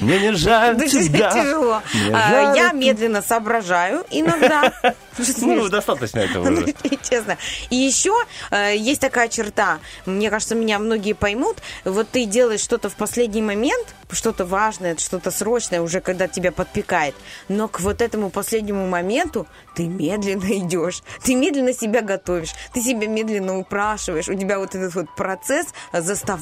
[0.00, 1.30] Мне не жаль тебя.
[1.30, 1.82] Тяжело.
[2.12, 4.72] А, Я медленно соображаю иногда.
[5.38, 6.74] Ну, достаточно этого Ну, уже.
[7.08, 7.36] Честно.
[7.70, 8.12] И еще
[8.50, 11.58] э, есть такая черта, мне кажется, меня многие поймут.
[11.84, 17.14] Вот ты делаешь что-то в последний момент, что-то важное, что-то срочное, уже когда тебя подпекает.
[17.48, 23.06] Но к вот этому последнему моменту ты медленно идешь, ты медленно себя готовишь, ты себя
[23.06, 24.28] медленно упрашиваешь.
[24.28, 25.68] У тебя вот этот вот процесс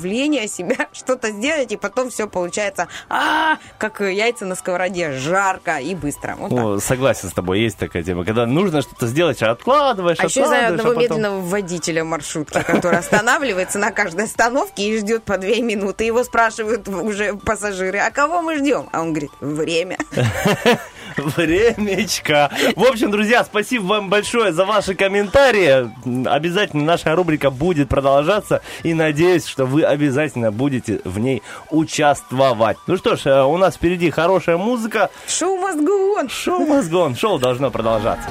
[0.02, 5.94] заставления себя что-то сделать, и потом все получается, а, как яйца на сковороде, жарко и
[5.94, 6.36] быстро.
[6.36, 6.52] Вот.
[6.52, 8.24] О, согласен с тобой, есть такая тема.
[8.24, 11.02] Когда нужно что-то сделать, а откладываешь, А еще знаю одного а потом...
[11.02, 16.04] медленного водителя маршрутки, который останавливается на каждой остановке и ждет по две минуты.
[16.04, 18.88] Его спрашивают уже пассажиры, а кого мы ждем?
[18.92, 19.98] А он говорит, время.
[21.16, 22.50] Времечко.
[22.76, 25.90] В общем, друзья, спасибо вам большое за ваши комментарии.
[26.28, 28.62] Обязательно наша рубрика будет продолжаться.
[28.82, 32.76] И надеюсь, что вы обязательно будете в ней участвовать.
[32.86, 35.10] Ну что ж, э, у нас впереди хорошая музыка.
[35.26, 36.28] Шоу мозгон.
[36.28, 37.16] Шоу мозгон.
[37.16, 38.28] Шоу должно продолжаться.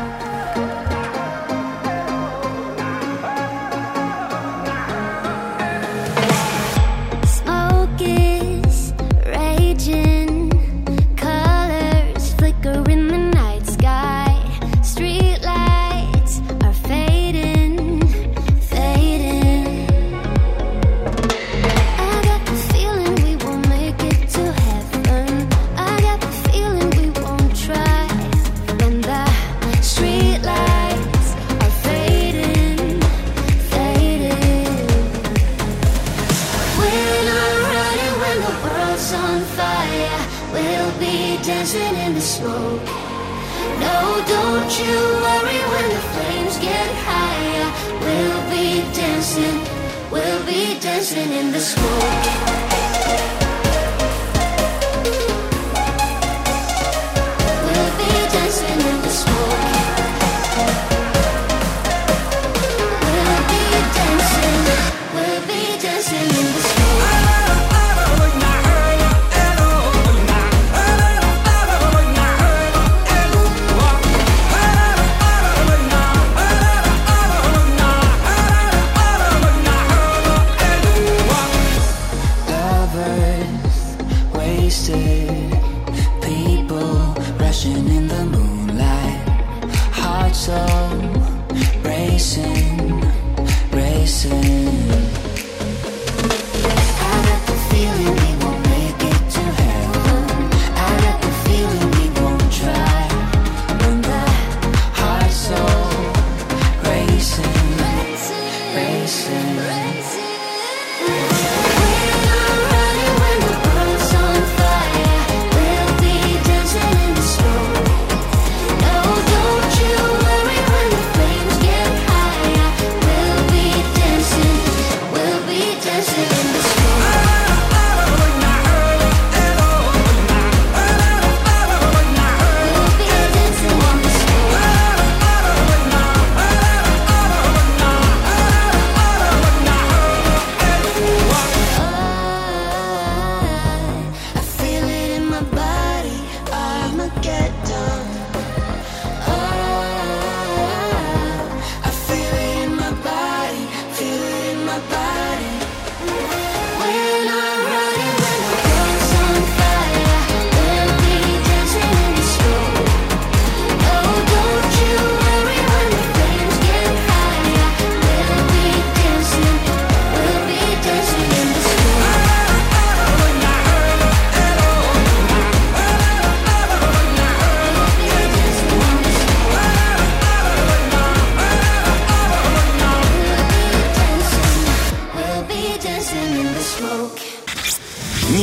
[51.61, 52.20] Smoke.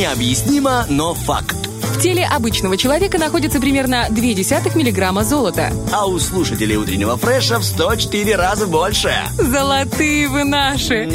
[0.09, 1.55] Необъяснимо, но факт.
[1.81, 5.71] В теле обычного человека находится примерно 0,2 миллиграмма золота.
[5.93, 9.13] А у слушателей утреннего фреша в 104 раза больше.
[9.37, 11.05] Золотые вы наши.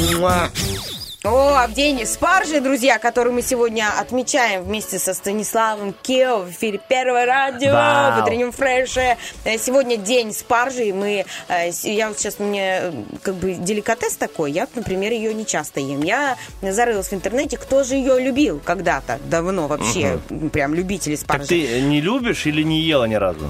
[1.25, 6.79] О, в день спаржи, друзья, который мы сегодня отмечаем вместе со Станиславом Кео в эфире
[6.87, 8.19] Первого радио Вау.
[8.21, 9.17] в утреннем фреше.
[9.43, 12.91] Э, Сегодня день спаржи, и мы, э, я вот сейчас, мне э,
[13.23, 16.03] как бы деликатес такой, я, например, ее не часто ем.
[16.03, 20.19] Я зарылась в интернете, кто же ее любил когда-то, давно вообще,
[20.53, 21.47] прям любители Так спаржи.
[21.47, 23.49] ты не любишь или не ела ни разу?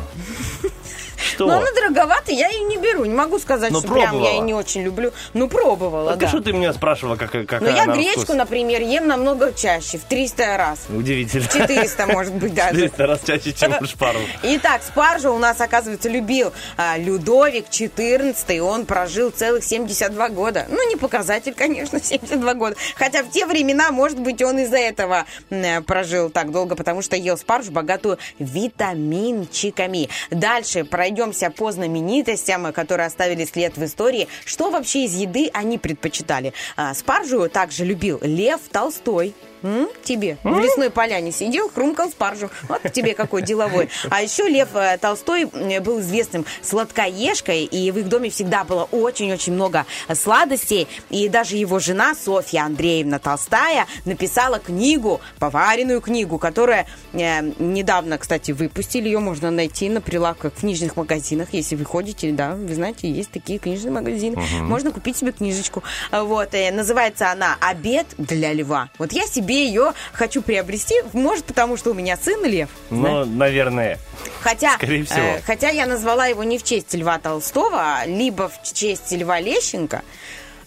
[1.34, 1.48] Что?
[1.48, 3.06] Но она дороговатая, я ее не беру.
[3.06, 4.32] Не могу сказать, Но что прям я пробовала.
[4.34, 5.12] ее не очень люблю.
[5.34, 6.26] Ну, пробовала, Так да.
[6.28, 8.36] а что ты меня спрашивала, как, какая Но я гречку, вкус?
[8.36, 10.80] например, ем намного чаще, в 300 раз.
[10.90, 11.48] Удивительно.
[11.48, 12.76] 400, может быть, даже.
[12.90, 14.20] 400 раз чаще, чем шпару.
[14.44, 18.60] Итак, спаржу у нас, оказывается, любил а, Людовик XIV.
[18.60, 20.66] Он прожил целых 72 года.
[20.70, 22.76] Ну, не показатель, конечно, 72 года.
[22.96, 27.16] Хотя в те времена, может быть, он из-за этого м, прожил так долго, потому что
[27.16, 30.10] ел спаржу, богатую витаминчиками.
[30.32, 30.84] Дальше
[31.16, 34.28] пройдемся по знаменитостям, которые оставили след в истории.
[34.46, 36.54] Что вообще из еды они предпочитали?
[36.76, 39.34] А, Спаржу также любил Лев Толстой.
[39.64, 39.88] М?
[40.04, 40.38] Тебе.
[40.44, 42.50] В лесной поляне сидел, хрумкал спаржу.
[42.68, 43.90] Вот тебе какой деловой.
[44.10, 49.54] А еще Лев э, Толстой был известным сладкоежкой, и в их доме всегда было очень-очень
[49.54, 50.88] много сладостей.
[51.10, 58.52] И даже его жена Софья Андреевна Толстая написала книгу, поваренную книгу, которая э, недавно, кстати,
[58.52, 59.06] выпустили.
[59.06, 61.50] Ее можно найти на прилавках в книжных магазинах.
[61.52, 64.38] Если вы ходите, да, вы знаете, есть такие книжные магазины.
[64.38, 64.66] Мгм.
[64.68, 65.84] Можно купить себе книжечку.
[66.12, 68.90] Вот, э, называется она «Обед для льва».
[69.00, 72.70] Вот я себе ее хочу приобрести, может, потому что у меня сын лев.
[72.90, 74.00] Ну, наверное.
[74.42, 75.20] Хотя, Скорее всего.
[75.38, 79.40] э, хотя я назвала его не в честь Льва Толстого, а либо в честь Льва
[79.40, 80.02] Лещенко.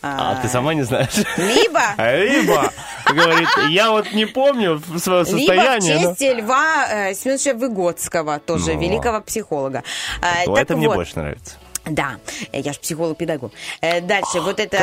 [0.01, 1.11] А ты сама не знаешь?
[1.37, 2.73] Либо, Либо,
[3.07, 5.99] говорит, я вот не помню свое либо в состояние.
[6.01, 8.81] но- честь Льва э, Семеновича Выгодского, тоже Ну.
[8.81, 9.83] великого психолога.
[10.23, 11.57] Э, Вот это мне вот, больше нравится.
[11.91, 12.19] Да,
[12.53, 13.53] э, я же психолог-педагог.
[13.81, 14.77] Э, Дальше, вот это...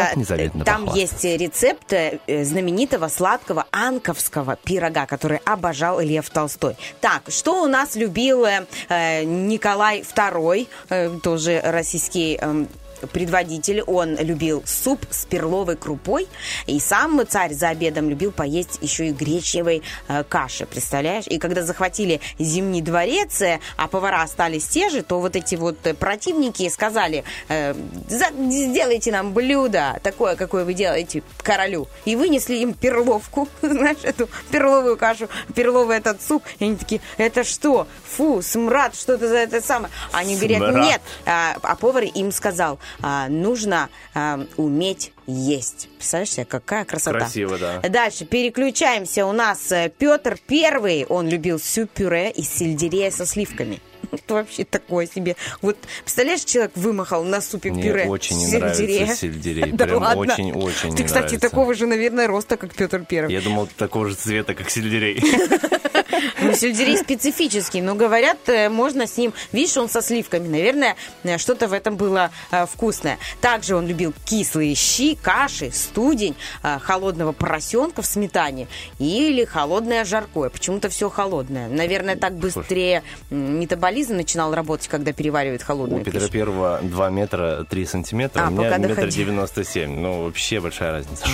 [0.66, 1.28] Там похвастаться.
[1.28, 6.76] есть рецепт э, знаменитого сладкого анковского пирога, который обожал Лев Толстой.
[7.02, 8.46] Так, что у нас любил
[8.90, 12.68] Николай II, тоже российский эм,
[13.12, 16.28] предводитель, он любил суп с перловой крупой,
[16.68, 21.26] и сам царь за обедом любил поесть еще и гречневой э, каши, представляешь?
[21.28, 25.78] И когда захватили Зимний дворец, э, а повара остались те же, то вот эти вот
[25.86, 27.74] э, противники сказали, э,
[28.10, 31.88] «За- сделайте нам блюдо такое, какое вы делаете королю.
[32.06, 36.44] И вынесли им перловку, знаешь, эту перловую кашу, перловый этот суп.
[36.60, 37.88] И они такие, это что?
[38.16, 39.92] Фу, смрад, что это за это самое?
[40.12, 45.90] Они говорят, нет, а, а повар им сказал, а, нужно а, уметь есть.
[45.98, 47.20] Представляешь себе, какая красота.
[47.20, 47.82] Красиво, да.
[47.82, 49.26] Дальше переключаемся.
[49.26, 53.82] У нас э, Петр Первый, он любил сюр-пюре из сельдерея со сливками.
[54.12, 55.36] Это вообще такое себе.
[55.62, 59.00] Вот, представляешь, человек вымахал на супе Мне пюре очень не сельдерея.
[59.02, 59.72] нравится сельдерей.
[59.72, 60.22] Да Прям ладно?
[60.34, 61.50] очень-очень Ты, не кстати, нравится.
[61.50, 63.34] такого же, наверное, роста, как Петр Первый.
[63.34, 65.22] Я думал, такого же цвета, как сельдерей.
[66.42, 69.34] Ну, сельдерей специфический, но говорят, э, можно с ним...
[69.52, 70.48] Видишь, он со сливками.
[70.48, 73.18] Наверное, э, что-то в этом было э, вкусное.
[73.42, 76.36] Также он любил кислые щи, каши, студень,
[76.82, 78.68] холодного поросенка в сметане
[79.00, 80.50] или холодное жаркое.
[80.50, 81.68] Почему-то все холодное.
[81.68, 86.32] Наверное, так быстрее метаболизм начинал работать, когда переваривает У холодную Петра пищу.
[86.32, 89.18] Первого 2 метра 3 сантиметра, А, у меня метр доходи.
[89.18, 90.00] 97.
[90.00, 91.26] Ну, вообще большая разница.
[91.26, 91.28] А.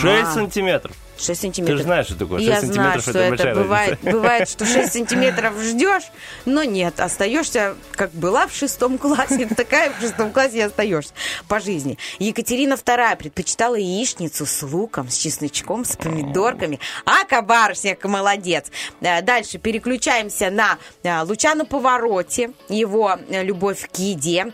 [1.21, 1.77] 6 сантиметров.
[1.77, 2.39] 6 Ты же знаешь, что такое.
[2.39, 4.11] 6 Я знаю, что это бывает, разница.
[4.11, 6.03] бывает, что 6 сантиметров ждешь,
[6.45, 11.13] но нет, остаешься, как была в шестом классе, такая в шестом классе и остаешься
[11.47, 11.97] по жизни.
[12.19, 16.79] Екатерина II предпочитала яичницу с луком, с чесночком, с помидорками.
[17.05, 18.67] А, кабарышник, молодец.
[19.01, 24.51] Э, Дальше переключаемся на э, Лучано Повороте, его э, любовь к еде.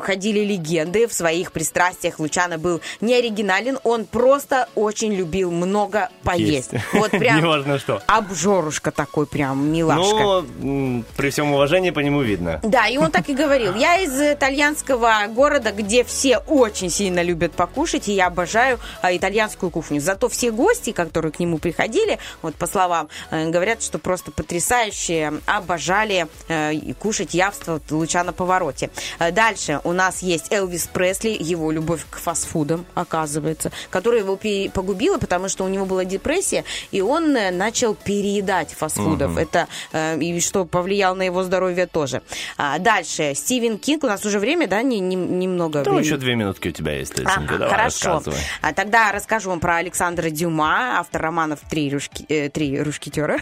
[0.00, 2.18] Ходили легенды в своих пристрастиях.
[2.18, 6.72] Лучано был не оригинален, он просто очень любил много поесть.
[6.72, 6.84] Есть.
[6.92, 8.02] Вот прям Неважно что.
[8.06, 10.44] обжорушка такой прям, милашка.
[10.60, 12.60] Ну, при всем уважении по нему видно.
[12.62, 13.74] Да, и он так и говорил.
[13.74, 19.70] Я из итальянского города, где все очень сильно любят покушать, и я обожаю а, итальянскую
[19.70, 20.00] кухню.
[20.00, 25.34] Зато все гости, которые к нему приходили, вот по словам, э, говорят, что просто потрясающие,
[25.46, 28.90] обожали э, кушать явство луча на повороте.
[29.18, 34.38] Э, Дальше у нас есть Элвис Пресли, его любовь к фастфудам, оказывается, которая его
[34.72, 39.32] погубила, потому что у него была депрессия, и он э, начал переедать фастфудов.
[39.32, 39.38] Мгм.
[39.38, 42.22] Это э, и что повлияло на его здоровье тоже.
[42.58, 44.02] А, дальше Стивен Кинг.
[44.04, 45.82] У нас уже время, да, не, не- немного.
[45.82, 46.04] Времени.
[46.04, 47.58] еще две минутки у тебя есть, Ага, Лесенька.
[47.58, 48.22] Давай, хорошо.
[48.60, 53.38] А тогда расскажу вам про Александра Дюма, автор романов «Три, рушки, э, три рушкетера».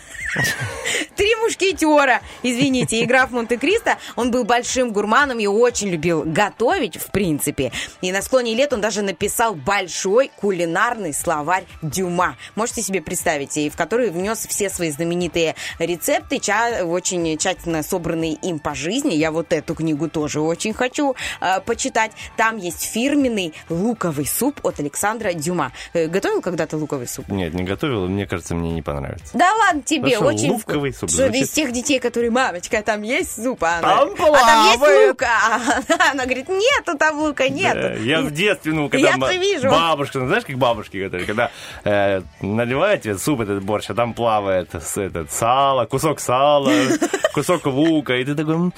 [1.16, 3.96] «Три мушкетера», извините, и граф Монте-Кристо.
[4.16, 7.72] Он был большим гурманом и очень любил готовить, в принципе.
[8.02, 12.31] И на склоне лет он даже написал большой кулинарный словарь Дюма.
[12.54, 18.32] Можете себе представить, и в который внес все свои знаменитые рецепты, ча- очень тщательно собранные
[18.34, 19.14] им по жизни.
[19.14, 22.12] Я вот эту книгу тоже очень хочу э, почитать.
[22.36, 25.72] Там есть фирменный луковый суп от Александра Дюма.
[25.92, 27.28] Э, готовил когда-то луковый суп?
[27.28, 29.36] Нет, не готовил, мне кажется, мне не понравится.
[29.36, 30.50] Да ладно тебе, Хорошо, очень...
[30.50, 34.46] луковый суп Что, из тех детей, которые, мамочка, там есть суп, а, Там она- а
[34.46, 35.08] там есть плавает.
[35.10, 35.28] лука.
[35.98, 37.80] А она говорит, нету там лука, нету.
[37.80, 39.68] Да, я в детстве, ну, когда вижу.
[39.70, 41.50] бабушка, ну, знаешь, как бабушки готовят, когда
[41.84, 46.72] э, наливают тебе суп этот борщ, а там плавает этот, сало, кусок сала,
[47.34, 48.72] кусок лука, и ты такой...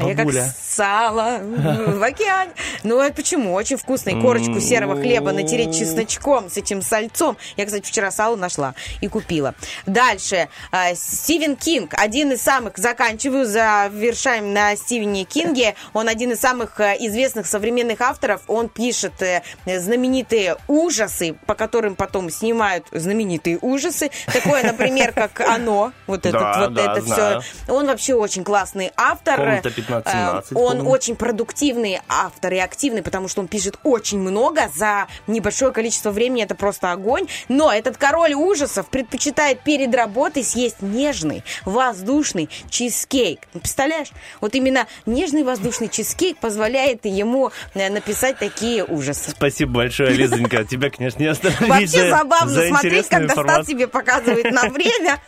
[0.00, 0.54] м, А я как Бабуля.
[0.62, 2.52] сало в океане.
[2.82, 3.52] Ну, а почему?
[3.54, 4.20] Очень вкусный.
[4.20, 7.36] Корочку серого хлеба натереть чесночком с этим сальцом.
[7.56, 9.54] Я, кстати, вчера сало нашла и купила.
[9.86, 10.48] Дальше.
[10.72, 11.94] а, Стивен Кинг.
[11.96, 15.74] Один из самых, заканчиваю, завершаем на Стивене Кинге.
[15.92, 18.42] Он один из самых э, известных современных авторов.
[18.46, 24.10] Он пишет э, знаменитые ужасы, по которым потом снимают знаменитые ужасы.
[24.32, 25.92] Такое, например, как «Оно».
[26.06, 27.40] Вот этот вот это все.
[27.68, 29.36] Он вообще очень классный автор.
[29.36, 30.90] Комната 1517, Он помню.
[30.90, 36.42] очень продуктивный автор и активный, потому что он пишет очень много за небольшое количество времени.
[36.42, 37.26] Это просто огонь.
[37.48, 43.40] Но этот король ужасов предпочитает перед работой съесть нежный, воздушный чизкейк.
[43.54, 44.08] Ну, Представляешь?
[44.40, 49.30] Вот именно нежный воздушный чизкейк позволяет ему э, написать такие ужасы.
[49.30, 50.64] Спасибо большое, Лизонька.
[50.70, 55.18] Тебя, конечно, не остановить Вообще за- забавно за смотреть, когда Стас тебе показывает на время,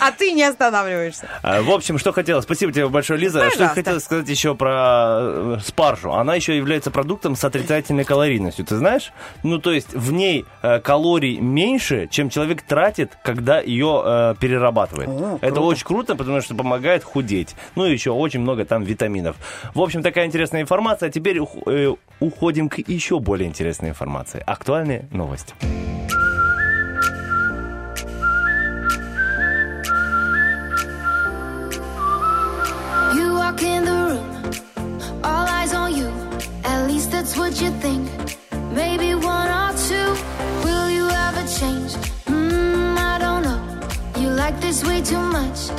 [0.00, 1.28] а ты не останавливаешься.
[1.42, 2.40] А, В общем, что хотела.
[2.40, 3.40] Спасибо тебе большое, Лиза.
[3.50, 3.74] Что Пожалуйста.
[4.00, 6.12] Сказать еще про э, спаржу.
[6.12, 8.64] Она еще является продуктом с отрицательной калорийностью.
[8.64, 9.12] Ты знаешь?
[9.42, 15.08] Ну, то есть в ней э, калорий меньше, чем человек тратит, когда ее э, перерабатывает.
[15.08, 15.60] О, Это круто.
[15.62, 17.54] очень круто, потому что помогает худеть.
[17.76, 19.36] Ну, и еще очень много там витаминов.
[19.74, 21.08] В общем, такая интересная информация.
[21.08, 21.56] А теперь ух-
[22.20, 24.42] уходим к еще более интересной информации.
[24.46, 25.54] Актуальные новости.
[33.54, 36.08] Walk in the room, all eyes on you.
[36.64, 38.08] At least that's what you think.
[38.72, 40.08] Maybe one or two.
[40.64, 41.92] Will you ever change?
[42.26, 43.60] Mmm, I don't know.
[44.20, 45.70] You like this way too much.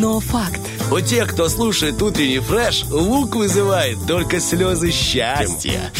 [0.00, 0.60] Но факт.
[0.90, 5.92] У тех, кто слушает утренний фреш, лук вызывает только слезы счастья.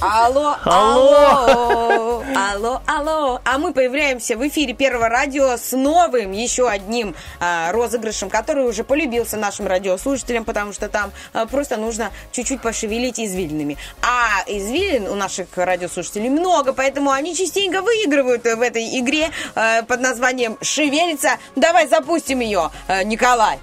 [0.00, 3.40] Алло, алло, алло, алло.
[3.44, 8.82] А мы появляемся в эфире Первого радио с новым еще одним а, розыгрышем, который уже
[8.82, 13.76] полюбился нашим радиослушателям, потому что там а, просто нужно чуть-чуть пошевелить извилинами.
[14.00, 20.00] А извилин у наших радиослушателей много, поэтому они частенько выигрывают в этой игре а, под
[20.00, 21.38] названием «Шевелится».
[21.56, 23.58] Давай запустим ее, а, Николай.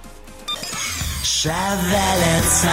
[1.24, 2.72] Шевелится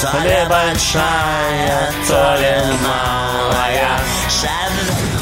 [0.00, 4.00] То ли большая, то ли малая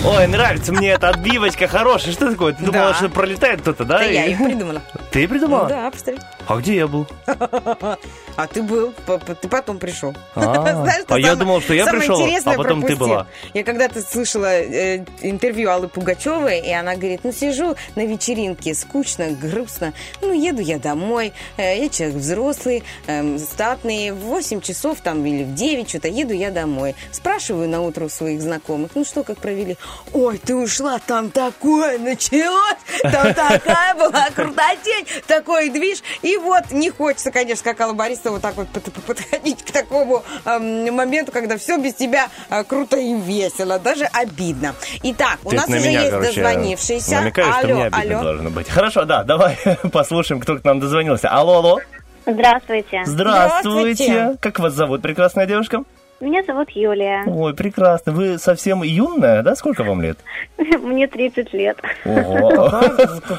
[0.07, 2.13] Ой, нравится мне эта отбивочка хорошая.
[2.13, 2.53] Что такое?
[2.53, 2.95] Ты думала, Да.
[2.95, 4.03] что пролетает кто-то, да?
[4.03, 4.83] Это я И- ее придумала.
[5.11, 5.63] Ты придумала?
[5.63, 6.21] Ну да, посмотри.
[6.47, 7.07] А где я был?
[8.37, 8.93] А ты был,
[9.41, 10.13] ты потом пришел.
[10.35, 13.29] А, Знаешь, а я думал, что я пришел, а потом ты была.
[13.53, 19.29] Я когда-то слышала э, интервью Аллы Пугачевой, и она говорит, ну сижу на вечеринке, скучно,
[19.31, 25.25] грустно, ну еду я домой, э, я человек взрослый, эм, статный, в 8 часов там
[25.25, 26.97] или в 9 что-то еду я домой.
[27.13, 29.77] Спрашиваю на утро у своих знакомых, ну что, как провели?
[30.13, 35.99] Ой, ты ушла, там такое началось, там такая была крутотень, такой движ.
[36.23, 39.73] И вот не хочется, конечно, как Алла Борисовна, вот так вот под- под- подходить к
[39.73, 44.75] такому эм, моменту, когда все без тебя э, круто и весело, даже обидно.
[45.03, 47.15] Итак, у Ты нас на уже меня, есть короче, дозвонившийся.
[47.21, 48.23] намекаешь, что алло, мне обидно алло.
[48.25, 48.69] должно быть.
[48.69, 49.59] Хорошо, да, давай
[49.93, 51.29] послушаем, кто к нам дозвонился.
[51.29, 51.81] Алло, алло.
[52.27, 53.03] Здравствуйте.
[53.05, 54.37] Здравствуйте.
[54.41, 55.83] Как вас зовут, прекрасная девушка?
[56.25, 57.23] Меня зовут Юлия.
[57.27, 58.13] Ой, прекрасно.
[58.13, 59.55] Вы совсем юная, да?
[59.55, 60.17] Сколько вам лет?
[60.57, 61.77] Мне 30 лет.
[62.07, 62.65] Ого.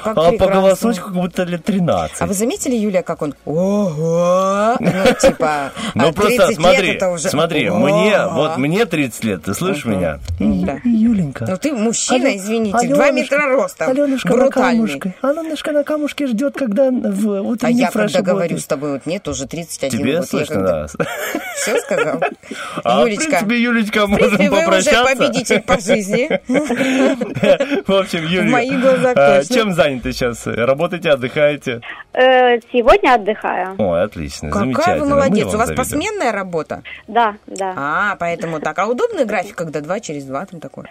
[0.06, 2.22] А по голосочку как будто лет 13.
[2.22, 3.34] А вы заметили, Юлия, как он?
[3.46, 4.76] Ого!
[4.80, 7.30] Ну, типа, Ну а просто 30 смотри, лет это уже...
[7.30, 10.20] смотри, мне, вот мне 30 лет, ты слышишь меня?
[10.40, 11.46] Юленька.
[11.48, 15.16] Ну ты мужчина, извините, два Аленушка, метра роста, Аленушка на камушке.
[15.22, 19.06] Аленушка на камушке ждет, когда в А утренний я фреш когда говорю с тобой, вот
[19.06, 20.22] мне тоже 31 Тебе год.
[20.22, 20.88] я слышно, да.
[21.56, 22.22] Все сказал?
[22.84, 25.16] А, в Юлечка, принципе, Юлечка, в принципе, можем вы уже попрощаться.
[25.16, 26.30] победитель по жизни.
[27.88, 30.46] В общем, Юлия, а, чем заняты сейчас?
[30.48, 31.82] Работаете, отдыхаете?
[32.14, 33.76] Э, сегодня отдыхаю.
[33.78, 34.98] Ой, отлично, Какая замечательно.
[35.00, 35.54] вы Мы молодец.
[35.54, 36.84] У вас посменная работа?
[37.08, 37.74] Да, да.
[37.76, 38.78] А, поэтому так.
[38.80, 40.86] А удобный график, когда два через два там такой?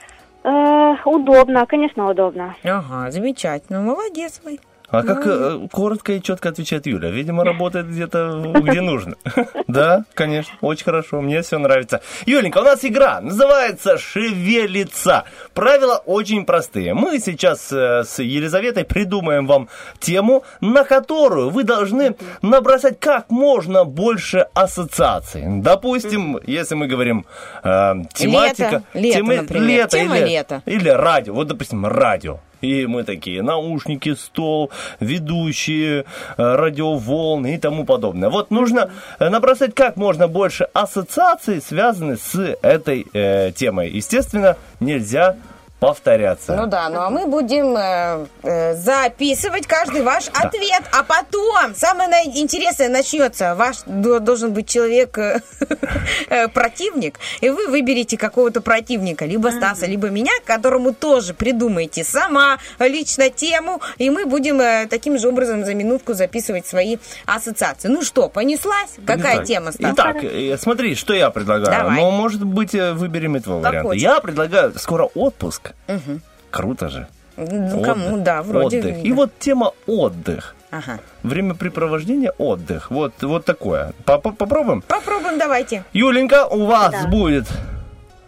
[0.45, 2.55] Э, удобно, конечно, удобно.
[2.65, 3.81] Ага, замечательно.
[3.81, 4.59] Молодец вы.
[4.89, 7.11] А как э, коротко и четко отвечает Юля?
[7.11, 9.17] Видимо, работает где-то, где нужно.
[9.67, 12.01] Да, конечно, очень хорошо, мне все нравится.
[12.27, 15.25] Юленька, у нас игра называется «Шевелиться».
[15.53, 16.95] Правила очень простые.
[16.95, 23.85] Мы сейчас э, с Елизаветой придумаем вам тему, на которую вы должны набросать как можно
[23.85, 25.43] больше ассоциаций.
[25.61, 27.27] Допустим, если мы говорим
[27.65, 28.83] э, тематика...
[28.95, 29.67] Лето, например.
[29.67, 30.63] лето Тема или, лето.
[30.67, 31.35] или радио.
[31.35, 32.39] Вот, допустим, радио.
[32.65, 36.05] И мы такие, наушники, стол, ведущие, э,
[36.37, 38.31] радиоволны и тому подобное.
[38.31, 43.91] Вот нужно э, набросать как можно больше ассоциаций, связанных с этой э, темой.
[43.91, 45.37] Естественно, нельзя
[45.81, 46.55] повторяться.
[46.55, 52.25] Ну да, ну а мы будем э, э, записывать каждый ваш ответ, а потом самое
[52.39, 53.55] интересное начнется.
[53.55, 55.41] Ваш до- должен быть человек э,
[56.29, 62.59] э, противник, и вы выберете какого-то противника, либо Стаса, либо меня, которому тоже придумаете сама
[62.79, 66.97] лично тему, и мы будем э, таким же образом за минутку записывать свои
[67.27, 67.89] ассоциации.
[67.89, 68.91] Ну что, понеслась?
[69.07, 69.93] Какая тема, Стас?
[69.93, 70.17] Итак,
[70.59, 71.79] смотри, что я предлагаю.
[71.79, 71.97] Давай.
[72.01, 73.89] Ну, может быть, выберем этого Как варианта.
[73.89, 74.03] хочешь.
[74.03, 75.64] Я предлагаю скоро отпуск.
[75.89, 76.21] Мгм.
[76.51, 77.07] Круто же.
[77.37, 78.79] Ну, кому, да, вроде.
[78.79, 79.05] Отдых.
[79.05, 80.55] И вот тема отдых.
[80.71, 80.99] Ага.
[81.23, 82.91] Времяпрепровождение, отдых.
[82.91, 83.93] Вот, вот такое.
[84.05, 84.83] По- по- Попробуем?
[84.83, 85.85] Попробуем, давайте.
[85.93, 87.09] Юленька, у вас Да.
[87.09, 87.47] будет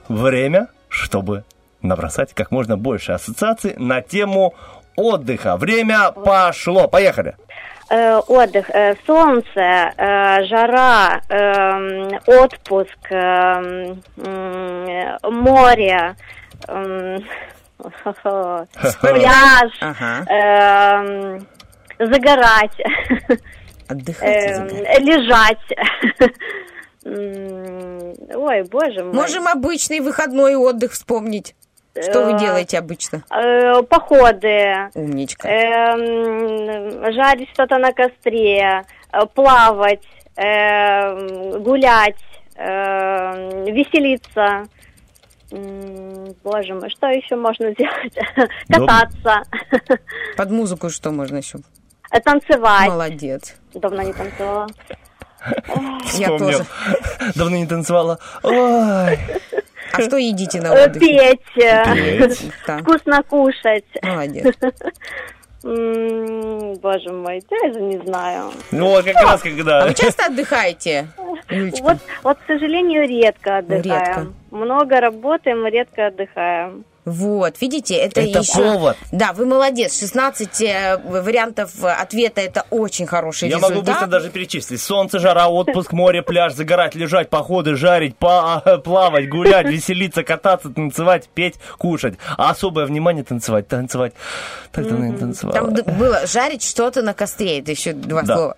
[0.08, 1.44] время, чтобы
[1.82, 4.54] набросать как можно больше ассоциаций на тему
[4.96, 5.56] отдыха.
[5.56, 6.88] Время пошло.
[6.88, 7.36] Поехали.
[7.88, 9.46] Э, отдых, э, солнце,
[9.96, 16.16] э, жара, эм, отпуск, эм, м, море,
[19.00, 19.72] пляж,
[20.28, 21.46] эм,
[21.98, 22.78] загорать,
[23.88, 24.66] Отдыхать эм,
[25.04, 25.58] лежать.
[28.34, 29.12] Ой, боже мой.
[29.14, 31.54] Можем обычный выходной отдых вспомнить.
[32.02, 33.22] Что вы Э, делаете обычно?
[33.30, 34.90] Э, Походы.
[34.94, 35.48] Умничка.
[35.48, 38.82] эм, жарить что-то на костре,
[39.12, 40.02] э, плавать,
[40.36, 42.16] гулять,
[43.66, 44.64] веселиться.
[45.50, 48.14] Боже мой, что еще можно сделать?
[48.68, 49.42] Кататься,
[50.36, 51.58] Под музыку что можно еще?
[52.24, 52.88] танцевать.
[52.88, 53.56] Молодец.
[53.74, 54.66] Давно не танцевала.
[56.14, 56.64] Я тоже.
[57.34, 58.18] Давно не танцевала.
[58.42, 59.18] Ой.
[59.92, 61.06] А что едите на Э, отдыхе?
[61.06, 62.52] Петь, Петь.
[62.66, 62.78] Да.
[62.82, 63.84] вкусно кушать.
[64.02, 64.54] Молодец.
[65.66, 68.52] Боже мой, даже не знаю.
[68.70, 69.82] Ну, как раз когда...
[69.82, 71.08] А вы часто отдыхаете,
[71.50, 71.82] Юлечка?
[71.82, 73.82] Вот, вот, к сожалению, редко отдыхаем.
[73.82, 74.26] Редко.
[74.52, 76.84] Много работаем, редко отдыхаем.
[77.06, 78.52] Вот, видите, это, Это еще...
[78.54, 78.96] повод.
[79.12, 79.98] Да, вы молодец.
[80.00, 83.70] 16 э, вариантов ответа– это очень хороший Я результат.
[83.76, 84.80] могу быстро даже перечислить.
[84.80, 91.28] Солнце, жара, отпуск, море, пляж, загорать, лежать, походы, жарить, па- плавать, гулять, веселиться, кататься, танцевать,
[91.32, 92.14] петь, кушать.
[92.36, 94.12] А особое внимание танцевать, танцевать.
[94.72, 95.54] Так давно не танцевала.
[95.72, 97.60] Там было жарить что-то на костре.
[97.60, 98.34] Это еще два Да.
[98.34, 98.56] слова.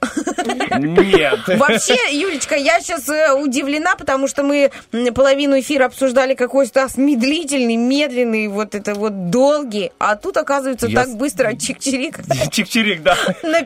[0.79, 1.41] Нет.
[1.49, 3.03] Вообще, Юлечка, я сейчас
[3.39, 4.71] удивлена, потому что мы
[5.15, 10.87] половину эфира обсуждали какой Стас медлительный, медленный, длинные, вот это вот долгие, а тут, оказывается,
[10.87, 12.21] Я так быстро чик-чирик.
[12.51, 13.17] Чик-чирик, да.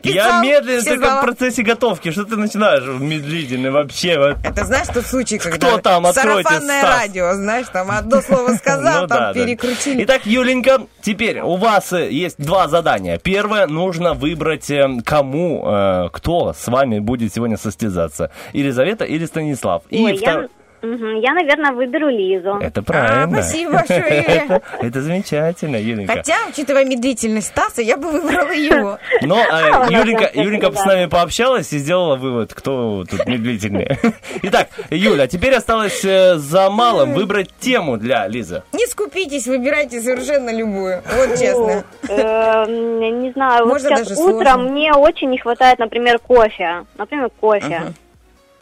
[0.03, 1.21] Я медленно, только слова.
[1.21, 2.11] в процессе готовки.
[2.11, 4.37] Что ты начинаешь медлительно вообще?
[4.43, 6.05] Это знаешь тот случай, когда Кто там?
[6.13, 10.03] Сарафанное радио, знаешь, там одно слово сказал, Ну там перекрутили.
[10.03, 13.17] Итак, Юленька, теперь у вас э, есть два задания.
[13.17, 18.31] Первое, нужно выбрать, э, кому, э, кто с вами будет сегодня состязаться.
[18.53, 19.83] Елизавета или Станислав.
[19.89, 20.19] И Ой,
[20.83, 22.57] я, наверное, выберу Лизу.
[22.61, 23.39] Это правильно.
[23.39, 24.01] А, спасибо большое.
[24.01, 26.13] это, это замечательно, Юленька.
[26.13, 28.97] Хотя, учитывая медлительность Стаса, я бы выбрала его.
[29.21, 33.97] Но э, А, Юленька, Юленька с нами пообщалась и сделала вывод, кто тут медлительнее.
[34.43, 38.63] Итак, Юля, теперь осталось э, за малым выбрать тему для Лизы.
[38.73, 41.01] Не скупитесь, выбирайте совершенно любую.
[41.05, 41.83] Вот честно.
[42.09, 46.85] Эм, Не знаю, вот сейчас утром мне очень не хватает, например, кофе.
[46.97, 47.93] Например, кофе.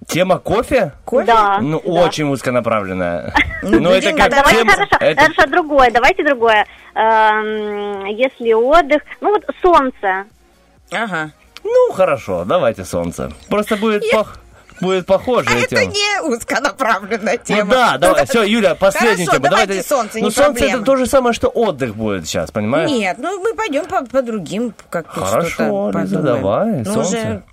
[0.07, 0.91] Тема кофе?
[1.25, 1.59] Да.
[1.61, 1.89] Ну, да.
[1.91, 3.33] очень узконаправленная.
[3.61, 4.71] Ну, Ну, это как давайте тема...
[4.73, 6.65] хорошо, это- хорошо, другое, давайте другое.
[6.95, 10.25] Эм, Если отдых, ну вот солнце.
[10.91, 11.31] Ага.
[11.63, 13.31] Ну, хорошо, давайте солнце.
[13.47, 14.37] Просто будет, пох-
[14.81, 15.49] будет похоже.
[15.51, 15.93] Это тема.
[15.93, 17.63] не узконаправленная тема.
[17.65, 19.49] Ну да, давай, все, Юля, последняя Хорошо, тема.
[19.49, 20.75] давайте солнце, Ну, не солнце проблема.
[20.77, 22.89] это то же самое, что отдых будет сейчас, понимаешь?
[22.89, 26.41] Нет, ну мы пойдем по, по другим, как тут Хорошо, что-то Лиза, подумаем.
[26.41, 27.09] давай, Ну, солнце.
[27.17, 27.43] уже-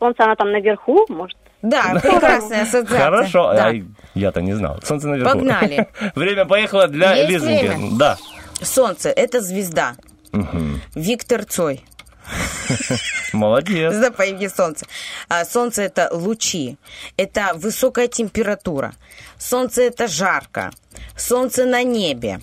[0.00, 1.38] Солнце, оно там наверху, может?
[1.64, 2.98] Да, прекрасная ассоциация.
[2.98, 3.68] Хорошо, Да.
[3.68, 3.72] а
[4.14, 4.78] я-то не знал.
[4.84, 5.32] Солнце наверху.
[5.32, 5.88] Погнали.
[6.14, 7.66] Время поехало для Есть Лизоньки.
[7.66, 7.90] время?
[7.98, 8.18] Да.
[8.62, 9.94] Солнце– это звезда.
[10.32, 10.82] Мгм.
[10.94, 11.82] Виктор Цой.
[13.32, 13.94] Молодец.
[13.94, 14.86] За поимки солнца.
[15.28, 16.76] А, солнце это лучи,
[17.16, 18.92] это высокая температура.
[19.38, 20.70] Солнце это жарко.
[21.16, 22.40] Солнце на небе.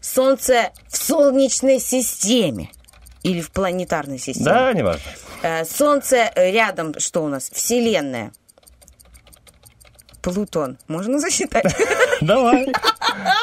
[0.00, 2.70] Солнце в солнечной системе
[3.22, 4.44] или в планетарной системе.
[4.44, 5.02] Да, не важно.
[5.42, 7.50] Э, Солнце рядом, что у нас?
[7.52, 8.32] Вселенная.
[10.26, 10.76] Плутон.
[10.88, 11.76] Можно засчитать?
[12.20, 12.72] Давай.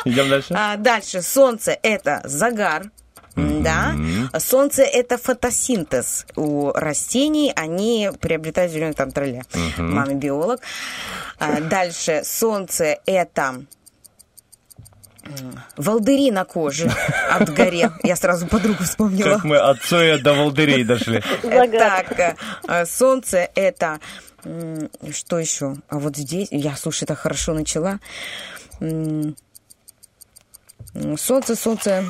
[0.04, 0.54] Идем дальше.
[0.54, 1.22] А, дальше.
[1.22, 2.92] Солнце это загар.
[3.36, 3.96] Да.
[4.38, 6.26] Солнце это фотосинтез.
[6.36, 9.44] У растений они приобретают зеленый там тролле.
[9.54, 9.96] Мгм.
[9.96, 10.60] Мама биолог.
[11.40, 12.24] А, дальше.
[12.26, 13.64] Солнце это
[15.78, 16.92] волдыри на коже
[17.32, 17.92] от горе.
[18.04, 19.36] Я сразу подругу вспомнила.
[19.36, 21.22] Как мы от Цоя до волдырей дошли.
[21.42, 22.36] Так, э,
[22.68, 24.00] э, солнце это...
[25.12, 25.76] Что еще?
[25.88, 26.50] А вот здесь...
[26.52, 28.00] Я, слушай, так хорошо начала.
[31.18, 32.04] Солнце, солнце...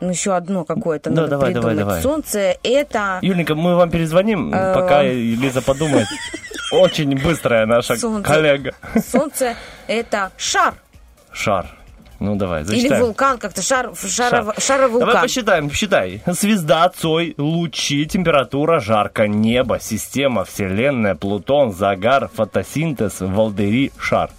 [0.00, 1.78] Ну, еще одно какое-то Да, надо давай, давай, придумать.
[1.78, 2.02] давай.
[2.02, 3.18] Солнце это...
[3.22, 6.06] Юленька, мы вам перезвоним, Э, пока Лиза подумает.
[6.72, 8.74] Очень быстрая наша коллега.
[9.10, 9.54] Солнце
[9.86, 10.74] это шар.
[11.34, 11.66] Шар.
[12.20, 13.04] Ну, давай, Или зачитаем.
[13.04, 14.62] вулкан, как-то шар, шарово- Шар.
[14.62, 15.08] шаровулкан.
[15.08, 16.22] Давай посчитаем, считай.
[16.26, 24.30] Звезда, Цой, лучи, температура, жарко, небо, система, вселенная, Плутон, загар, фотосинтез, волдыри, шар.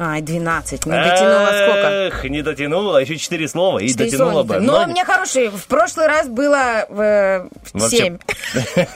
[0.00, 0.86] Ай, 12.
[0.86, 1.88] Не дотянула сколько?
[1.90, 4.60] Эх, не дотянула, еще четыре слова и дотянула бы.
[4.60, 5.50] Но у меня хорошие.
[5.50, 8.18] В прошлый раз было э, Вообще- 7.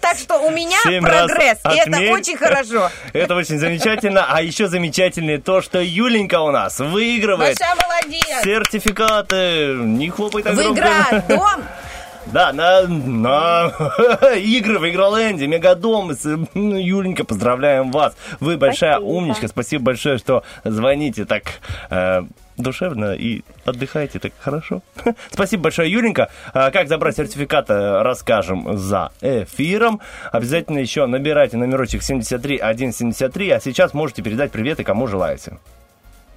[0.00, 1.58] Так что у меня прогресс.
[1.72, 2.90] И это очень хорошо.
[3.12, 4.26] Это очень замечательно.
[4.28, 8.42] А еще замечательнее то, что Юленька у нас выигрывает Большая молодец.
[8.42, 9.74] сертификаты.
[9.78, 10.70] Не хлопай так громко.
[10.82, 11.62] Выиграть дом.
[12.26, 13.68] Да, на, на
[14.36, 16.12] игры в Игроленде, Мегадом.
[16.54, 18.16] Ну, Юленька, поздравляем вас.
[18.40, 19.10] Вы большая Спасибо.
[19.10, 19.48] умничка.
[19.48, 21.44] Спасибо большое, что звоните так
[21.90, 22.22] э,
[22.56, 24.82] душевно и отдыхаете так хорошо.
[25.30, 26.30] Спасибо большое, Юленька.
[26.52, 30.00] А Как забрать сертификат, э, расскажем за эфиром.
[30.30, 35.58] Обязательно еще набирайте номерочек 73173, а сейчас можете передать приветы, кому желаете.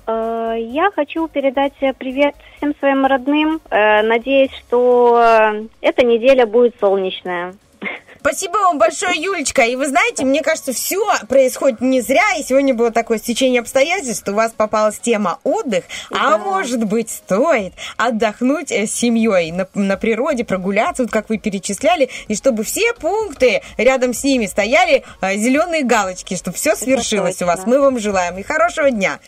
[0.06, 3.62] Э, Я хочу передать привет всем своим родным.
[3.70, 7.54] Э, Надеюсь, что э, эта неделя будет солнечная.
[8.24, 9.64] Спасибо вам большое, Юлечка.
[9.64, 12.24] И вы знаете, мне кажется, все происходит не зря.
[12.40, 14.26] И сегодня было такое стечение обстоятельств.
[14.30, 15.84] У вас попалась тема отдых.
[16.10, 21.38] А может быть, стоит отдохнуть э, с семьей на, на природе, прогуляться, вот как вы
[21.38, 22.10] перечисляли.
[22.30, 27.66] И чтобы все пункты рядом с ними стояли зеленые галочки, чтобы все свершилось у вас.
[27.66, 28.38] Мы вам желаем.
[28.38, 29.20] И хорошего дня.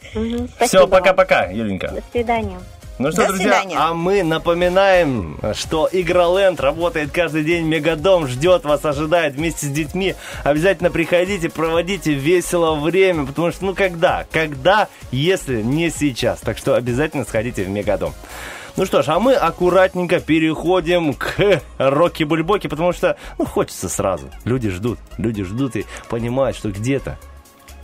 [0.62, 1.90] Все, пока-пока, Юленька.
[1.90, 2.62] До свидания.
[2.98, 3.76] Ну что, До друзья, свидания.
[3.78, 10.16] а мы напоминаем, что Игроленд работает каждый день, Мегадом ждет вас, ожидает вместе с детьми.
[10.46, 14.26] Обязательно приходите, проводите весело время, потому что, ну когда?
[14.32, 16.40] Когда, если не сейчас?
[16.40, 18.14] Так что обязательно сходите в Мегадом.
[18.78, 24.30] Ну что ж, а мы аккуратненько переходим к Рокки Бульбоке, потому что, ну, хочется сразу.
[24.46, 27.18] Люди ждут, люди ждут и понимают, что где-то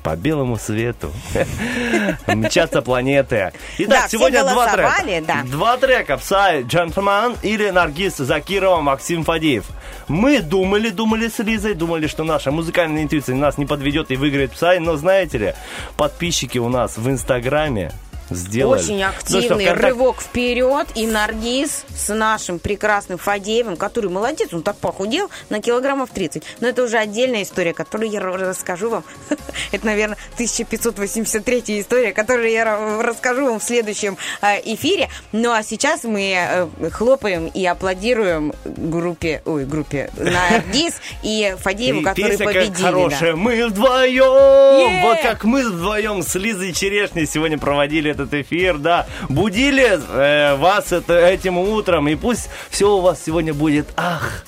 [0.03, 1.11] по белому свету
[2.27, 3.51] мчатся планеты.
[3.77, 5.25] Итак, Да, сегодня два трека.
[5.27, 5.43] да.
[5.45, 6.13] Два трека.
[6.13, 9.65] Psy, Gentleman или Наргиз Закирова, Максим Фадеев.
[10.07, 14.51] Мы думали, думали с Лизой, думали, что наша музыкальная интуиция нас не подведет и выиграет
[14.53, 15.53] Psy, но знаете ли,
[15.97, 17.91] подписчики у нас в Инстаграме
[18.31, 18.81] сделали.
[18.81, 20.87] Очень Ну что, активный «Контакт» рывок вперед.
[20.95, 26.43] И Наргиз с нашим прекрасным Фадеевым, который молодец, он так похудел на килограммов 30.
[26.59, 29.03] Но это уже отдельная история, которую я расскажу вам.
[29.71, 35.09] Это, наверное, 1583 история, которую я ра- расскажу вам в следующем э, эфире.
[35.31, 42.37] Ну а сейчас мы э, хлопаем и аплодируем группе, ой, группе Наргиз и Фадееву, которые
[42.37, 42.69] победили.
[42.69, 42.83] да.
[42.83, 43.35] хорошая.
[43.35, 44.23] Мы вдвоем!
[44.23, 45.01] Yeah!
[45.03, 49.05] Вот как мы вдвоем с Лизой Черешней сегодня проводили этот эфир, да.
[49.29, 54.43] Будили э, вас это, этим утром, и пусть все у вас сегодня будет, ах,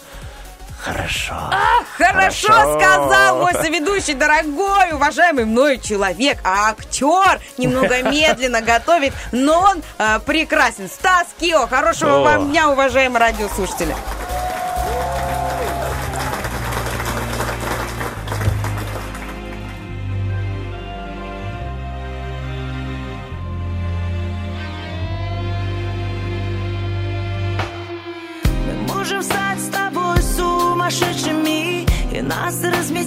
[0.80, 1.34] хорошо.
[1.36, 2.80] Ах, хорошо, Хорошо.
[2.80, 10.20] сказал мой соведущий, дорогой, уважаемый мною человек, а актер немного медленно готовит, но он э,
[10.26, 10.90] прекрасен.
[10.90, 12.24] Стас Кио, хорошего О.
[12.24, 13.96] вам дня, уважаемые радиослушатели.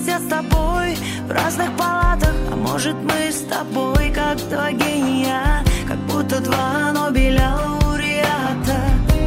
[0.07, 0.97] Разместят с тобой
[1.27, 2.35] в разных палатах.
[2.53, 8.79] А может мы с тобой как два гения Как будто два Нобеля лауреата.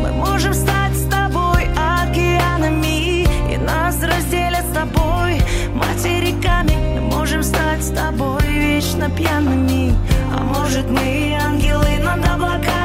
[0.01, 3.23] Мы можем стать с тобой океанами
[3.53, 5.41] И нас разделят с тобой
[5.73, 6.76] материками.
[6.95, 9.93] Мы можем стать с тобой вечно пьяными.
[10.34, 12.78] А может мы ангелы над облаками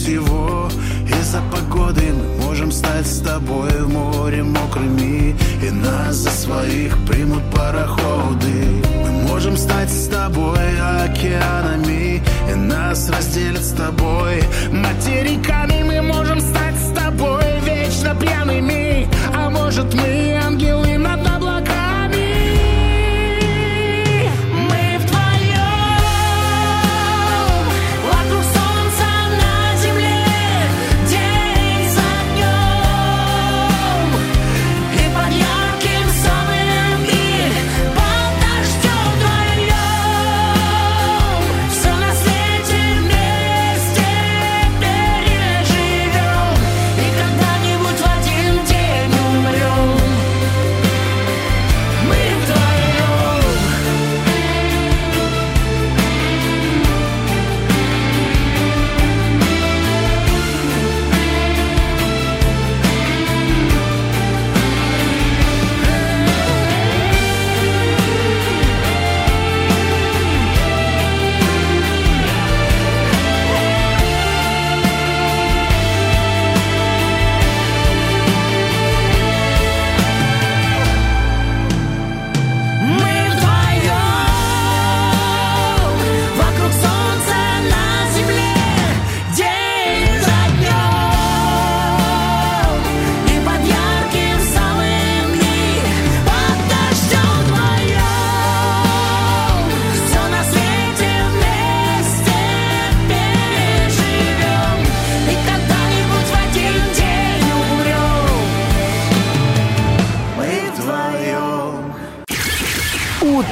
[0.00, 0.68] получить его
[1.06, 5.36] из-за погоды Мы можем стать с тобой в море мокрыми.
[5.62, 8.82] И нас за своих примут пароходы.
[9.02, 10.58] Мы можем стать с тобой
[11.04, 12.22] океанами.
[12.50, 15.82] И нас разделят с тобой материками.
[15.82, 19.08] Мы можем стать с тобой вечно пьяными.
[19.34, 20.98] А может мы ангелы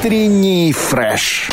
[0.08, 1.50] Утренний фреш.